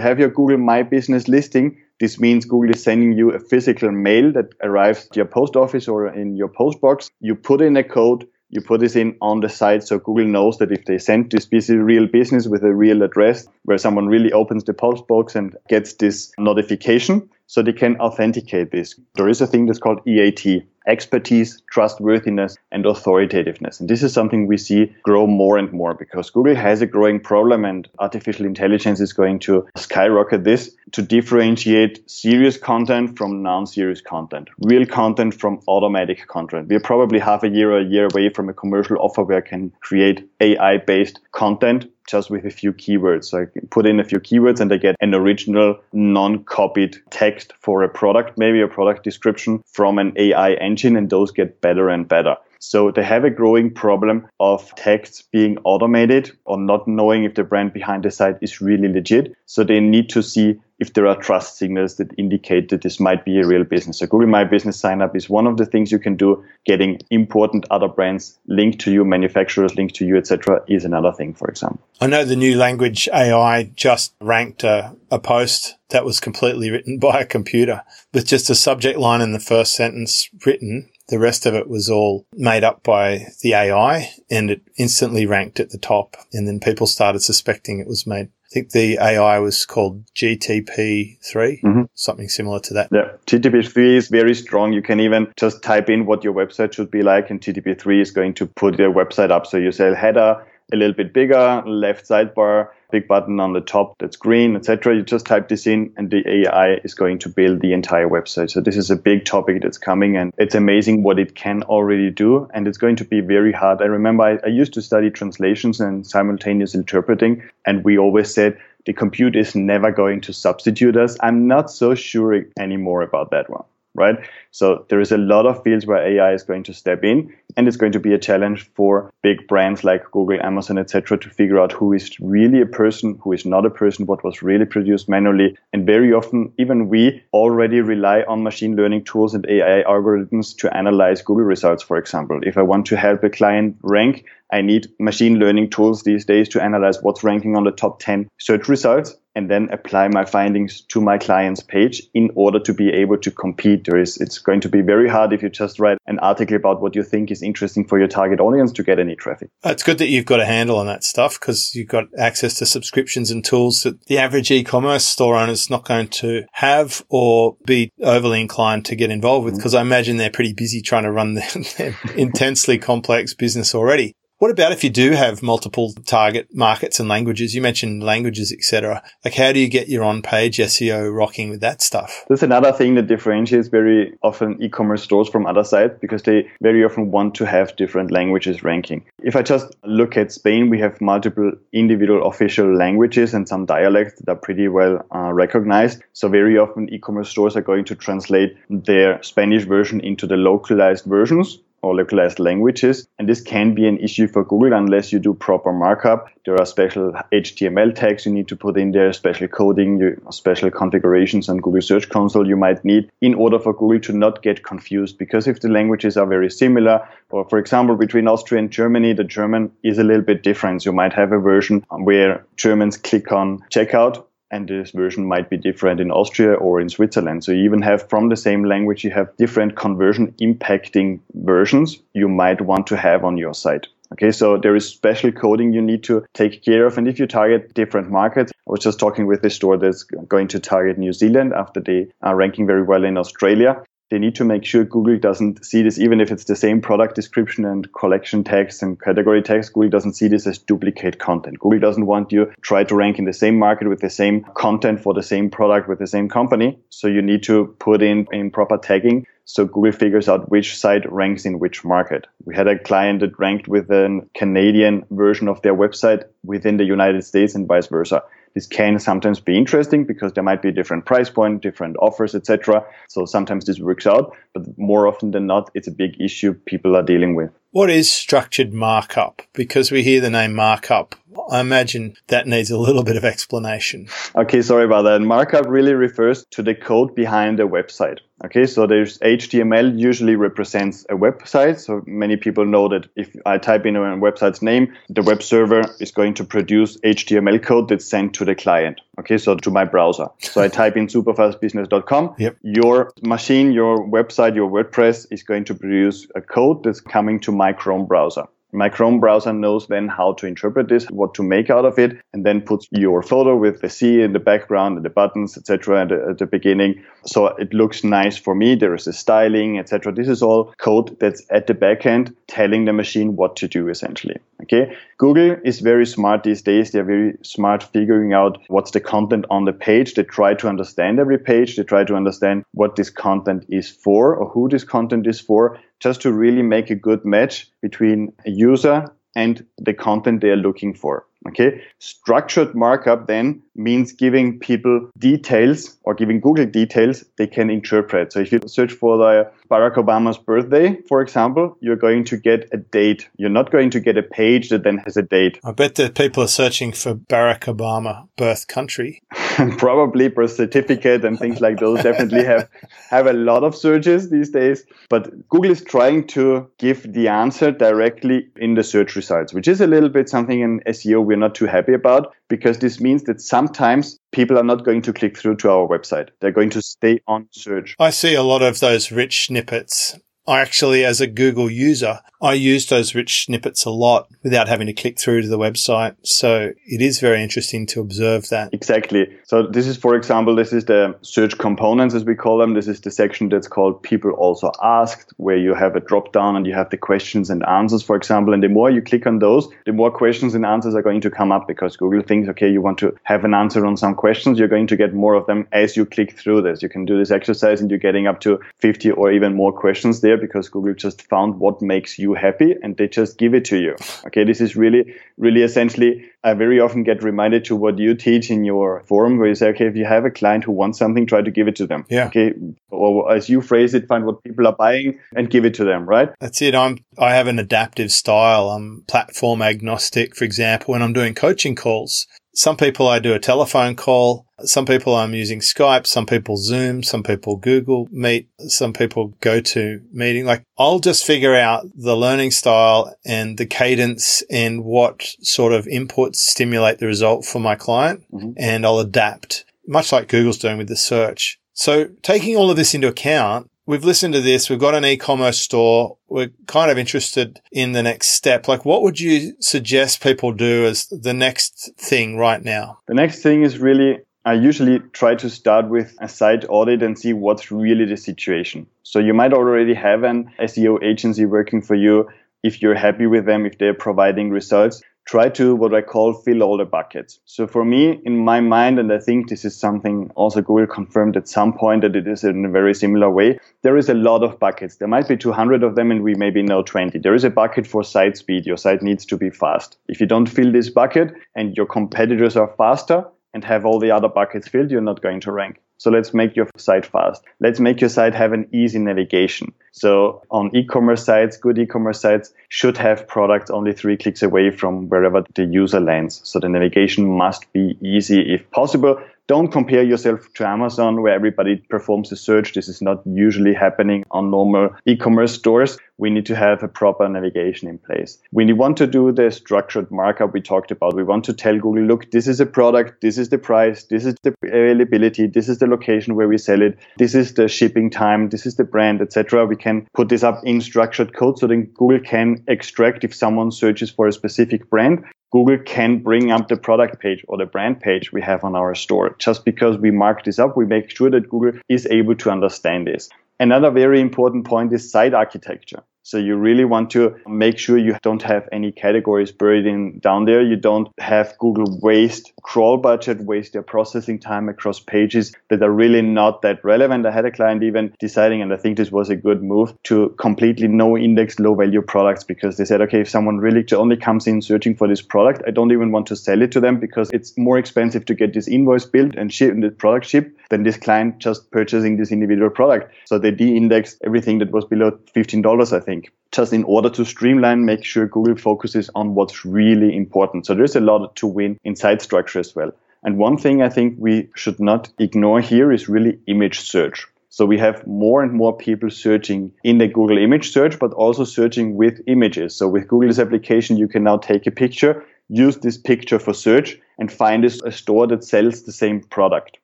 have 0.02 0.18
your 0.18 0.28
Google 0.28 0.58
My 0.58 0.82
Business 0.82 1.26
listing, 1.26 1.78
this 2.00 2.20
means 2.20 2.44
Google 2.44 2.74
is 2.74 2.82
sending 2.82 3.12
you 3.12 3.32
a 3.32 3.38
physical 3.38 3.90
mail 3.90 4.32
that 4.32 4.52
arrives 4.62 5.08
to 5.08 5.16
your 5.16 5.26
post 5.26 5.56
office 5.56 5.88
or 5.88 6.08
in 6.08 6.36
your 6.36 6.48
post 6.48 6.80
box. 6.80 7.10
You 7.20 7.34
put 7.34 7.62
in 7.62 7.78
a 7.78 7.84
code, 7.84 8.28
you 8.50 8.60
put 8.60 8.80
this 8.80 8.96
in 8.96 9.16
on 9.20 9.40
the 9.40 9.48
site 9.48 9.82
so 9.82 9.98
Google 9.98 10.26
knows 10.26 10.58
that 10.58 10.72
if 10.72 10.84
they 10.84 10.98
send 10.98 11.30
this 11.30 11.46
of 11.46 11.78
real 11.78 12.06
business 12.06 12.46
with 12.46 12.62
a 12.62 12.72
real 12.72 13.02
address 13.02 13.46
where 13.64 13.78
someone 13.78 14.06
really 14.06 14.32
opens 14.32 14.64
the 14.64 14.74
post 14.74 15.06
box 15.08 15.34
and 15.34 15.56
gets 15.68 15.94
this 15.94 16.32
notification, 16.38 17.28
so 17.46 17.62
they 17.62 17.72
can 17.72 17.96
authenticate 18.00 18.70
this. 18.72 18.98
There 19.14 19.28
is 19.28 19.40
a 19.40 19.46
thing 19.46 19.66
that's 19.66 19.78
called 19.78 20.00
EAT, 20.06 20.66
expertise, 20.86 21.62
trustworthiness, 21.70 22.56
and 22.70 22.86
authoritativeness. 22.86 23.80
And 23.80 23.88
this 23.88 24.02
is 24.02 24.12
something 24.12 24.46
we 24.46 24.56
see 24.56 24.94
grow 25.02 25.26
more 25.26 25.58
and 25.58 25.72
more 25.72 25.94
because 25.94 26.30
Google 26.30 26.54
has 26.54 26.82
a 26.82 26.86
growing 26.86 27.20
problem 27.20 27.64
and 27.64 27.88
artificial 27.98 28.46
intelligence 28.46 29.00
is 29.00 29.12
going 29.12 29.40
to 29.40 29.66
skyrocket 29.76 30.44
this 30.44 30.74
to 30.92 31.02
differentiate 31.02 32.08
serious 32.08 32.56
content 32.56 33.18
from 33.18 33.42
non-serious 33.42 34.00
content, 34.00 34.48
real 34.60 34.86
content 34.86 35.34
from 35.34 35.60
automatic 35.68 36.26
content. 36.28 36.68
We're 36.68 36.80
probably 36.80 37.18
half 37.18 37.42
a 37.42 37.48
year 37.48 37.72
or 37.72 37.80
a 37.80 37.84
year 37.84 38.08
away 38.12 38.30
from 38.30 38.48
a 38.48 38.54
commercial 38.54 38.96
offer 38.98 39.22
where 39.24 39.38
I 39.38 39.48
can 39.48 39.72
create 39.80 40.28
AI-based 40.40 41.20
content 41.32 41.86
just 42.06 42.30
with 42.30 42.44
a 42.44 42.50
few 42.50 42.72
keywords. 42.72 43.26
So 43.26 43.42
I 43.42 43.46
put 43.70 43.86
in 43.86 44.00
a 44.00 44.04
few 44.04 44.20
keywords 44.20 44.60
and 44.60 44.72
I 44.72 44.76
get 44.76 44.96
an 45.00 45.14
original 45.14 45.78
non-copied 45.92 46.96
text 47.10 47.52
for 47.60 47.82
a 47.82 47.88
product, 47.88 48.38
maybe 48.38 48.60
a 48.60 48.68
product 48.68 49.04
description 49.04 49.62
from 49.72 49.98
an 49.98 50.12
AI 50.16 50.52
engine 50.54 50.96
and 50.96 51.10
those 51.10 51.30
get 51.30 51.60
better 51.60 51.88
and 51.88 52.08
better. 52.08 52.36
So 52.58 52.90
they 52.90 53.02
have 53.02 53.24
a 53.24 53.30
growing 53.30 53.72
problem 53.72 54.26
of 54.40 54.74
texts 54.76 55.22
being 55.30 55.58
automated 55.64 56.32
or 56.46 56.58
not 56.58 56.88
knowing 56.88 57.24
if 57.24 57.34
the 57.34 57.44
brand 57.44 57.72
behind 57.72 58.02
the 58.02 58.10
site 58.10 58.38
is 58.40 58.60
really 58.60 58.88
legit. 58.88 59.36
So 59.46 59.62
they 59.62 59.80
need 59.80 60.08
to 60.10 60.22
see 60.22 60.60
if 60.78 60.92
there 60.92 61.06
are 61.06 61.16
trust 61.16 61.58
signals 61.58 61.96
that 61.96 62.12
indicate 62.18 62.68
that 62.68 62.82
this 62.82 63.00
might 63.00 63.24
be 63.24 63.40
a 63.40 63.46
real 63.46 63.64
business. 63.64 63.98
So 63.98 64.06
Google 64.06 64.28
My 64.28 64.44
Business 64.44 64.78
sign 64.78 65.00
up 65.00 65.16
is 65.16 65.28
one 65.28 65.46
of 65.46 65.56
the 65.56 65.66
things 65.66 65.90
you 65.90 65.98
can 65.98 66.16
do. 66.16 66.44
Getting 66.66 66.98
important 67.10 67.66
other 67.70 67.88
brands 67.88 68.38
linked 68.46 68.80
to 68.80 68.92
you, 68.92 69.04
manufacturers 69.04 69.74
linked 69.74 69.94
to 69.96 70.06
you, 70.06 70.16
etc., 70.16 70.62
is 70.68 70.84
another 70.84 71.12
thing, 71.12 71.34
for 71.34 71.48
example. 71.48 71.80
I 72.00 72.06
know 72.06 72.24
the 72.24 72.36
new 72.36 72.56
language 72.56 73.08
AI 73.12 73.70
just 73.74 74.14
ranked 74.20 74.64
a, 74.64 74.94
a 75.10 75.18
post 75.18 75.76
that 75.90 76.04
was 76.04 76.20
completely 76.20 76.70
written 76.70 76.98
by 77.00 77.20
a 77.20 77.26
computer 77.26 77.82
with 78.12 78.26
just 78.26 78.50
a 78.50 78.54
subject 78.54 78.98
line 78.98 79.20
in 79.20 79.32
the 79.32 79.40
first 79.40 79.74
sentence 79.74 80.28
written 80.44 80.90
the 81.08 81.18
rest 81.18 81.46
of 81.46 81.54
it 81.54 81.68
was 81.68 81.88
all 81.88 82.26
made 82.32 82.64
up 82.64 82.82
by 82.82 83.26
the 83.42 83.54
AI 83.54 84.12
and 84.30 84.50
it 84.50 84.62
instantly 84.76 85.24
ranked 85.24 85.60
at 85.60 85.70
the 85.70 85.78
top. 85.78 86.16
And 86.32 86.48
then 86.48 86.58
people 86.58 86.86
started 86.86 87.20
suspecting 87.20 87.78
it 87.78 87.86
was 87.86 88.06
made. 88.06 88.28
I 88.46 88.48
think 88.52 88.70
the 88.70 88.98
AI 89.00 89.40
was 89.40 89.66
called 89.66 90.04
GTP3, 90.14 91.18
mm-hmm. 91.62 91.82
something 91.94 92.28
similar 92.28 92.60
to 92.60 92.74
that. 92.74 92.88
Yeah, 92.92 93.10
GTP3 93.26 93.96
is 93.96 94.08
very 94.08 94.34
strong. 94.34 94.72
You 94.72 94.82
can 94.82 95.00
even 95.00 95.32
just 95.36 95.62
type 95.62 95.90
in 95.90 96.06
what 96.06 96.22
your 96.22 96.32
website 96.32 96.72
should 96.72 96.90
be 96.90 97.02
like, 97.02 97.28
and 97.28 97.40
GTP3 97.40 98.00
is 98.00 98.12
going 98.12 98.34
to 98.34 98.46
put 98.46 98.78
your 98.78 98.92
website 98.92 99.32
up. 99.32 99.46
So 99.46 99.56
you 99.56 99.72
say 99.72 99.92
header, 99.94 100.46
a 100.72 100.76
little 100.76 100.94
bit 100.94 101.12
bigger, 101.12 101.62
left 101.66 102.08
sidebar, 102.08 102.68
big 102.90 103.08
button 103.08 103.40
on 103.40 103.52
the 103.52 103.60
top 103.60 103.98
that's 103.98 104.16
green, 104.16 104.56
etc. 104.56 104.96
You 104.96 105.02
just 105.02 105.26
type 105.26 105.48
this 105.48 105.66
in 105.66 105.92
and 105.96 106.10
the 106.10 106.22
AI 106.28 106.74
is 106.84 106.94
going 106.94 107.18
to 107.20 107.28
build 107.28 107.60
the 107.60 107.72
entire 107.72 108.08
website. 108.08 108.50
So 108.50 108.60
this 108.60 108.76
is 108.76 108.90
a 108.90 108.96
big 108.96 109.24
topic 109.24 109.62
that's 109.62 109.78
coming 109.78 110.16
and 110.16 110.32
it's 110.38 110.54
amazing 110.54 111.02
what 111.02 111.18
it 111.18 111.34
can 111.34 111.62
already 111.64 112.10
do. 112.10 112.48
And 112.52 112.66
it's 112.66 112.78
going 112.78 112.96
to 112.96 113.04
be 113.04 113.20
very 113.20 113.52
hard. 113.52 113.82
I 113.82 113.86
remember 113.86 114.24
I, 114.24 114.38
I 114.44 114.48
used 114.48 114.74
to 114.74 114.82
study 114.82 115.10
translations 115.10 115.80
and 115.80 116.06
simultaneous 116.06 116.74
interpreting 116.74 117.42
and 117.64 117.84
we 117.84 117.98
always 117.98 118.32
said 118.32 118.58
the 118.84 118.92
computer 118.92 119.38
is 119.38 119.54
never 119.54 119.90
going 119.90 120.20
to 120.22 120.32
substitute 120.32 120.96
us. 120.96 121.16
I'm 121.20 121.48
not 121.48 121.70
so 121.70 121.94
sure 121.94 122.44
anymore 122.58 123.02
about 123.02 123.30
that 123.30 123.50
one 123.50 123.64
right? 123.96 124.16
So 124.50 124.86
there 124.88 125.00
is 125.00 125.12
a 125.12 125.18
lot 125.18 125.46
of 125.46 125.62
fields 125.62 125.86
where 125.86 126.06
AI 126.06 126.32
is 126.32 126.42
going 126.42 126.62
to 126.64 126.74
step 126.74 127.04
in, 127.04 127.34
and 127.56 127.66
it's 127.66 127.76
going 127.76 127.92
to 127.92 128.00
be 128.00 128.12
a 128.12 128.18
challenge 128.18 128.70
for 128.74 129.12
big 129.22 129.46
brands 129.48 129.84
like 129.84 130.10
Google, 130.12 130.40
Amazon, 130.40 130.78
etc., 130.78 131.18
to 131.18 131.30
figure 131.30 131.58
out 131.58 131.72
who 131.72 131.92
is 131.92 132.18
really 132.20 132.60
a 132.60 132.66
person, 132.66 133.18
who 133.22 133.32
is 133.32 133.44
not 133.44 133.66
a 133.66 133.70
person, 133.70 134.06
what 134.06 134.24
was 134.24 134.42
really 134.42 134.64
produced 134.64 135.08
manually. 135.08 135.56
And 135.72 135.86
very 135.86 136.12
often, 136.12 136.52
even 136.58 136.88
we 136.88 137.22
already 137.32 137.80
rely 137.80 138.22
on 138.28 138.42
machine 138.42 138.76
learning 138.76 139.04
tools 139.04 139.34
and 139.34 139.46
AI 139.48 139.82
algorithms 139.84 140.56
to 140.58 140.74
analyze 140.76 141.22
Google 141.22 141.44
results, 141.44 141.82
for 141.82 141.96
example. 141.96 142.40
If 142.42 142.56
I 142.56 142.62
want 142.62 142.86
to 142.86 142.96
help 142.96 143.24
a 143.24 143.30
client 143.30 143.76
rank, 143.82 144.24
I 144.52 144.62
need 144.62 144.88
machine 145.00 145.38
learning 145.38 145.70
tools 145.70 146.02
these 146.02 146.24
days 146.24 146.48
to 146.50 146.62
analyze 146.62 147.02
what's 147.02 147.24
ranking 147.24 147.56
on 147.56 147.64
the 147.64 147.72
top 147.72 147.98
10 148.00 148.28
search 148.38 148.68
results 148.68 149.16
and 149.36 149.50
then 149.50 149.68
apply 149.70 150.08
my 150.08 150.24
findings 150.24 150.80
to 150.80 150.98
my 150.98 151.18
client's 151.18 151.62
page 151.62 152.02
in 152.14 152.30
order 152.36 152.58
to 152.58 152.72
be 152.72 152.88
able 152.88 153.18
to 153.18 153.30
compete. 153.30 153.84
There 153.84 153.98
is, 153.98 154.16
it's 154.16 154.38
going 154.38 154.62
to 154.62 154.68
be 154.68 154.80
very 154.80 155.10
hard 155.10 155.34
if 155.34 155.42
you 155.42 155.50
just 155.50 155.78
write 155.78 155.98
an 156.06 156.18
article 156.20 156.56
about 156.56 156.80
what 156.80 156.96
you 156.96 157.02
think 157.02 157.30
is 157.30 157.42
interesting 157.42 157.86
for 157.86 157.98
your 157.98 158.08
target 158.08 158.40
audience 158.40 158.72
to 158.72 158.82
get 158.82 158.98
any 158.98 159.14
traffic. 159.14 159.50
It's 159.62 159.82
good 159.82 159.98
that 159.98 160.08
you've 160.08 160.24
got 160.24 160.40
a 160.40 160.46
handle 160.46 160.78
on 160.78 160.86
that 160.86 161.04
stuff 161.04 161.38
because 161.38 161.74
you've 161.74 161.88
got 161.88 162.06
access 162.18 162.54
to 162.54 162.66
subscriptions 162.66 163.30
and 163.30 163.44
tools 163.44 163.82
that 163.82 164.02
the 164.06 164.16
average 164.16 164.50
e-commerce 164.50 165.04
store 165.04 165.36
owner 165.36 165.52
is 165.52 165.68
not 165.68 165.84
going 165.84 166.08
to 166.08 166.44
have 166.52 167.04
or 167.10 167.58
be 167.66 167.92
overly 168.02 168.40
inclined 168.40 168.86
to 168.86 168.96
get 168.96 169.10
involved 169.10 169.44
with 169.44 169.56
because 169.56 169.74
mm-hmm. 169.74 169.80
I 169.80 169.96
imagine 169.96 170.16
they're 170.16 170.30
pretty 170.30 170.54
busy 170.54 170.80
trying 170.80 171.04
to 171.04 171.12
run 171.12 171.34
their, 171.34 171.50
their 171.76 171.98
intensely 172.16 172.78
complex 172.78 173.34
business 173.34 173.74
already. 173.74 174.14
What 174.38 174.50
about 174.50 174.72
if 174.72 174.84
you 174.84 174.90
do 174.90 175.12
have 175.12 175.42
multiple 175.42 175.94
target 176.04 176.54
markets 176.54 177.00
and 177.00 177.08
languages? 177.08 177.54
You 177.54 177.62
mentioned 177.62 178.02
languages, 178.02 178.52
etc. 178.52 179.02
Like, 179.24 179.32
how 179.32 179.50
do 179.50 179.58
you 179.58 179.66
get 179.66 179.88
your 179.88 180.04
on-page 180.04 180.58
SEO 180.58 181.10
rocking 181.10 181.48
with 181.48 181.62
that 181.62 181.80
stuff? 181.80 182.26
That's 182.28 182.42
another 182.42 182.70
thing 182.70 182.96
that 182.96 183.06
differentiates 183.06 183.68
very 183.68 184.12
often 184.22 184.62
e-commerce 184.62 185.02
stores 185.02 185.30
from 185.30 185.46
other 185.46 185.64
sites 185.64 185.96
because 186.02 186.24
they 186.24 186.50
very 186.60 186.84
often 186.84 187.10
want 187.10 187.34
to 187.36 187.46
have 187.46 187.76
different 187.76 188.10
languages 188.10 188.62
ranking. 188.62 189.06
If 189.22 189.36
I 189.36 189.42
just 189.42 189.74
look 189.84 190.18
at 190.18 190.32
Spain, 190.32 190.68
we 190.68 190.80
have 190.80 191.00
multiple 191.00 191.52
individual 191.72 192.28
official 192.28 192.76
languages 192.76 193.32
and 193.32 193.48
some 193.48 193.64
dialects 193.64 194.20
that 194.20 194.30
are 194.30 194.36
pretty 194.36 194.68
well 194.68 195.02
uh, 195.14 195.32
recognized. 195.32 196.02
So 196.12 196.28
very 196.28 196.58
often 196.58 196.92
e-commerce 196.92 197.30
stores 197.30 197.56
are 197.56 197.62
going 197.62 197.86
to 197.86 197.94
translate 197.94 198.54
their 198.68 199.22
Spanish 199.22 199.64
version 199.64 200.00
into 200.00 200.26
the 200.26 200.36
localized 200.36 201.06
versions 201.06 201.58
or 201.82 201.94
localized 201.94 202.38
languages. 202.38 203.06
And 203.18 203.28
this 203.28 203.40
can 203.40 203.74
be 203.74 203.86
an 203.86 203.98
issue 203.98 204.26
for 204.26 204.44
Google 204.44 204.72
unless 204.72 205.12
you 205.12 205.18
do 205.18 205.34
proper 205.34 205.72
markup. 205.72 206.28
There 206.44 206.56
are 206.60 206.66
special 206.66 207.12
HTML 207.32 207.94
tags 207.94 208.26
you 208.26 208.32
need 208.32 208.48
to 208.48 208.56
put 208.56 208.78
in 208.78 208.92
there, 208.92 209.12
special 209.12 209.48
coding, 209.48 210.16
special 210.30 210.70
configurations 210.70 211.48
on 211.48 211.58
Google 211.58 211.82
Search 211.82 212.08
Console 212.08 212.46
you 212.46 212.56
might 212.56 212.84
need 212.84 213.10
in 213.20 213.34
order 213.34 213.58
for 213.58 213.72
Google 213.72 214.00
to 214.00 214.12
not 214.12 214.42
get 214.42 214.64
confused. 214.64 215.18
Because 215.18 215.46
if 215.46 215.60
the 215.60 215.68
languages 215.68 216.16
are 216.16 216.26
very 216.26 216.50
similar, 216.50 217.06
or 217.30 217.48
for 217.48 217.58
example, 217.58 217.96
between 217.96 218.28
Austria 218.28 218.60
and 218.60 218.70
Germany, 218.70 219.12
the 219.12 219.24
German 219.24 219.72
is 219.82 219.98
a 219.98 220.04
little 220.04 220.22
bit 220.22 220.42
different. 220.42 220.84
You 220.84 220.92
might 220.92 221.12
have 221.12 221.32
a 221.32 221.38
version 221.38 221.84
where 221.90 222.44
Germans 222.56 222.96
click 222.96 223.32
on 223.32 223.64
checkout 223.70 224.24
and 224.50 224.68
this 224.68 224.90
version 224.90 225.26
might 225.26 225.50
be 225.50 225.56
different 225.56 226.00
in 226.00 226.10
Austria 226.10 226.54
or 226.54 226.80
in 226.80 226.88
Switzerland. 226.88 227.44
So 227.44 227.52
you 227.52 227.64
even 227.64 227.82
have 227.82 228.08
from 228.08 228.28
the 228.28 228.36
same 228.36 228.64
language, 228.64 229.04
you 229.04 229.10
have 229.10 229.36
different 229.36 229.76
conversion 229.76 230.34
impacting 230.40 231.20
versions 231.34 231.98
you 232.14 232.28
might 232.28 232.60
want 232.60 232.86
to 232.88 232.96
have 232.96 233.24
on 233.24 233.36
your 233.36 233.54
site. 233.54 233.86
Okay, 234.12 234.30
so 234.30 234.56
there 234.56 234.76
is 234.76 234.88
special 234.88 235.32
coding 235.32 235.72
you 235.72 235.82
need 235.82 236.04
to 236.04 236.24
take 236.32 236.64
care 236.64 236.86
of. 236.86 236.96
And 236.96 237.08
if 237.08 237.18
you 237.18 237.26
target 237.26 237.74
different 237.74 238.08
markets, 238.08 238.52
I 238.56 238.70
was 238.70 238.80
just 238.80 239.00
talking 239.00 239.26
with 239.26 239.44
a 239.44 239.50
store 239.50 239.76
that's 239.76 240.04
going 240.04 240.48
to 240.48 240.60
target 240.60 240.96
New 240.96 241.12
Zealand 241.12 241.52
after 241.52 241.80
they 241.80 242.08
are 242.22 242.36
ranking 242.36 242.66
very 242.66 242.84
well 242.84 243.04
in 243.04 243.18
Australia 243.18 243.82
they 244.10 244.18
need 244.18 244.36
to 244.36 244.44
make 244.44 244.64
sure 244.64 244.84
Google 244.84 245.18
doesn't 245.18 245.64
see 245.64 245.82
this, 245.82 245.98
even 245.98 246.20
if 246.20 246.30
it's 246.30 246.44
the 246.44 246.56
same 246.56 246.80
product 246.80 247.14
description 247.14 247.64
and 247.64 247.92
collection 247.92 248.44
text 248.44 248.82
and 248.82 249.00
category 249.00 249.42
text, 249.42 249.72
Google 249.72 249.90
doesn't 249.90 250.14
see 250.14 250.28
this 250.28 250.46
as 250.46 250.58
duplicate 250.58 251.18
content. 251.18 251.58
Google 251.58 251.80
doesn't 251.80 252.06
want 252.06 252.32
you 252.32 252.52
try 252.60 252.84
to 252.84 252.94
rank 252.94 253.18
in 253.18 253.24
the 253.24 253.32
same 253.32 253.58
market 253.58 253.88
with 253.88 254.00
the 254.00 254.10
same 254.10 254.44
content 254.54 255.02
for 255.02 255.12
the 255.12 255.22
same 255.22 255.50
product 255.50 255.88
with 255.88 255.98
the 255.98 256.06
same 256.06 256.28
company. 256.28 256.78
So 256.90 257.08
you 257.08 257.22
need 257.22 257.42
to 257.44 257.74
put 257.80 258.02
in, 258.02 258.26
in 258.32 258.50
proper 258.50 258.78
tagging 258.78 259.26
so 259.48 259.64
Google 259.64 259.92
figures 259.92 260.28
out 260.28 260.50
which 260.50 260.76
site 260.76 261.10
ranks 261.10 261.44
in 261.46 261.60
which 261.60 261.84
market. 261.84 262.26
We 262.44 262.56
had 262.56 262.66
a 262.66 262.78
client 262.78 263.20
that 263.20 263.38
ranked 263.38 263.68
with 263.68 263.88
a 263.90 264.20
Canadian 264.34 265.06
version 265.10 265.46
of 265.46 265.62
their 265.62 265.74
website 265.74 266.24
within 266.42 266.78
the 266.78 266.84
United 266.84 267.22
States 267.24 267.54
and 267.54 267.68
vice 267.68 267.86
versa. 267.86 268.24
This 268.56 268.66
can 268.66 268.98
sometimes 268.98 269.38
be 269.38 269.58
interesting 269.58 270.04
because 270.06 270.32
there 270.32 270.42
might 270.42 270.62
be 270.62 270.70
a 270.70 270.72
different 270.72 271.04
price 271.04 271.28
point, 271.28 271.60
different 271.60 271.96
offers, 272.00 272.34
etc. 272.34 272.86
So 273.06 273.26
sometimes 273.26 273.66
this 273.66 273.78
works 273.78 274.06
out, 274.06 274.34
but 274.54 274.78
more 274.78 275.06
often 275.06 275.30
than 275.30 275.46
not, 275.46 275.70
it's 275.74 275.88
a 275.88 275.90
big 275.92 276.18
issue 276.18 276.54
people 276.54 276.96
are 276.96 277.02
dealing 277.02 277.34
with. 277.34 277.50
What 277.72 277.90
is 277.90 278.10
structured 278.10 278.72
markup? 278.72 279.42
Because 279.52 279.92
we 279.92 280.02
hear 280.02 280.22
the 280.22 280.30
name 280.30 280.54
markup 280.54 281.16
I 281.50 281.60
imagine 281.60 282.16
that 282.28 282.46
needs 282.46 282.70
a 282.70 282.78
little 282.78 283.04
bit 283.04 283.16
of 283.16 283.24
explanation. 283.24 284.08
Okay, 284.34 284.62
sorry 284.62 284.84
about 284.84 285.02
that. 285.02 285.20
Markup 285.20 285.66
really 285.68 285.92
refers 285.92 286.44
to 286.52 286.62
the 286.62 286.74
code 286.74 287.14
behind 287.14 287.60
a 287.60 287.64
website. 287.64 288.18
Okay, 288.44 288.66
so 288.66 288.86
there's 288.86 289.18
HTML 289.18 289.98
usually 289.98 290.36
represents 290.36 291.06
a 291.08 291.14
website. 291.14 291.80
So 291.80 292.02
many 292.06 292.36
people 292.36 292.66
know 292.66 292.86
that 292.88 293.08
if 293.16 293.34
I 293.46 293.56
type 293.56 293.86
in 293.86 293.96
a 293.96 294.00
website's 294.00 294.60
name, 294.60 294.94
the 295.08 295.22
web 295.22 295.42
server 295.42 295.82
is 296.00 296.10
going 296.10 296.34
to 296.34 296.44
produce 296.44 296.98
HTML 296.98 297.62
code 297.62 297.88
that's 297.88 298.04
sent 298.04 298.34
to 298.34 298.44
the 298.44 298.54
client. 298.54 299.00
Okay, 299.18 299.38
so 299.38 299.56
to 299.56 299.70
my 299.70 299.84
browser. 299.84 300.28
So 300.40 300.60
I 300.60 300.68
type 300.68 300.96
in 300.98 301.06
superfastbusiness.com. 301.16 302.34
Yep. 302.38 302.56
Your 302.62 303.12
machine, 303.22 303.72
your 303.72 304.06
website, 304.06 304.54
your 304.54 304.70
WordPress 304.70 305.26
is 305.30 305.42
going 305.42 305.64
to 305.64 305.74
produce 305.74 306.26
a 306.34 306.42
code 306.42 306.82
that's 306.84 307.00
coming 307.00 307.40
to 307.40 307.52
my 307.52 307.72
Chrome 307.72 308.04
browser. 308.04 308.44
My 308.76 308.90
Chrome 308.90 309.20
browser 309.20 309.54
knows 309.54 309.86
then 309.86 310.06
how 310.06 310.34
to 310.34 310.46
interpret 310.46 310.88
this, 310.88 311.06
what 311.06 311.32
to 311.34 311.42
make 311.42 311.70
out 311.70 311.86
of 311.86 311.98
it, 311.98 312.18
and 312.34 312.44
then 312.44 312.60
puts 312.60 312.86
your 312.90 313.22
photo 313.22 313.56
with 313.56 313.80
the 313.80 313.88
sea 313.88 314.20
in 314.20 314.34
the 314.34 314.38
background 314.38 314.96
and 314.96 315.04
the 315.04 315.08
buttons, 315.08 315.56
etc. 315.56 316.02
At, 316.02 316.12
at, 316.12 316.38
the 316.38 316.44
beginning. 316.44 317.02
So 317.24 317.46
it 317.46 317.72
looks 317.72 318.04
nice 318.04 318.36
for 318.36 318.54
me. 318.54 318.74
There 318.74 318.94
is 318.94 319.06
a 319.06 319.14
styling, 319.14 319.78
etc. 319.78 320.12
This 320.12 320.28
is 320.28 320.42
all 320.42 320.74
code 320.78 321.18
that's 321.18 321.42
at 321.50 321.68
the 321.68 321.72
back 321.72 322.04
end 322.04 322.36
telling 322.48 322.84
the 322.84 322.92
machine 322.92 323.34
what 323.34 323.56
to 323.56 323.66
do 323.66 323.88
essentially. 323.88 324.36
Okay. 324.62 324.96
Google 325.18 325.56
is 325.64 325.80
very 325.80 326.06
smart 326.06 326.42
these 326.42 326.62
days. 326.62 326.90
They're 326.90 327.04
very 327.04 327.36
smart 327.42 327.82
figuring 327.82 328.32
out 328.32 328.58
what's 328.68 328.90
the 328.90 329.00
content 329.00 329.44
on 329.50 329.64
the 329.64 329.72
page. 329.72 330.14
They 330.14 330.22
try 330.22 330.54
to 330.54 330.68
understand 330.68 331.18
every 331.18 331.38
page. 331.38 331.76
They 331.76 331.84
try 331.84 332.04
to 332.04 332.14
understand 332.14 332.64
what 332.72 332.96
this 332.96 333.10
content 333.10 333.66
is 333.68 333.90
for 333.90 334.34
or 334.34 334.48
who 334.48 334.68
this 334.68 334.84
content 334.84 335.26
is 335.26 335.40
for 335.40 335.78
just 336.00 336.22
to 336.22 336.32
really 336.32 336.62
make 336.62 336.90
a 336.90 336.94
good 336.94 337.24
match 337.24 337.70
between 337.82 338.32
a 338.46 338.50
user 338.50 339.12
and 339.34 339.66
the 339.78 339.92
content 339.92 340.40
they 340.40 340.48
are 340.48 340.56
looking 340.56 340.94
for. 340.94 341.26
Okay. 341.48 341.82
Structured 341.98 342.74
markup 342.74 343.26
then 343.26 343.62
means 343.76 344.12
giving 344.12 344.58
people 344.58 345.10
details 345.18 345.96
or 346.02 346.14
giving 346.14 346.40
Google 346.40 346.66
details 346.66 347.24
they 347.36 347.46
can 347.46 347.70
interpret. 347.70 348.32
So 348.32 348.40
if 348.40 348.52
you 348.52 348.60
search 348.66 348.92
for 348.92 349.18
the 349.18 349.50
Barack 349.70 349.94
Obama's 349.94 350.38
birthday, 350.38 351.00
for 351.08 351.20
example, 351.20 351.76
you're 351.80 351.96
going 351.96 352.24
to 352.24 352.36
get 352.36 352.68
a 352.72 352.76
date. 352.76 353.28
You're 353.36 353.50
not 353.50 353.70
going 353.70 353.90
to 353.90 354.00
get 354.00 354.16
a 354.16 354.22
page 354.22 354.68
that 354.70 354.84
then 354.84 354.98
has 354.98 355.16
a 355.16 355.22
date. 355.22 355.58
I 355.64 355.72
bet 355.72 355.96
that 355.96 356.14
people 356.14 356.42
are 356.42 356.48
searching 356.48 356.92
for 356.92 357.14
Barack 357.14 357.60
Obama 357.60 358.28
birth 358.36 358.66
country. 358.68 359.22
Probably 359.78 360.28
birth 360.28 360.52
certificate 360.52 361.24
and 361.24 361.38
things 361.38 361.60
like 361.60 361.78
those 361.78 362.02
definitely 362.02 362.44
have, 362.44 362.68
have 363.10 363.26
a 363.26 363.32
lot 363.32 363.64
of 363.64 363.74
searches 363.74 364.30
these 364.30 364.50
days. 364.50 364.84
But 365.08 365.48
Google 365.48 365.70
is 365.70 365.82
trying 365.82 366.26
to 366.28 366.70
give 366.78 367.12
the 367.12 367.28
answer 367.28 367.70
directly 367.72 368.48
in 368.56 368.74
the 368.74 368.84
search 368.84 369.16
results, 369.16 369.52
which 369.52 369.68
is 369.68 369.80
a 369.80 369.86
little 369.86 370.08
bit 370.08 370.28
something 370.28 370.60
in 370.60 370.80
SEO 370.80 371.24
we're 371.24 371.36
not 371.36 371.54
too 371.54 371.66
happy 371.66 371.94
about 371.94 372.34
because 372.48 372.78
this 372.78 373.00
means 373.00 373.24
that 373.24 373.40
sometimes 373.40 374.18
people 374.32 374.58
are 374.58 374.64
not 374.64 374.84
going 374.84 375.02
to 375.02 375.12
click 375.12 375.36
through 375.36 375.56
to 375.56 375.70
our 375.70 375.86
website. 375.86 376.28
They're 376.40 376.52
going 376.52 376.70
to 376.70 376.82
stay 376.82 377.20
on 377.26 377.48
search. 377.50 377.94
I 377.98 378.10
see 378.10 378.34
a 378.34 378.42
lot 378.42 378.62
of 378.62 378.80
those 378.80 379.10
rich 379.10 379.46
snippets 379.46 380.16
I 380.48 380.60
actually, 380.60 381.04
as 381.04 381.20
a 381.20 381.26
Google 381.26 381.68
user, 381.68 382.20
I 382.46 382.54
use 382.54 382.86
those 382.86 383.14
rich 383.14 383.44
snippets 383.44 383.84
a 383.84 383.90
lot 383.90 384.28
without 384.44 384.68
having 384.68 384.86
to 384.86 384.92
click 384.92 385.18
through 385.18 385.42
to 385.42 385.48
the 385.48 385.58
website. 385.58 386.14
So 386.22 386.72
it 386.86 387.00
is 387.02 387.18
very 387.18 387.42
interesting 387.42 387.86
to 387.88 388.00
observe 388.00 388.48
that. 388.50 388.72
Exactly. 388.72 389.26
So 389.44 389.66
this 389.66 389.88
is, 389.88 389.96
for 389.96 390.14
example, 390.14 390.54
this 390.54 390.72
is 390.72 390.84
the 390.84 391.16
search 391.22 391.58
components 391.58 392.14
as 392.14 392.24
we 392.24 392.36
call 392.36 392.58
them. 392.58 392.74
This 392.74 392.86
is 392.86 393.00
the 393.00 393.10
section 393.10 393.48
that's 393.48 393.66
called 393.66 394.02
people 394.02 394.30
also 394.30 394.70
asked, 394.82 395.32
where 395.38 395.56
you 395.56 395.74
have 395.74 395.96
a 395.96 396.00
drop 396.00 396.32
down 396.32 396.54
and 396.54 396.66
you 396.66 396.74
have 396.74 396.90
the 396.90 396.96
questions 396.96 397.50
and 397.50 397.66
answers, 397.66 398.02
for 398.02 398.14
example. 398.14 398.54
And 398.54 398.62
the 398.62 398.68
more 398.68 398.90
you 398.90 399.02
click 399.02 399.26
on 399.26 399.40
those, 399.40 399.68
the 399.84 399.92
more 399.92 400.12
questions 400.12 400.54
and 400.54 400.64
answers 400.64 400.94
are 400.94 401.02
going 401.02 401.22
to 401.22 401.30
come 401.30 401.50
up 401.50 401.66
because 401.66 401.96
Google 401.96 402.22
thinks, 402.22 402.48
okay, 402.50 402.70
you 402.70 402.80
want 402.80 402.98
to 402.98 403.16
have 403.24 403.44
an 403.44 403.54
answer 403.54 403.84
on 403.84 403.96
some 403.96 404.14
questions. 404.14 404.58
You're 404.60 404.68
going 404.68 404.86
to 404.86 404.96
get 404.96 405.12
more 405.12 405.34
of 405.34 405.46
them 405.46 405.66
as 405.72 405.96
you 405.96 406.06
click 406.06 406.38
through 406.38 406.62
this. 406.62 406.82
You 406.82 406.88
can 406.88 407.04
do 407.04 407.18
this 407.18 407.32
exercise 407.32 407.80
and 407.80 407.90
you're 407.90 407.98
getting 407.98 408.28
up 408.28 408.40
to 408.42 408.60
50 408.78 409.10
or 409.10 409.32
even 409.32 409.54
more 409.54 409.72
questions 409.72 410.20
there 410.20 410.36
there 410.36 410.46
because 410.46 410.68
Google 410.68 410.94
just 410.94 411.22
found 411.22 411.58
what 411.58 411.82
makes 411.82 412.18
you 412.18 412.34
happy 412.36 412.74
and 412.82 412.96
they 412.96 413.08
just 413.08 413.38
give 413.38 413.54
it 413.54 413.64
to 413.66 413.78
you. 413.78 413.96
Okay, 414.26 414.44
this 414.44 414.60
is 414.60 414.76
really, 414.76 415.14
really 415.36 415.62
essentially, 415.62 416.26
I 416.44 416.54
very 416.54 416.80
often 416.80 417.02
get 417.02 417.22
reminded 417.22 417.64
to 417.66 417.76
what 417.76 417.98
you 417.98 418.14
teach 418.14 418.50
in 418.50 418.64
your 418.64 419.02
forum 419.06 419.38
where 419.38 419.48
you 419.48 419.54
say, 419.54 419.68
okay, 419.68 419.86
if 419.86 419.96
you 419.96 420.04
have 420.04 420.24
a 420.24 420.30
client 420.30 420.64
who 420.64 420.72
wants 420.72 420.98
something, 420.98 421.26
try 421.26 421.42
to 421.42 421.50
give 421.50 421.68
it 421.68 421.76
to 421.76 421.86
them. 421.86 422.04
Yeah. 422.08 422.26
Okay. 422.26 422.52
Or 422.90 423.34
as 423.34 423.48
you 423.48 423.60
phrase 423.60 423.94
it, 423.94 424.06
find 424.06 424.24
what 424.24 424.42
people 424.42 424.66
are 424.66 424.76
buying 424.76 425.18
and 425.34 425.50
give 425.50 425.64
it 425.64 425.74
to 425.74 425.84
them, 425.84 426.06
right? 426.06 426.30
That's 426.40 426.62
it. 426.62 426.74
I'm, 426.74 426.98
I 427.18 427.34
have 427.34 427.46
an 427.46 427.58
adaptive 427.58 428.12
style. 428.12 428.70
I'm 428.70 429.04
platform 429.08 429.62
agnostic, 429.62 430.36
for 430.36 430.44
example, 430.44 430.92
when 430.92 431.02
I'm 431.02 431.12
doing 431.12 431.34
coaching 431.34 431.74
calls. 431.74 432.26
Some 432.56 432.78
people 432.78 433.06
I 433.06 433.18
do 433.18 433.34
a 433.34 433.38
telephone 433.38 433.96
call. 433.96 434.46
Some 434.60 434.86
people 434.86 435.14
I'm 435.14 435.34
using 435.34 435.60
Skype. 435.60 436.06
Some 436.06 436.24
people 436.24 436.56
Zoom. 436.56 437.02
Some 437.02 437.22
people 437.22 437.56
Google 437.56 438.08
Meet. 438.10 438.48
Some 438.68 438.94
people 438.94 439.34
go 439.42 439.60
to 439.60 440.00
meeting. 440.10 440.46
Like 440.46 440.62
I'll 440.78 440.98
just 440.98 441.26
figure 441.26 441.54
out 441.54 441.84
the 441.94 442.16
learning 442.16 442.52
style 442.52 443.14
and 443.26 443.58
the 443.58 443.66
cadence 443.66 444.42
and 444.50 444.84
what 444.84 445.22
sort 445.42 445.74
of 445.74 445.84
inputs 445.84 446.36
stimulate 446.36 446.98
the 446.98 447.06
result 447.06 447.44
for 447.44 447.58
my 447.60 447.74
client 447.74 448.24
mm-hmm. 448.32 448.52
and 448.56 448.86
I'll 448.86 449.00
adapt 449.00 449.66
much 449.86 450.10
like 450.10 450.28
Google's 450.28 450.58
doing 450.58 450.78
with 450.78 450.88
the 450.88 450.96
search. 450.96 451.60
So 451.74 452.08
taking 452.22 452.56
all 452.56 452.70
of 452.70 452.76
this 452.76 452.94
into 452.94 453.08
account, 453.08 453.70
we've 453.86 454.04
listened 454.04 454.34
to 454.34 454.40
this. 454.40 454.68
We've 454.68 454.78
got 454.78 454.94
an 454.94 455.04
e-commerce 455.04 455.58
store. 455.58 456.18
We're 456.28 456.50
kind 456.66 456.90
of 456.90 456.98
interested 456.98 457.60
in 457.72 457.92
the 457.92 458.02
next 458.02 458.32
step. 458.32 458.68
Like 458.68 458.84
what 458.84 459.02
would 459.02 459.18
you 459.20 459.54
suggest 459.60 460.22
people 460.22 460.52
do 460.52 460.84
as 460.84 461.06
the 461.06 461.32
next 461.32 461.90
thing 461.96 462.36
right 462.36 462.62
now? 462.62 462.98
The 463.06 463.14
next 463.14 463.42
thing 463.42 463.62
is 463.62 463.78
really 463.78 464.18
I 464.44 464.52
usually 464.52 465.00
try 465.12 465.34
to 465.34 465.50
start 465.50 465.88
with 465.88 466.14
a 466.20 466.28
site 466.28 466.64
audit 466.68 467.02
and 467.02 467.18
see 467.18 467.32
what's 467.32 467.72
really 467.72 468.04
the 468.04 468.16
situation. 468.16 468.86
So 469.02 469.18
you 469.18 469.34
might 469.34 469.52
already 469.52 469.94
have 469.94 470.22
an 470.22 470.52
SEO 470.60 471.02
agency 471.02 471.46
working 471.46 471.82
for 471.82 471.96
you. 471.96 472.28
If 472.62 472.80
you're 472.80 472.94
happy 472.94 473.26
with 473.26 473.44
them, 473.44 473.66
if 473.66 473.78
they're 473.78 473.92
providing 473.92 474.50
results, 474.50 475.02
try 475.26 475.48
to 475.48 475.74
what 475.74 475.94
I 475.94 476.02
call 476.02 476.32
fill 476.32 476.62
all 476.62 476.78
the 476.78 476.84
buckets. 476.84 477.40
So 477.44 477.66
for 477.66 477.84
me, 477.84 478.20
in 478.24 478.38
my 478.38 478.60
mind, 478.60 478.98
and 478.98 479.12
I 479.12 479.18
think 479.18 479.48
this 479.48 479.64
is 479.64 479.76
something 479.76 480.30
also 480.36 480.62
Google 480.62 480.86
confirmed 480.86 481.36
at 481.36 481.48
some 481.48 481.72
point 481.72 482.02
that 482.02 482.16
it 482.16 482.26
is 482.26 482.44
in 482.44 482.64
a 482.64 482.70
very 482.70 482.94
similar 482.94 483.30
way, 483.30 483.58
there 483.82 483.96
is 483.96 484.08
a 484.08 484.14
lot 484.14 484.42
of 484.42 484.58
buckets. 484.58 484.96
There 484.96 485.08
might 485.08 485.28
be 485.28 485.36
200 485.36 485.82
of 485.82 485.96
them 485.96 486.10
and 486.10 486.22
we 486.22 486.34
maybe 486.36 486.62
know 486.62 486.82
20. 486.82 487.18
There 487.18 487.34
is 487.34 487.44
a 487.44 487.50
bucket 487.50 487.86
for 487.86 488.04
site 488.04 488.36
speed. 488.36 488.66
Your 488.66 488.76
site 488.76 489.02
needs 489.02 489.26
to 489.26 489.36
be 489.36 489.50
fast. 489.50 489.98
If 490.08 490.20
you 490.20 490.26
don't 490.26 490.46
fill 490.46 490.70
this 490.72 490.88
bucket 490.88 491.34
and 491.54 491.76
your 491.76 491.86
competitors 491.86 492.56
are 492.56 492.72
faster, 492.78 493.24
and 493.56 493.64
have 493.64 493.86
all 493.86 493.98
the 493.98 494.10
other 494.10 494.28
buckets 494.28 494.68
filled, 494.68 494.90
you're 494.90 495.00
not 495.00 495.22
going 495.22 495.40
to 495.40 495.50
rank. 495.50 495.80
So 495.98 496.10
let's 496.10 496.34
make 496.34 496.56
your 496.56 496.68
site 496.76 497.06
fast. 497.06 497.42
Let's 497.60 497.80
make 497.80 498.00
your 498.00 498.10
site 498.10 498.34
have 498.34 498.52
an 498.52 498.68
easy 498.72 498.98
navigation. 498.98 499.72
So 499.92 500.42
on 500.50 500.74
e-commerce 500.76 501.24
sites, 501.24 501.56
good 501.56 501.78
e-commerce 501.78 502.20
sites 502.20 502.52
should 502.68 502.98
have 502.98 503.26
products 503.26 503.70
only 503.70 503.92
three 503.92 504.16
clicks 504.16 504.42
away 504.42 504.70
from 504.70 505.08
wherever 505.08 505.42
the 505.54 505.64
user 505.64 506.00
lands. 506.00 506.40
So 506.44 506.60
the 506.60 506.68
navigation 506.68 507.26
must 507.26 507.72
be 507.72 507.96
easy 508.02 508.52
if 508.52 508.70
possible. 508.70 509.18
Don't 509.46 509.70
compare 509.70 510.02
yourself 510.02 510.52
to 510.54 510.66
Amazon 510.66 511.22
where 511.22 511.32
everybody 511.32 511.76
performs 511.76 512.32
a 512.32 512.36
search. 512.36 512.74
This 512.74 512.88
is 512.88 513.00
not 513.00 513.22
usually 513.24 513.74
happening 513.74 514.24
on 514.32 514.50
normal 514.50 514.90
e-commerce 515.06 515.54
stores. 515.54 515.98
We 516.18 516.30
need 516.30 516.46
to 516.46 516.56
have 516.56 516.82
a 516.82 516.88
proper 516.88 517.28
navigation 517.28 517.88
in 517.88 517.98
place. 517.98 518.38
You 518.52 518.74
want 518.74 518.96
to 518.98 519.06
do 519.06 519.32
the 519.32 519.50
structured 519.50 520.10
markup 520.10 520.52
we 520.52 520.60
talked 520.60 520.90
about, 520.90 521.14
we 521.14 521.22
want 521.22 521.44
to 521.44 521.52
tell 521.52 521.74
Google, 521.74 522.04
look, 522.04 522.30
this 522.30 522.48
is 522.48 522.60
a 522.60 522.66
product, 522.66 523.20
this 523.20 523.38
is 523.38 523.48
the 523.48 523.58
price, 523.58 524.04
this 524.04 524.24
is 524.24 524.34
the 524.42 524.54
availability, 524.64 525.46
this 525.46 525.68
is 525.68 525.78
the 525.78 525.86
location 525.86 526.34
where 526.34 526.48
we 526.48 526.58
sell 526.58 526.82
it, 526.82 526.98
this 527.18 527.34
is 527.34 527.54
the 527.54 527.68
shipping 527.68 528.10
time, 528.10 528.48
this 528.48 528.66
is 528.66 528.76
the 528.76 528.84
brand, 528.84 529.20
etc. 529.20 529.66
We 529.66 529.76
can 529.76 530.06
put 530.14 530.28
this 530.28 530.42
up 530.42 530.60
in 530.64 530.80
structured 530.80 531.34
code 531.34 531.58
so 531.58 531.66
then 531.66 531.84
Google 531.94 532.20
can 532.20 532.64
extract 532.66 533.24
if 533.24 533.34
someone 533.34 533.70
searches 533.70 534.10
for 534.10 534.26
a 534.26 534.32
specific 534.32 534.90
brand 534.90 535.24
Google 535.52 535.78
can 535.78 536.18
bring 536.18 536.50
up 536.50 536.68
the 536.68 536.76
product 536.76 537.20
page 537.20 537.44
or 537.48 537.56
the 537.56 537.66
brand 537.66 538.00
page 538.00 538.32
we 538.32 538.42
have 538.42 538.64
on 538.64 538.74
our 538.74 538.94
store. 538.94 539.36
Just 539.38 539.64
because 539.64 539.96
we 539.96 540.10
mark 540.10 540.44
this 540.44 540.58
up, 540.58 540.76
we 540.76 540.84
make 540.84 541.16
sure 541.16 541.30
that 541.30 541.48
Google 541.48 541.80
is 541.88 542.06
able 542.06 542.34
to 542.36 542.50
understand 542.50 543.06
this. 543.06 543.30
Another 543.58 543.90
very 543.90 544.20
important 544.20 544.66
point 544.66 544.92
is 544.92 545.10
site 545.10 545.34
architecture. 545.34 546.02
So 546.26 546.38
you 546.38 546.56
really 546.56 546.84
want 546.84 547.10
to 547.10 547.36
make 547.46 547.78
sure 547.78 547.96
you 547.96 548.16
don't 548.20 548.42
have 548.42 548.68
any 548.72 548.90
categories 548.90 549.52
buried 549.52 549.86
in 549.86 550.18
down 550.18 550.44
there. 550.44 550.60
You 550.60 550.74
don't 550.74 551.08
have 551.20 551.56
Google 551.58 552.00
waste 552.02 552.52
crawl 552.62 552.96
budget, 552.96 553.40
waste 553.42 553.74
their 553.74 553.82
processing 553.82 554.40
time 554.40 554.68
across 554.68 554.98
pages 554.98 555.54
that 555.68 555.80
are 555.84 555.90
really 555.92 556.22
not 556.22 556.62
that 556.62 556.84
relevant. 556.84 557.26
I 557.26 557.30
had 557.30 557.44
a 557.44 557.52
client 557.52 557.84
even 557.84 558.12
deciding, 558.18 558.60
and 558.60 558.72
I 558.72 558.76
think 558.76 558.96
this 558.96 559.12
was 559.12 559.30
a 559.30 559.36
good 559.36 559.62
move, 559.62 559.94
to 560.04 560.34
completely 560.36 560.88
no 560.88 561.16
index 561.16 561.60
low 561.60 561.76
value 561.76 562.02
products 562.02 562.42
because 562.42 562.76
they 562.76 562.84
said, 562.84 563.00
okay, 563.02 563.20
if 563.20 563.30
someone 563.30 563.58
really 563.58 563.84
only 563.92 564.16
comes 564.16 564.48
in 564.48 564.62
searching 564.62 564.96
for 564.96 565.06
this 565.06 565.22
product, 565.22 565.62
I 565.64 565.70
don't 565.70 565.92
even 565.92 566.10
want 566.10 566.26
to 566.26 566.34
sell 566.34 566.60
it 566.60 566.72
to 566.72 566.80
them 566.80 566.98
because 566.98 567.30
it's 567.30 567.56
more 567.56 567.78
expensive 567.78 568.24
to 568.24 568.34
get 568.34 568.52
this 568.52 568.66
invoice 568.66 569.04
built 569.04 569.36
and 569.36 569.54
ship 569.54 569.76
the 569.78 569.90
product 569.90 570.26
shipped 570.26 570.58
than 570.70 570.82
this 570.82 570.96
client 570.96 571.38
just 571.38 571.70
purchasing 571.70 572.16
this 572.16 572.32
individual 572.32 572.70
product. 572.70 573.12
So 573.26 573.38
they 573.38 573.52
de-indexed 573.52 574.18
everything 574.24 574.58
that 574.58 574.72
was 574.72 574.84
below 574.84 575.12
$15, 575.36 575.92
I 575.92 576.00
think, 576.00 576.15
just 576.52 576.72
in 576.72 576.84
order 576.84 577.10
to 577.10 577.24
streamline, 577.24 577.84
make 577.84 578.04
sure 578.04 578.26
Google 578.26 578.56
focuses 578.56 579.10
on 579.14 579.34
what's 579.34 579.64
really 579.64 580.16
important. 580.16 580.66
So 580.66 580.74
there's 580.74 580.96
a 580.96 581.00
lot 581.00 581.36
to 581.36 581.46
win 581.46 581.78
in 581.84 581.96
site 581.96 582.22
structure 582.22 582.60
as 582.60 582.74
well. 582.74 582.92
And 583.22 583.38
one 583.38 583.58
thing 583.58 583.82
I 583.82 583.88
think 583.88 584.16
we 584.18 584.48
should 584.54 584.78
not 584.78 585.10
ignore 585.18 585.60
here 585.60 585.92
is 585.92 586.08
really 586.08 586.38
image 586.46 586.80
search. 586.80 587.26
So 587.48 587.64
we 587.64 587.78
have 587.78 588.06
more 588.06 588.42
and 588.42 588.52
more 588.52 588.76
people 588.76 589.10
searching 589.10 589.72
in 589.82 589.98
the 589.98 590.08
Google 590.08 590.38
image 590.38 590.72
search, 590.72 590.98
but 590.98 591.12
also 591.12 591.44
searching 591.44 591.96
with 591.96 592.20
images. 592.26 592.76
So 592.76 592.86
with 592.86 593.08
Google's 593.08 593.38
application, 593.38 593.96
you 593.96 594.08
can 594.08 594.24
now 594.24 594.36
take 594.36 594.66
a 594.66 594.70
picture, 594.70 595.24
use 595.48 595.78
this 595.78 595.96
picture 595.96 596.38
for 596.38 596.52
search 596.52 596.98
and 597.18 597.32
find 597.32 597.64
a 597.64 597.92
store 597.92 598.26
that 598.26 598.44
sells 598.44 598.82
the 598.82 598.92
same 598.92 599.22
product 599.22 599.78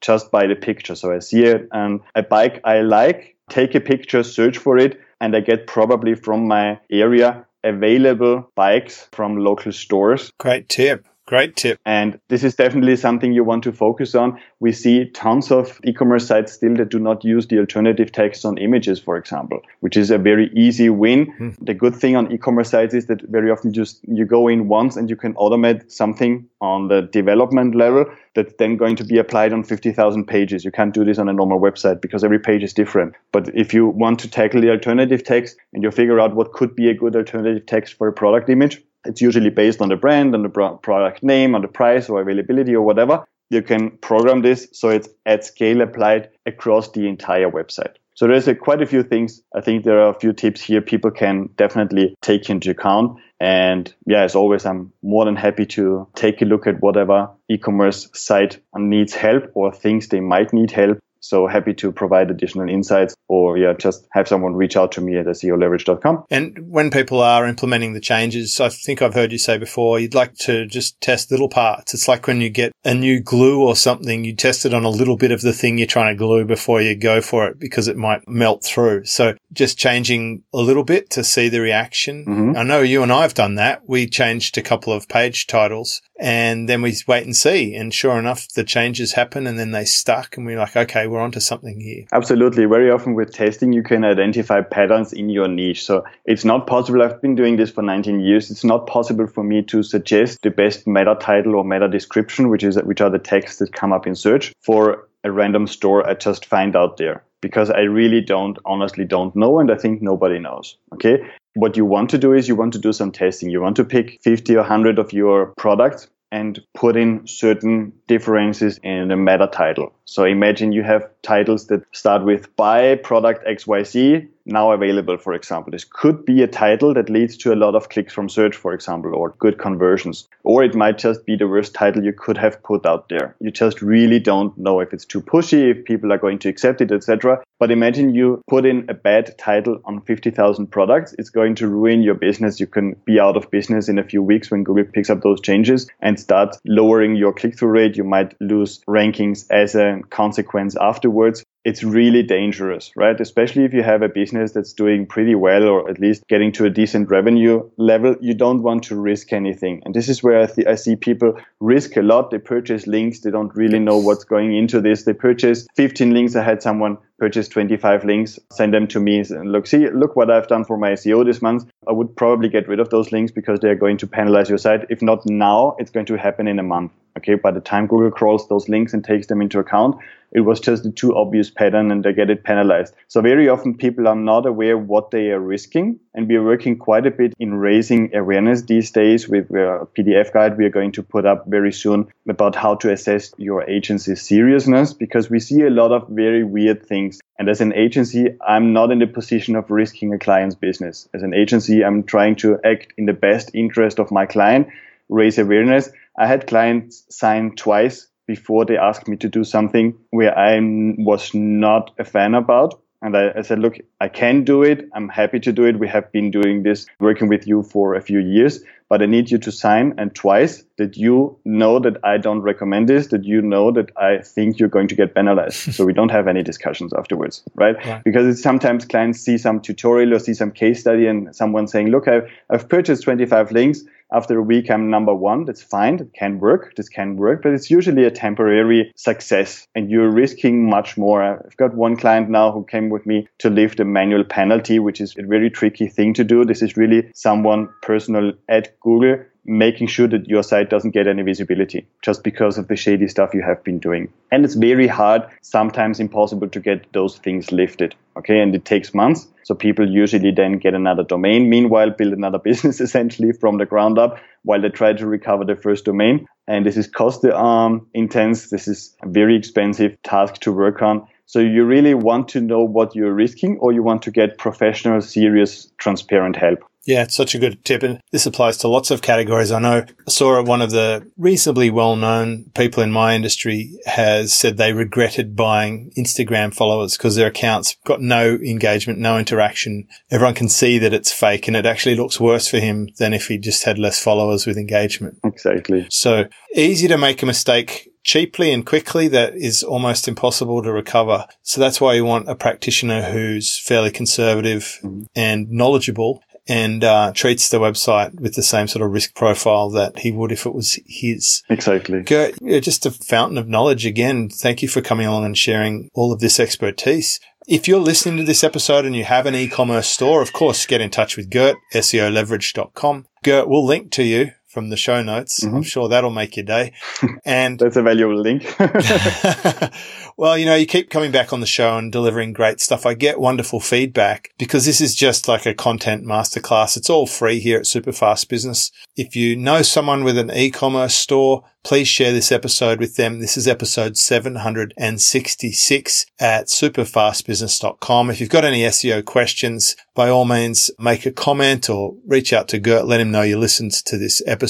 just 0.00 0.30
by 0.30 0.46
the 0.46 0.56
picture. 0.56 0.96
So 0.96 1.12
I 1.12 1.20
see 1.20 1.46
a, 1.46 1.60
um, 1.70 2.02
a 2.14 2.22
bike 2.22 2.60
I 2.64 2.80
like, 2.80 3.36
take 3.48 3.74
a 3.74 3.80
picture, 3.80 4.22
search 4.22 4.58
for 4.58 4.76
it, 4.76 5.00
and 5.22 5.36
I 5.36 5.40
get 5.40 5.68
probably 5.68 6.16
from 6.16 6.48
my 6.48 6.80
area 6.90 7.46
available 7.62 8.50
bikes 8.56 9.08
from 9.12 9.36
local 9.36 9.70
stores. 9.70 10.32
Great 10.38 10.68
tip. 10.68 11.06
Great 11.32 11.56
tip. 11.56 11.80
And 11.86 12.20
this 12.28 12.44
is 12.44 12.56
definitely 12.56 12.94
something 12.94 13.32
you 13.32 13.42
want 13.42 13.64
to 13.64 13.72
focus 13.72 14.14
on. 14.14 14.38
We 14.60 14.70
see 14.70 15.08
tons 15.12 15.50
of 15.50 15.80
e-commerce 15.82 16.26
sites 16.26 16.52
still 16.52 16.74
that 16.74 16.90
do 16.90 16.98
not 16.98 17.24
use 17.24 17.46
the 17.46 17.58
alternative 17.58 18.12
text 18.12 18.44
on 18.44 18.58
images, 18.58 19.00
for 19.00 19.16
example, 19.16 19.62
which 19.80 19.96
is 19.96 20.10
a 20.10 20.18
very 20.18 20.50
easy 20.54 20.90
win. 20.90 21.32
Hmm. 21.38 21.50
The 21.62 21.72
good 21.72 21.96
thing 21.96 22.16
on 22.16 22.30
e-commerce 22.30 22.68
sites 22.68 22.92
is 22.92 23.06
that 23.06 23.22
very 23.30 23.50
often 23.50 23.72
just 23.72 24.00
you 24.06 24.26
go 24.26 24.46
in 24.46 24.68
once 24.68 24.94
and 24.94 25.08
you 25.08 25.16
can 25.16 25.32
automate 25.36 25.90
something 25.90 26.46
on 26.60 26.88
the 26.88 27.00
development 27.00 27.74
level 27.74 28.04
that's 28.34 28.52
then 28.58 28.76
going 28.76 28.96
to 28.96 29.04
be 29.04 29.16
applied 29.16 29.54
on 29.54 29.64
50,000 29.64 30.26
pages. 30.26 30.66
You 30.66 30.70
can't 30.70 30.92
do 30.92 31.02
this 31.02 31.16
on 31.16 31.30
a 31.30 31.32
normal 31.32 31.58
website 31.58 32.02
because 32.02 32.24
every 32.24 32.40
page 32.40 32.62
is 32.62 32.74
different. 32.74 33.14
But 33.32 33.48
if 33.54 33.72
you 33.72 33.86
want 33.86 34.18
to 34.20 34.30
tackle 34.30 34.60
the 34.60 34.70
alternative 34.70 35.24
text 35.24 35.56
and 35.72 35.82
you 35.82 35.90
figure 35.92 36.20
out 36.20 36.34
what 36.34 36.52
could 36.52 36.76
be 36.76 36.90
a 36.90 36.94
good 36.94 37.16
alternative 37.16 37.64
text 37.64 37.94
for 37.94 38.06
a 38.06 38.12
product 38.12 38.50
image, 38.50 38.82
it's 39.04 39.20
usually 39.20 39.50
based 39.50 39.80
on 39.80 39.88
the 39.88 39.96
brand, 39.96 40.34
and 40.34 40.44
the 40.44 40.48
product 40.48 41.22
name, 41.22 41.54
on 41.54 41.62
the 41.62 41.68
price 41.68 42.08
or 42.08 42.20
availability 42.20 42.74
or 42.74 42.82
whatever. 42.82 43.24
You 43.50 43.62
can 43.62 43.98
program 43.98 44.40
this 44.40 44.68
so 44.72 44.88
it's 44.88 45.08
at 45.26 45.44
scale 45.44 45.82
applied 45.82 46.30
across 46.46 46.90
the 46.92 47.06
entire 47.06 47.50
website. 47.50 47.96
So 48.14 48.26
there's 48.26 48.48
a, 48.48 48.54
quite 48.54 48.82
a 48.82 48.86
few 48.86 49.02
things. 49.02 49.42
I 49.54 49.60
think 49.62 49.84
there 49.84 50.00
are 50.00 50.10
a 50.10 50.18
few 50.18 50.32
tips 50.32 50.60
here 50.60 50.80
people 50.80 51.10
can 51.10 51.48
definitely 51.56 52.14
take 52.20 52.50
into 52.50 52.70
account. 52.70 53.20
And 53.40 53.92
yeah, 54.06 54.22
as 54.22 54.34
always, 54.34 54.64
I'm 54.64 54.92
more 55.02 55.24
than 55.24 55.36
happy 55.36 55.66
to 55.66 56.08
take 56.14 56.42
a 56.42 56.44
look 56.44 56.66
at 56.66 56.80
whatever 56.80 57.30
e-commerce 57.48 58.08
site 58.14 58.62
needs 58.76 59.14
help 59.14 59.50
or 59.54 59.72
thinks 59.72 60.08
they 60.08 60.20
might 60.20 60.52
need 60.52 60.70
help 60.70 60.98
so 61.22 61.46
happy 61.46 61.72
to 61.72 61.92
provide 61.92 62.30
additional 62.30 62.68
insights 62.68 63.14
or 63.28 63.56
yeah, 63.56 63.72
just 63.72 64.06
have 64.12 64.26
someone 64.26 64.54
reach 64.54 64.76
out 64.76 64.92
to 64.92 65.00
me 65.00 65.16
at 65.16 65.26
SEOleverage.com. 65.26 66.24
And 66.30 66.68
when 66.68 66.90
people 66.90 67.20
are 67.20 67.46
implementing 67.46 67.92
the 67.92 68.00
changes, 68.00 68.60
I 68.60 68.68
think 68.68 69.00
I've 69.00 69.14
heard 69.14 69.32
you 69.32 69.38
say 69.38 69.56
before, 69.56 70.00
you'd 70.00 70.14
like 70.14 70.34
to 70.38 70.66
just 70.66 71.00
test 71.00 71.30
little 71.30 71.48
parts. 71.48 71.94
It's 71.94 72.08
like 72.08 72.26
when 72.26 72.40
you 72.40 72.50
get 72.50 72.72
a 72.84 72.92
new 72.92 73.20
glue 73.20 73.62
or 73.62 73.76
something, 73.76 74.24
you 74.24 74.34
test 74.34 74.66
it 74.66 74.74
on 74.74 74.84
a 74.84 74.90
little 74.90 75.16
bit 75.16 75.30
of 75.30 75.42
the 75.42 75.52
thing 75.52 75.78
you're 75.78 75.86
trying 75.86 76.12
to 76.12 76.18
glue 76.18 76.44
before 76.44 76.82
you 76.82 76.96
go 76.96 77.20
for 77.20 77.46
it 77.46 77.58
because 77.58 77.86
it 77.86 77.96
might 77.96 78.28
melt 78.28 78.64
through. 78.64 79.04
So 79.04 79.34
just 79.52 79.78
changing 79.78 80.42
a 80.52 80.58
little 80.58 80.84
bit 80.84 81.08
to 81.10 81.22
see 81.22 81.48
the 81.48 81.60
reaction. 81.60 82.24
Mm-hmm. 82.26 82.56
I 82.56 82.64
know 82.64 82.80
you 82.80 83.02
and 83.02 83.12
I 83.12 83.22
have 83.22 83.34
done 83.34 83.54
that. 83.54 83.88
We 83.88 84.08
changed 84.08 84.58
a 84.58 84.62
couple 84.62 84.92
of 84.92 85.08
page 85.08 85.46
titles 85.46 86.02
and 86.22 86.68
then 86.68 86.82
we 86.82 86.94
wait 87.08 87.24
and 87.24 87.34
see. 87.34 87.74
And 87.74 87.92
sure 87.92 88.16
enough, 88.16 88.48
the 88.50 88.62
changes 88.62 89.12
happen 89.12 89.48
and 89.48 89.58
then 89.58 89.72
they 89.72 89.84
stuck 89.84 90.36
and 90.36 90.46
we're 90.46 90.56
like, 90.56 90.76
okay, 90.76 91.08
we're 91.08 91.20
onto 91.20 91.40
something 91.40 91.80
here. 91.80 92.04
Absolutely. 92.12 92.64
Very 92.64 92.92
often 92.92 93.14
with 93.14 93.32
testing, 93.32 93.72
you 93.72 93.82
can 93.82 94.04
identify 94.04 94.60
patterns 94.60 95.12
in 95.12 95.28
your 95.30 95.48
niche. 95.48 95.84
So 95.84 96.04
it's 96.24 96.44
not 96.44 96.68
possible. 96.68 97.02
I've 97.02 97.20
been 97.20 97.34
doing 97.34 97.56
this 97.56 97.72
for 97.72 97.82
19 97.82 98.20
years. 98.20 98.52
It's 98.52 98.62
not 98.62 98.86
possible 98.86 99.26
for 99.26 99.42
me 99.42 99.62
to 99.64 99.82
suggest 99.82 100.42
the 100.42 100.50
best 100.50 100.86
meta 100.86 101.16
title 101.18 101.56
or 101.56 101.64
meta 101.64 101.88
description, 101.88 102.50
which 102.50 102.62
is, 102.62 102.76
which 102.84 103.00
are 103.00 103.10
the 103.10 103.18
texts 103.18 103.58
that 103.58 103.72
come 103.72 103.92
up 103.92 104.06
in 104.06 104.14
search 104.14 104.54
for 104.60 105.08
a 105.24 105.30
random 105.32 105.66
store 105.66 106.08
I 106.08 106.14
just 106.14 106.46
find 106.46 106.76
out 106.76 106.98
there 106.98 107.24
because 107.40 107.70
I 107.70 107.80
really 107.80 108.20
don't, 108.20 108.58
honestly 108.64 109.04
don't 109.04 109.34
know. 109.34 109.58
And 109.58 109.72
I 109.72 109.76
think 109.76 110.02
nobody 110.02 110.38
knows. 110.38 110.76
Okay. 110.94 111.18
What 111.54 111.76
you 111.76 111.84
want 111.84 112.08
to 112.10 112.18
do 112.18 112.32
is 112.32 112.48
you 112.48 112.56
want 112.56 112.72
to 112.72 112.78
do 112.78 112.92
some 112.92 113.12
testing. 113.12 113.50
You 113.50 113.60
want 113.60 113.76
to 113.76 113.84
pick 113.84 114.20
50 114.22 114.54
or 114.54 114.60
100 114.60 114.98
of 114.98 115.12
your 115.12 115.52
products 115.58 116.08
and 116.32 116.58
put 116.74 116.96
in 116.96 117.26
certain 117.26 117.92
differences 118.08 118.80
in 118.82 119.08
the 119.08 119.16
meta 119.16 119.48
title. 119.52 119.92
So 120.06 120.24
imagine 120.24 120.72
you 120.72 120.82
have 120.82 121.08
titles 121.22 121.66
that 121.68 121.84
start 121.92 122.24
with 122.24 122.54
buy 122.56 122.96
product 122.96 123.46
XYZ 123.46 124.28
now 124.46 124.72
available, 124.72 125.16
for 125.16 125.34
example. 125.34 125.70
This 125.70 125.84
could 125.84 126.24
be 126.24 126.42
a 126.42 126.48
title 126.48 126.94
that 126.94 127.08
leads 127.08 127.36
to 127.38 127.52
a 127.52 127.56
lot 127.56 127.74
of 127.74 127.88
clicks 127.88 128.12
from 128.12 128.28
search, 128.28 128.56
for 128.56 128.72
example, 128.72 129.14
or 129.14 129.34
good 129.38 129.58
conversions. 129.58 130.28
Or 130.42 130.64
it 130.64 130.74
might 130.74 130.98
just 130.98 131.24
be 131.26 131.36
the 131.36 131.48
worst 131.48 131.74
title 131.74 132.04
you 132.04 132.12
could 132.12 132.36
have 132.38 132.62
put 132.62 132.84
out 132.86 133.08
there. 133.08 133.36
You 133.40 133.50
just 133.50 133.82
really 133.82 134.18
don't 134.18 134.56
know 134.58 134.80
if 134.80 134.92
it's 134.92 135.04
too 135.04 135.20
pushy, 135.20 135.70
if 135.70 135.84
people 135.84 136.12
are 136.12 136.18
going 136.18 136.38
to 136.40 136.48
accept 136.48 136.80
it, 136.80 136.90
etc. 136.90 137.42
But 137.58 137.70
imagine 137.70 138.14
you 138.14 138.42
put 138.48 138.66
in 138.66 138.86
a 138.88 138.94
bad 138.94 139.38
title 139.38 139.80
on 139.84 140.00
50,000 140.00 140.66
products. 140.66 141.14
It's 141.18 141.30
going 141.30 141.54
to 141.56 141.68
ruin 141.68 142.02
your 142.02 142.14
business. 142.14 142.58
You 142.58 142.66
can 142.66 142.96
be 143.04 143.20
out 143.20 143.36
of 143.36 143.50
business 143.50 143.88
in 143.88 143.98
a 143.98 144.04
few 144.04 144.22
weeks 144.22 144.50
when 144.50 144.64
Google 144.64 144.84
picks 144.84 145.10
up 145.10 145.22
those 145.22 145.40
changes 145.40 145.88
and 146.00 146.18
start 146.18 146.56
lowering 146.66 147.14
your 147.14 147.32
click 147.32 147.56
through 147.56 147.70
rate. 147.70 147.96
You 147.96 148.04
might 148.04 148.34
lose 148.40 148.80
rankings 148.88 149.46
as 149.50 149.76
a 149.76 150.00
consequence 150.10 150.76
afterwards 150.80 151.11
words 151.12 151.44
it's 151.64 151.84
really 151.84 152.22
dangerous, 152.22 152.90
right? 152.96 153.20
Especially 153.20 153.64
if 153.64 153.72
you 153.72 153.82
have 153.82 154.02
a 154.02 154.08
business 154.08 154.52
that's 154.52 154.72
doing 154.72 155.06
pretty 155.06 155.34
well 155.34 155.68
or 155.68 155.88
at 155.88 156.00
least 156.00 156.26
getting 156.28 156.50
to 156.52 156.64
a 156.64 156.70
decent 156.70 157.08
revenue 157.08 157.68
level, 157.76 158.16
you 158.20 158.34
don't 158.34 158.62
want 158.62 158.84
to 158.84 158.96
risk 158.96 159.32
anything. 159.32 159.80
And 159.84 159.94
this 159.94 160.08
is 160.08 160.22
where 160.22 160.40
I, 160.40 160.46
th- 160.46 160.66
I 160.66 160.74
see 160.74 160.96
people 160.96 161.38
risk 161.60 161.96
a 161.96 162.02
lot. 162.02 162.30
They 162.30 162.38
purchase 162.38 162.86
links. 162.86 163.20
They 163.20 163.30
don't 163.30 163.54
really 163.54 163.78
know 163.78 163.98
what's 163.98 164.24
going 164.24 164.56
into 164.56 164.80
this. 164.80 165.04
They 165.04 165.12
purchase 165.12 165.66
15 165.76 166.12
links. 166.12 166.34
I 166.34 166.42
had 166.42 166.62
someone 166.62 166.98
purchase 167.22 167.46
25 167.46 168.04
links, 168.04 168.40
send 168.50 168.74
them 168.74 168.88
to 168.88 168.98
me 168.98 169.20
and 169.20 169.52
look, 169.52 169.68
see, 169.68 169.88
look 169.90 170.16
what 170.16 170.28
I've 170.28 170.48
done 170.48 170.64
for 170.64 170.76
my 170.76 170.90
SEO 170.94 171.24
this 171.24 171.40
month. 171.40 171.70
I 171.86 171.92
would 171.92 172.16
probably 172.16 172.48
get 172.48 172.66
rid 172.66 172.80
of 172.80 172.90
those 172.90 173.12
links 173.12 173.30
because 173.30 173.60
they're 173.60 173.76
going 173.76 173.98
to 173.98 174.08
penalize 174.08 174.48
your 174.48 174.58
site. 174.58 174.86
If 174.90 175.02
not 175.02 175.24
now, 175.26 175.76
it's 175.78 175.92
going 175.92 176.06
to 176.06 176.16
happen 176.16 176.48
in 176.48 176.58
a 176.58 176.64
month. 176.64 176.90
Okay. 177.16 177.36
By 177.36 177.52
the 177.52 177.60
time 177.60 177.86
Google 177.86 178.10
crawls 178.10 178.48
those 178.48 178.68
links 178.68 178.92
and 178.92 179.04
takes 179.04 179.28
them 179.28 179.40
into 179.40 179.60
account, 179.60 179.96
it 180.32 180.40
was 180.40 180.58
just 180.58 180.96
too 180.96 181.14
obvious 181.14 181.51
pattern 181.54 181.90
and 181.90 182.04
they 182.04 182.12
get 182.12 182.30
it 182.30 182.44
penalized. 182.44 182.94
So 183.08 183.20
very 183.20 183.48
often 183.48 183.76
people 183.76 184.08
are 184.08 184.16
not 184.16 184.46
aware 184.46 184.76
what 184.78 185.10
they 185.10 185.30
are 185.30 185.40
risking. 185.40 185.98
And 186.14 186.28
we 186.28 186.36
are 186.36 186.44
working 186.44 186.76
quite 186.78 187.06
a 187.06 187.10
bit 187.10 187.34
in 187.38 187.54
raising 187.54 188.14
awareness 188.14 188.62
these 188.62 188.90
days 188.90 189.28
with 189.28 189.50
uh, 189.54 189.80
a 189.80 189.86
PDF 189.86 190.32
guide 190.32 190.58
we 190.58 190.66
are 190.66 190.70
going 190.70 190.92
to 190.92 191.02
put 191.02 191.24
up 191.24 191.46
very 191.46 191.72
soon 191.72 192.08
about 192.28 192.54
how 192.54 192.74
to 192.76 192.92
assess 192.92 193.32
your 193.38 193.68
agency's 193.68 194.22
seriousness 194.22 194.92
because 194.92 195.30
we 195.30 195.40
see 195.40 195.62
a 195.62 195.70
lot 195.70 195.92
of 195.92 196.08
very 196.08 196.44
weird 196.44 196.86
things. 196.86 197.18
And 197.38 197.48
as 197.48 197.60
an 197.60 197.72
agency, 197.72 198.28
I'm 198.46 198.72
not 198.72 198.92
in 198.92 198.98
the 198.98 199.06
position 199.06 199.56
of 199.56 199.70
risking 199.70 200.12
a 200.12 200.18
client's 200.18 200.54
business. 200.54 201.08
As 201.14 201.22
an 201.22 201.34
agency, 201.34 201.84
I'm 201.84 202.04
trying 202.04 202.36
to 202.36 202.58
act 202.64 202.92
in 202.98 203.06
the 203.06 203.12
best 203.12 203.50
interest 203.54 203.98
of 203.98 204.10
my 204.10 204.26
client, 204.26 204.68
raise 205.08 205.38
awareness. 205.38 205.90
I 206.16 206.26
had 206.26 206.46
clients 206.46 207.04
sign 207.08 207.56
twice 207.56 208.08
before 208.26 208.64
they 208.64 208.76
asked 208.76 209.08
me 209.08 209.16
to 209.18 209.28
do 209.28 209.44
something 209.44 209.94
where 210.10 210.36
I 210.36 210.58
was 210.60 211.34
not 211.34 211.90
a 211.98 212.04
fan 212.04 212.34
about. 212.34 212.80
And 213.02 213.16
I, 213.16 213.32
I, 213.36 213.42
said, 213.42 213.58
look, 213.58 213.78
I 214.00 214.08
can 214.08 214.44
do 214.44 214.62
it. 214.62 214.88
I'm 214.94 215.08
happy 215.08 215.40
to 215.40 215.52
do 215.52 215.64
it. 215.64 215.78
We 215.78 215.88
have 215.88 216.12
been 216.12 216.30
doing 216.30 216.62
this, 216.62 216.86
working 217.00 217.28
with 217.28 217.48
you 217.48 217.64
for 217.64 217.96
a 217.96 218.00
few 218.00 218.20
years, 218.20 218.62
but 218.88 219.02
I 219.02 219.06
need 219.06 219.28
you 219.28 219.38
to 219.38 219.50
sign 219.50 219.94
and 219.98 220.14
twice 220.14 220.62
that 220.82 220.96
you 220.96 221.36
know 221.44 221.78
that 221.78 221.96
I 222.04 222.18
don't 222.18 222.40
recommend 222.40 222.88
this, 222.88 223.06
that 223.08 223.24
you 223.24 223.40
know 223.40 223.70
that 223.70 223.90
I 223.96 224.18
think 224.18 224.58
you're 224.58 224.68
going 224.68 224.88
to 224.88 224.96
get 224.96 225.14
penalized. 225.14 225.74
so 225.74 225.84
we 225.84 225.92
don't 225.92 226.10
have 226.10 226.26
any 226.26 226.42
discussions 226.42 226.92
afterwards, 226.92 227.42
right? 227.54 227.76
right. 227.86 228.02
Because 228.04 228.26
it's 228.26 228.42
sometimes 228.42 228.84
clients 228.84 229.20
see 229.20 229.38
some 229.38 229.60
tutorial 229.60 230.14
or 230.14 230.18
see 230.18 230.34
some 230.34 230.50
case 230.50 230.80
study 230.80 231.06
and 231.06 231.34
someone 231.34 231.68
saying, 231.68 231.88
look, 231.88 232.08
I've, 232.08 232.28
I've 232.50 232.68
purchased 232.68 233.04
25 233.04 233.52
links 233.52 233.84
after 234.12 234.38
a 234.38 234.42
week 234.42 234.70
I'm 234.70 234.90
number 234.90 235.14
one. 235.14 235.44
That's 235.44 235.62
fine. 235.62 236.00
It 236.00 236.12
can 236.12 236.38
work. 236.38 236.74
This 236.76 236.88
can 236.88 237.16
work, 237.16 237.42
but 237.42 237.52
it's 237.52 237.70
usually 237.70 238.04
a 238.04 238.10
temporary 238.10 238.92
success 238.96 239.66
and 239.74 239.90
you're 239.90 240.10
risking 240.10 240.68
much 240.68 240.98
more. 240.98 241.22
I've 241.22 241.56
got 241.56 241.74
one 241.74 241.96
client 241.96 242.28
now 242.28 242.52
who 242.52 242.64
came 242.64 242.90
with 242.90 243.06
me 243.06 243.28
to 243.38 243.50
lift 243.50 243.80
a 243.80 243.84
manual 243.84 244.24
penalty, 244.24 244.78
which 244.78 245.00
is 245.00 245.14
a 245.16 245.22
very 245.22 245.48
tricky 245.48 245.86
thing 245.86 246.12
to 246.14 246.24
do. 246.24 246.44
This 246.44 246.60
is 246.60 246.76
really 246.76 247.10
someone 247.14 247.68
personal 247.82 248.32
at 248.48 248.78
Google 248.80 249.24
making 249.44 249.88
sure 249.88 250.06
that 250.06 250.28
your 250.28 250.42
site 250.42 250.70
doesn't 250.70 250.92
get 250.92 251.08
any 251.08 251.22
visibility 251.22 251.86
just 252.02 252.22
because 252.22 252.58
of 252.58 252.68
the 252.68 252.76
shady 252.76 253.08
stuff 253.08 253.34
you 253.34 253.42
have 253.42 253.62
been 253.64 253.78
doing. 253.78 254.12
And 254.30 254.44
it's 254.44 254.54
very 254.54 254.86
hard, 254.86 255.22
sometimes 255.40 255.98
impossible 255.98 256.48
to 256.48 256.60
get 256.60 256.92
those 256.92 257.18
things 257.18 257.50
lifted. 257.50 257.94
Okay. 258.16 258.40
And 258.40 258.54
it 258.54 258.64
takes 258.64 258.94
months. 258.94 259.26
So 259.44 259.54
people 259.54 259.90
usually 259.90 260.30
then 260.30 260.58
get 260.58 260.74
another 260.74 261.02
domain, 261.02 261.48
meanwhile, 261.48 261.90
build 261.90 262.12
another 262.12 262.38
business 262.44 262.80
essentially 262.80 263.32
from 263.32 263.58
the 263.58 263.66
ground 263.66 263.98
up 263.98 264.18
while 264.44 264.60
they 264.60 264.68
try 264.68 264.92
to 264.92 265.06
recover 265.06 265.44
the 265.44 265.56
first 265.56 265.84
domain. 265.84 266.26
And 266.46 266.66
this 266.66 266.76
is 266.76 266.86
cost 266.86 267.24
um, 267.24 267.86
intense. 267.94 268.50
This 268.50 268.68
is 268.68 268.96
a 269.02 269.08
very 269.08 269.36
expensive 269.36 270.00
task 270.02 270.34
to 270.42 270.52
work 270.52 270.82
on. 270.82 271.06
So 271.26 271.38
you 271.38 271.64
really 271.64 271.94
want 271.94 272.28
to 272.28 272.40
know 272.40 272.62
what 272.62 272.94
you're 272.94 273.14
risking 273.14 273.56
or 273.60 273.72
you 273.72 273.82
want 273.82 274.02
to 274.02 274.10
get 274.10 274.38
professional, 274.38 275.00
serious, 275.00 275.70
transparent 275.78 276.36
help. 276.36 276.58
Yeah, 276.84 277.02
it's 277.02 277.16
such 277.16 277.34
a 277.34 277.38
good 277.38 277.64
tip. 277.64 277.82
And 277.82 278.00
this 278.10 278.26
applies 278.26 278.56
to 278.58 278.68
lots 278.68 278.90
of 278.90 279.02
categories. 279.02 279.52
I 279.52 279.60
know 279.60 279.84
I 280.06 280.10
saw 280.10 280.42
one 280.42 280.62
of 280.62 280.70
the 280.70 281.08
reasonably 281.16 281.70
well 281.70 281.96
known 281.96 282.50
people 282.54 282.82
in 282.82 282.90
my 282.90 283.14
industry 283.14 283.78
has 283.86 284.32
said 284.32 284.56
they 284.56 284.72
regretted 284.72 285.36
buying 285.36 285.92
Instagram 285.96 286.54
followers 286.54 286.96
because 286.96 287.16
their 287.16 287.28
accounts 287.28 287.76
got 287.84 288.00
no 288.00 288.34
engagement, 288.34 288.98
no 288.98 289.18
interaction. 289.18 289.86
Everyone 290.10 290.34
can 290.34 290.48
see 290.48 290.78
that 290.78 290.92
it's 290.92 291.12
fake 291.12 291.46
and 291.46 291.56
it 291.56 291.66
actually 291.66 291.94
looks 291.94 292.20
worse 292.20 292.48
for 292.48 292.58
him 292.58 292.88
than 292.98 293.14
if 293.14 293.28
he 293.28 293.38
just 293.38 293.64
had 293.64 293.78
less 293.78 294.02
followers 294.02 294.46
with 294.46 294.56
engagement. 294.56 295.18
Exactly. 295.24 295.86
So 295.90 296.26
easy 296.54 296.88
to 296.88 296.98
make 296.98 297.22
a 297.22 297.26
mistake 297.26 297.88
cheaply 298.04 298.52
and 298.52 298.66
quickly 298.66 299.08
that 299.08 299.34
is 299.36 299.62
almost 299.62 300.08
impossible 300.08 300.62
to 300.62 300.72
recover. 300.72 301.26
So 301.42 301.60
that's 301.60 301.80
why 301.80 301.94
you 301.94 302.04
want 302.04 302.28
a 302.28 302.34
practitioner 302.34 303.02
who's 303.02 303.58
fairly 303.58 303.90
conservative 303.90 304.78
mm-hmm. 304.82 305.04
and 305.14 305.50
knowledgeable 305.50 306.22
and 306.48 306.82
uh, 306.82 307.12
treats 307.14 307.48
the 307.48 307.60
website 307.60 308.20
with 308.20 308.34
the 308.34 308.42
same 308.42 308.66
sort 308.66 308.84
of 308.84 308.90
risk 308.90 309.14
profile 309.14 309.70
that 309.70 310.00
he 310.00 310.10
would 310.10 310.32
if 310.32 310.46
it 310.46 310.54
was 310.54 310.78
his. 310.86 311.42
Exactly. 311.48 312.02
Gert, 312.02 312.34
you're 312.40 312.60
just 312.60 312.86
a 312.86 312.90
fountain 312.90 313.38
of 313.38 313.48
knowledge 313.48 313.86
again. 313.86 314.28
Thank 314.28 314.62
you 314.62 314.68
for 314.68 314.80
coming 314.80 315.06
along 315.06 315.24
and 315.24 315.38
sharing 315.38 315.88
all 315.94 316.12
of 316.12 316.20
this 316.20 316.40
expertise. 316.40 317.20
If 317.48 317.66
you're 317.66 317.80
listening 317.80 318.18
to 318.18 318.24
this 318.24 318.44
episode 318.44 318.84
and 318.84 318.94
you 318.94 319.04
have 319.04 319.26
an 319.26 319.34
e-commerce 319.34 319.88
store, 319.88 320.22
of 320.22 320.32
course, 320.32 320.64
get 320.64 320.80
in 320.80 320.90
touch 320.90 321.16
with 321.16 321.28
Gert, 321.28 321.56
SEOleverage.com. 321.74 323.06
Gert, 323.24 323.48
we'll 323.48 323.64
link 323.64 323.90
to 323.92 324.04
you 324.04 324.32
from 324.52 324.68
the 324.68 324.76
show 324.76 325.02
notes. 325.02 325.40
Mm-hmm. 325.40 325.56
I'm 325.56 325.62
sure 325.62 325.88
that'll 325.88 326.10
make 326.10 326.36
your 326.36 326.44
day. 326.44 326.72
And 327.24 327.58
that's 327.58 327.76
a 327.76 327.82
valuable 327.82 328.20
link. 328.20 328.54
well, 330.16 330.36
you 330.36 330.44
know, 330.44 330.56
you 330.56 330.66
keep 330.66 330.90
coming 330.90 331.12
back 331.12 331.32
on 331.32 331.40
the 331.40 331.46
show 331.46 331.78
and 331.78 331.92
delivering 331.92 332.32
great 332.32 332.60
stuff. 332.60 332.84
I 332.84 332.94
get 332.94 333.20
wonderful 333.20 333.60
feedback 333.60 334.30
because 334.38 334.66
this 334.66 334.80
is 334.80 334.94
just 334.94 335.28
like 335.28 335.46
a 335.46 335.54
content 335.54 336.04
masterclass. 336.04 336.76
It's 336.76 336.90
all 336.90 337.06
free 337.06 337.38
here 337.38 337.58
at 337.58 337.64
Superfast 337.64 338.28
Business. 338.28 338.72
If 338.96 339.14
you 339.16 339.36
know 339.36 339.62
someone 339.62 340.04
with 340.04 340.18
an 340.18 340.32
e-commerce 340.32 340.94
store, 340.94 341.44
please 341.64 341.88
share 341.88 342.12
this 342.12 342.30
episode 342.32 342.80
with 342.80 342.96
them. 342.96 343.20
This 343.20 343.36
is 343.36 343.46
episode 343.46 343.96
766 343.96 346.06
at 346.18 346.46
superfastbusiness.com. 346.46 348.10
If 348.10 348.20
you've 348.20 348.30
got 348.30 348.44
any 348.44 348.62
SEO 348.62 349.04
questions, 349.04 349.76
by 349.94 350.08
all 350.08 350.24
means, 350.24 350.72
make 350.78 351.04
a 351.06 351.12
comment 351.12 351.70
or 351.70 351.94
reach 352.06 352.32
out 352.32 352.48
to 352.48 352.58
Gert. 352.58 352.86
Let 352.86 353.00
him 353.00 353.12
know 353.12 353.22
you 353.22 353.38
listened 353.38 353.72
to 353.72 353.96
this 353.96 354.20
episode. 354.26 354.41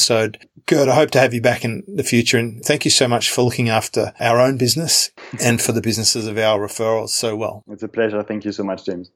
Gert, 0.67 0.89
I 0.89 0.95
hope 0.95 1.11
to 1.13 1.19
have 1.19 1.33
you 1.35 1.41
back 1.41 1.65
in 1.65 1.83
the 1.87 2.05
future. 2.05 2.39
And 2.39 2.65
thank 2.65 2.85
you 2.85 2.91
so 2.91 3.09
much 3.09 3.31
for 3.31 3.43
looking 3.43 3.69
after 3.69 4.13
our 4.21 4.41
own 4.41 4.57
business 4.57 5.11
and 5.41 5.61
for 5.61 5.73
the 5.73 5.81
businesses 5.81 6.27
of 6.27 6.39
our 6.39 6.59
referrals 6.59 7.11
so 7.11 7.37
well. 7.37 7.65
It's 7.69 7.83
a 7.83 7.89
pleasure. 7.89 8.23
Thank 8.23 8.45
you 8.45 8.53
so 8.53 8.63
much, 8.63 8.85
James. 8.85 9.11